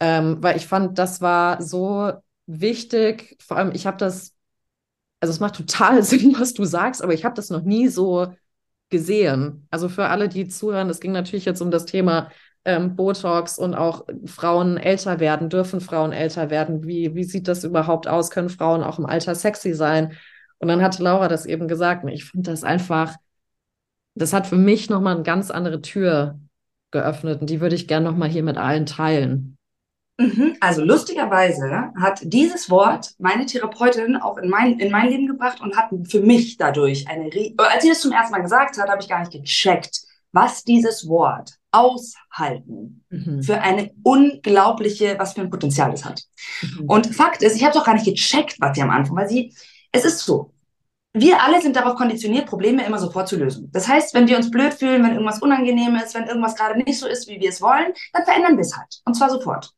[0.00, 2.12] Ähm, weil ich fand, das war so
[2.46, 3.36] wichtig.
[3.40, 4.34] Vor allem, ich habe das,
[5.20, 8.32] also es macht total Sinn, was du sagst, aber ich habe das noch nie so
[8.90, 9.66] gesehen.
[9.70, 12.30] Also für alle, die zuhören, es ging natürlich jetzt um das Thema
[12.64, 15.48] ähm, Botox und auch Frauen älter werden.
[15.50, 16.86] Dürfen Frauen älter werden?
[16.86, 18.30] Wie, wie sieht das überhaupt aus?
[18.30, 20.16] Können Frauen auch im Alter sexy sein?
[20.58, 22.04] Und dann hatte Laura das eben gesagt.
[22.04, 23.14] Und ich finde das einfach,
[24.14, 26.38] das hat für mich nochmal eine ganz andere Tür
[26.90, 27.40] geöffnet.
[27.40, 29.57] Und die würde ich gerne nochmal hier mit allen teilen.
[30.18, 30.56] Mhm.
[30.60, 35.76] Also lustigerweise hat dieses Wort meine Therapeutin auch in mein, in mein Leben gebracht und
[35.76, 39.08] hat für mich dadurch eine, als sie das zum ersten Mal gesagt hat, habe ich
[39.08, 40.00] gar nicht gecheckt,
[40.32, 43.42] was dieses Wort aushalten mhm.
[43.44, 46.22] für eine unglaubliche, was für ein Potenzial es hat.
[46.62, 46.90] Mhm.
[46.90, 49.28] Und Fakt ist, ich habe es auch gar nicht gecheckt, was sie am Anfang, weil
[49.28, 49.54] sie,
[49.92, 50.52] es ist so,
[51.12, 53.70] wir alle sind darauf konditioniert, Probleme immer sofort zu lösen.
[53.72, 56.98] Das heißt, wenn wir uns blöd fühlen, wenn irgendwas unangenehm ist, wenn irgendwas gerade nicht
[56.98, 59.00] so ist, wie wir es wollen, dann verändern wir es halt.
[59.04, 59.72] Und zwar sofort.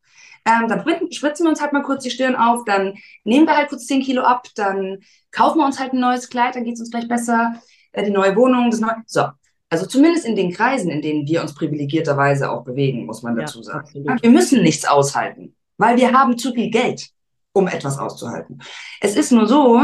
[0.50, 2.94] Ähm, dann schwitzen wir uns halt mal kurz die Stirn auf, dann
[3.24, 4.98] nehmen wir halt kurz 10 Kilo ab, dann
[5.30, 7.54] kaufen wir uns halt ein neues Kleid, dann geht es uns gleich besser,
[7.92, 8.96] äh, die neue Wohnung, das neue.
[9.06, 9.26] So.
[9.68, 13.58] Also zumindest in den Kreisen, in denen wir uns privilegierterweise auch bewegen, muss man dazu
[13.58, 13.80] ja, sagen.
[13.80, 14.22] Absolut.
[14.22, 17.08] Wir müssen nichts aushalten, weil wir haben zu viel Geld,
[17.52, 18.60] um etwas auszuhalten.
[19.00, 19.80] Es ist nur so,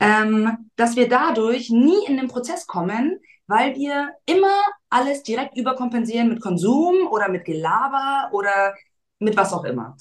[0.00, 4.54] ähm, dass wir dadurch nie in den Prozess kommen, weil wir immer
[4.88, 8.74] alles direkt überkompensieren mit Konsum oder mit Gelaber oder
[9.18, 9.96] mit was auch immer.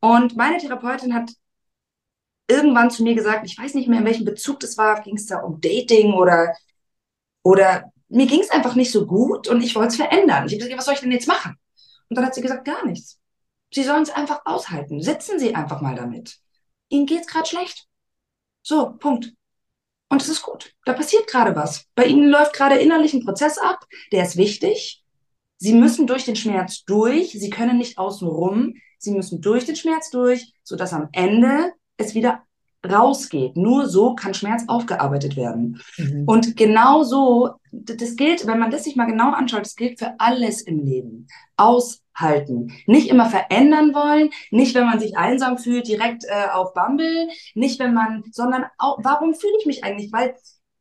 [0.00, 1.30] Und meine Therapeutin hat
[2.48, 5.26] irgendwann zu mir gesagt, ich weiß nicht mehr, in welchem Bezug das war, ging es
[5.26, 6.54] da um Dating oder,
[7.42, 10.46] oder mir ging es einfach nicht so gut und ich wollte es verändern.
[10.46, 11.56] Ich habe gesagt, was soll ich denn jetzt machen?
[12.08, 13.20] Und dann hat sie gesagt, gar nichts.
[13.72, 15.02] Sie sollen es einfach aushalten.
[15.02, 16.38] Sitzen Sie einfach mal damit.
[16.88, 17.86] Ihnen geht es gerade schlecht.
[18.62, 19.34] So, Punkt.
[20.08, 20.74] Und es ist gut.
[20.86, 21.84] Da passiert gerade was.
[21.94, 25.04] Bei Ihnen läuft gerade innerlich ein Prozess ab, der ist wichtig.
[25.58, 27.32] Sie müssen durch den Schmerz durch.
[27.32, 28.74] Sie können nicht außen rum.
[28.98, 32.42] Sie müssen durch den Schmerz durch, sodass am Ende es wieder
[32.88, 33.56] rausgeht.
[33.56, 35.80] Nur so kann Schmerz aufgearbeitet werden.
[35.96, 36.24] Mhm.
[36.26, 40.14] Und genau so, das gilt, wenn man das sich mal genau anschaut, das gilt für
[40.18, 41.26] alles im Leben.
[41.56, 42.72] Aushalten.
[42.86, 47.80] Nicht immer verändern wollen, nicht wenn man sich einsam fühlt, direkt äh, auf Bumble, nicht
[47.80, 50.12] wenn man, sondern auch, warum fühle ich mich eigentlich?
[50.12, 50.36] Weil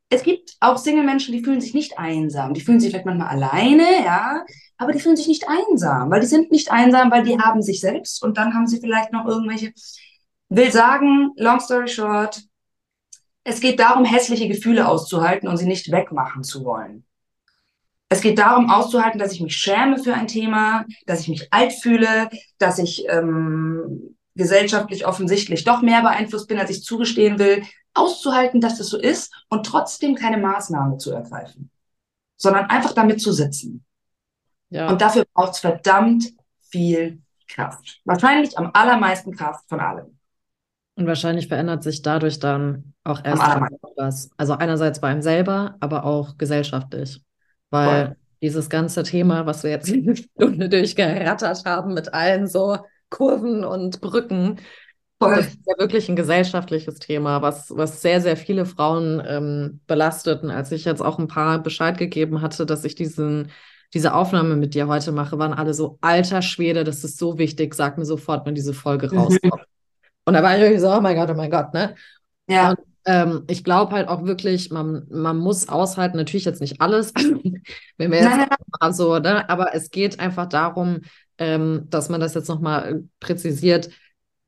[0.09, 2.53] es gibt auch Single-Menschen, die fühlen sich nicht einsam.
[2.53, 4.45] Die fühlen sich vielleicht manchmal alleine, ja,
[4.77, 7.81] aber die fühlen sich nicht einsam, weil die sind nicht einsam, weil die haben sich
[7.81, 9.73] selbst und dann haben sie vielleicht noch irgendwelche
[10.49, 12.41] Will sagen, long story short,
[13.43, 17.05] es geht darum, hässliche Gefühle auszuhalten und sie nicht wegmachen zu wollen.
[18.09, 21.73] Es geht darum, auszuhalten, dass ich mich schäme für ein Thema, dass ich mich alt
[21.73, 27.63] fühle, dass ich ähm, gesellschaftlich offensichtlich doch mehr beeinflusst bin, als ich zugestehen will.
[27.97, 31.69] Auszuhalten, dass das so ist und trotzdem keine Maßnahme zu ergreifen,
[32.37, 33.83] sondern einfach damit zu sitzen.
[34.69, 34.89] Ja.
[34.89, 36.25] Und dafür braucht es verdammt
[36.69, 38.01] viel Kraft.
[38.05, 40.17] Wahrscheinlich am allermeisten Kraft von allem.
[40.95, 43.41] Und wahrscheinlich verändert sich dadurch dann auch erst
[43.95, 44.29] was.
[44.37, 47.21] Also einerseits bei einem selber, aber auch gesellschaftlich.
[47.69, 48.15] Weil Voll.
[48.41, 52.77] dieses ganze Thema, was wir jetzt eine Stunde durchgerattert haben mit allen so
[53.09, 54.59] Kurven und Brücken,
[55.19, 55.35] Voll.
[55.35, 60.43] das ist ja wirklich ein gesellschaftliches Thema, was, was sehr, sehr viele Frauen ähm, belastet.
[60.43, 63.49] Und als ich jetzt auch ein paar Bescheid gegeben hatte, dass ich diesen
[63.93, 67.73] diese Aufnahme mit dir heute mache, waren alle so, alter Schwede, das ist so wichtig,
[67.73, 69.63] sag mir sofort, wenn diese Folge rauskommt.
[70.25, 71.95] Und da war ich so, oh mein Gott, oh mein Gott, ne?
[72.49, 72.71] Ja.
[72.71, 77.13] Und, ähm, ich glaube halt auch wirklich, man, man muss aushalten, natürlich jetzt nicht alles,
[77.97, 78.49] wenn wir jetzt
[78.81, 78.93] nein.
[78.93, 79.49] so, ne?
[79.49, 80.99] Aber es geht einfach darum,
[81.37, 83.89] ähm, dass man das jetzt nochmal präzisiert,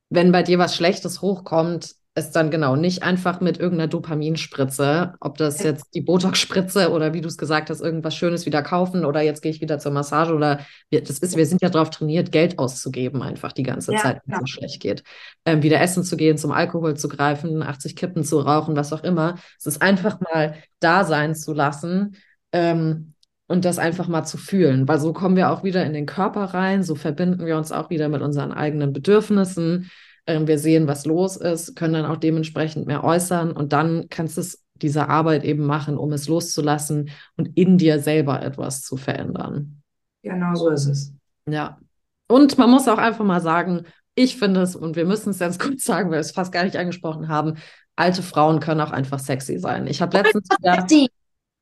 [0.10, 5.38] wenn bei dir was Schlechtes hochkommt, es dann genau nicht einfach mit irgendeiner Dopaminspritze, ob
[5.38, 9.22] das jetzt die Botox-Spritze oder wie du es gesagt hast, irgendwas Schönes wieder kaufen oder
[9.22, 12.32] jetzt gehe ich wieder zur Massage oder wir, das ist, wir sind ja darauf trainiert,
[12.32, 14.47] Geld auszugeben, einfach die ganze ja, Zeit, wenn es ja.
[14.47, 15.03] schlecht geht.
[15.45, 19.03] Ähm, wieder essen zu gehen, zum Alkohol zu greifen, 80 Kippen zu rauchen, was auch
[19.03, 19.36] immer.
[19.57, 22.18] Es ist einfach mal da sein zu lassen.
[22.51, 23.14] Ähm,
[23.50, 26.45] und das einfach mal zu fühlen, weil so kommen wir auch wieder in den Körper
[26.45, 29.89] rein, so verbinden wir uns auch wieder mit unseren eigenen Bedürfnissen,
[30.28, 34.38] ähm, wir sehen, was los ist, können dann auch dementsprechend mehr äußern und dann kannst
[34.38, 38.97] du es diese Arbeit eben machen, um es loszulassen und in dir selber etwas zu
[38.97, 39.82] verändern.
[40.22, 41.14] Genau so ist es.
[41.50, 41.80] Ja.
[42.28, 45.58] Und man muss auch einfach mal sagen, ich finde es, und wir müssen es ganz
[45.58, 47.56] kurz sagen, weil wir es fast gar nicht angesprochen haben,
[47.95, 49.88] alte Frauen können auch einfach sexy sein.
[49.88, 50.86] Ich habe letztens wieder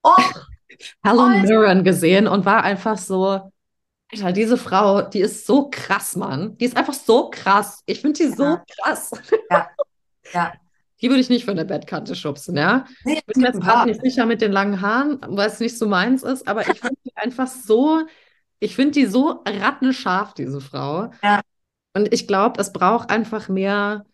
[0.03, 0.11] oh.
[1.03, 3.51] Helen Mirren gesehen und war einfach so,
[4.11, 6.57] Alter, diese Frau, die ist so krass, Mann.
[6.57, 7.81] Die ist einfach so krass.
[7.85, 8.35] Ich finde die ja.
[8.35, 9.11] so krass.
[9.49, 9.67] Ja.
[10.33, 10.53] ja.
[10.99, 12.85] Die würde ich nicht von der Bettkante schubsen, ja.
[13.05, 15.87] Nee, ich bin jetzt gerade nicht sicher mit den langen Haaren, weil es nicht so
[15.87, 18.01] meins ist, aber ich finde die einfach so,
[18.59, 21.11] ich finde die so rattenscharf, diese Frau.
[21.21, 21.41] Ja.
[21.93, 24.07] Und ich glaube, es braucht einfach mehr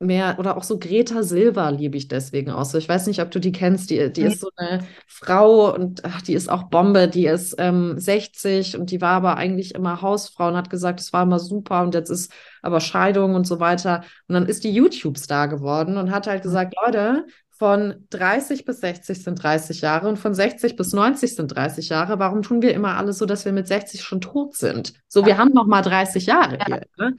[0.00, 2.78] mehr oder auch so Greta Silva liebe ich deswegen auch so.
[2.78, 3.90] Ich weiß nicht, ob du die kennst.
[3.90, 7.08] Die, die ist so eine Frau und ach, die ist auch Bombe.
[7.08, 11.12] Die ist ähm, 60 und die war aber eigentlich immer Hausfrau und hat gesagt, es
[11.12, 14.04] war immer super und jetzt ist aber Scheidung und so weiter.
[14.28, 19.24] Und dann ist die YouTube-Star geworden und hat halt gesagt, Leute, von 30 bis 60
[19.24, 22.20] sind 30 Jahre und von 60 bis 90 sind 30 Jahre.
[22.20, 24.92] Warum tun wir immer alles so, dass wir mit 60 schon tot sind?
[25.08, 26.82] So, wir haben noch mal 30 Jahre hier.
[26.96, 27.16] Ne?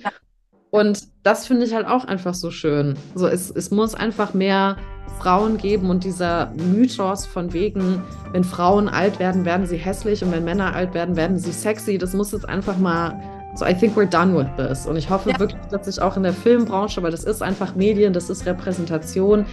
[0.72, 2.96] Und das finde ich halt auch einfach so schön.
[3.16, 4.78] So, es, es muss einfach mehr
[5.20, 10.32] Frauen geben und dieser Mythos von wegen, wenn Frauen alt werden, werden sie hässlich und
[10.32, 11.98] wenn Männer alt werden, werden sie sexy.
[11.98, 13.20] Das muss jetzt einfach mal
[13.60, 14.86] So, I think we're done with this.
[14.86, 15.38] Und ich hoffe ja.
[15.38, 19.46] wirklich, dass sich auch in der Filmbranche, weil das ist einfach Medien, das ist Repräsentation,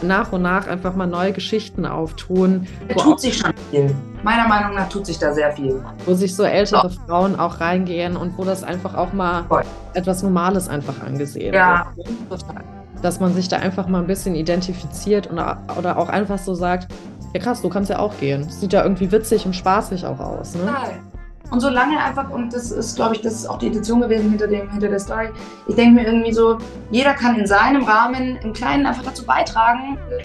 [0.00, 2.66] nach und nach einfach mal neue Geschichten auftun.
[2.88, 3.94] Da tut sich schon viel.
[4.22, 5.84] Meiner Meinung nach tut sich da sehr viel.
[6.06, 7.06] Wo sich so ältere ja.
[7.06, 9.64] Frauen auch reingehen und wo das einfach auch mal Voll.
[9.92, 12.08] etwas Normales einfach angesehen ja, wird.
[12.08, 12.64] Ja, total.
[13.02, 15.38] Dass man sich da einfach mal ein bisschen identifiziert und,
[15.78, 16.90] oder auch einfach so sagt,
[17.34, 18.48] ja krass, du kannst ja auch gehen.
[18.48, 20.54] Sieht ja irgendwie witzig und spaßig auch aus.
[20.54, 20.62] Ne?
[20.62, 21.09] Total.
[21.50, 24.46] Und solange einfach, und das ist, glaube ich, das ist auch die Intention gewesen hinter,
[24.46, 25.30] dem, hinter der Story,
[25.66, 26.58] ich denke mir irgendwie so,
[26.90, 30.24] jeder kann in seinem Rahmen im Kleinen einfach dazu beitragen, äh,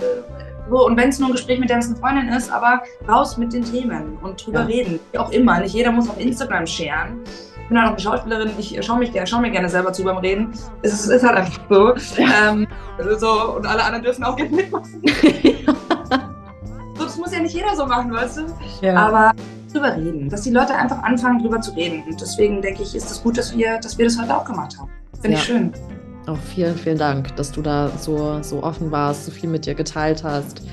[0.69, 3.53] so, und wenn es nur ein Gespräch mit der besten Freundin ist, aber raus mit
[3.53, 4.65] den Themen und drüber ja.
[4.65, 4.99] reden.
[5.11, 5.60] Wie auch immer.
[5.60, 7.19] Nicht jeder muss auf Instagram scheren.
[7.61, 10.18] Ich bin halt auch eine Schauspielerin, ich schaue mich, schau mir gerne selber zu beim
[10.18, 10.53] Reden.
[10.81, 11.95] Es ist, ist halt einfach so.
[12.22, 12.52] Ja.
[12.52, 12.68] Ähm,
[13.18, 13.56] so.
[13.56, 15.02] Und alle anderen dürfen auch gerne mitmachen.
[16.95, 18.41] so, das muss ja nicht jeder so machen, weißt du?
[18.81, 18.95] Ja.
[18.95, 19.31] Aber
[19.76, 22.03] drüber reden, dass die Leute einfach anfangen, drüber zu reden.
[22.10, 24.45] Und deswegen denke ich, ist es das gut, dass wir, dass wir das heute auch
[24.45, 24.89] gemacht haben.
[25.22, 25.38] Finde ja.
[25.38, 25.72] ich schön.
[26.27, 29.76] Auch vielen, vielen Dank, dass du da so, so offen warst, so viel mit dir
[29.76, 30.64] geteilt hast.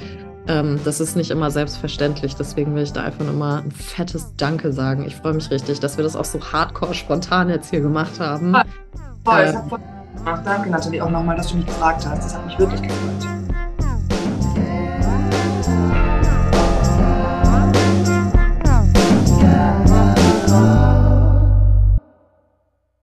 [0.48, 4.72] Ähm, das ist nicht immer selbstverständlich, deswegen will ich da einfach nochmal ein fettes Danke
[4.72, 5.04] sagen.
[5.06, 8.56] Ich freue mich richtig, dass wir das auch so hardcore spontan jetzt hier gemacht haben.
[9.24, 9.78] Voll, ähm, voll.
[10.44, 12.24] Danke natürlich auch nochmal, dass du mich gefragt hast.
[12.24, 13.41] Das hat mich wirklich gefreut.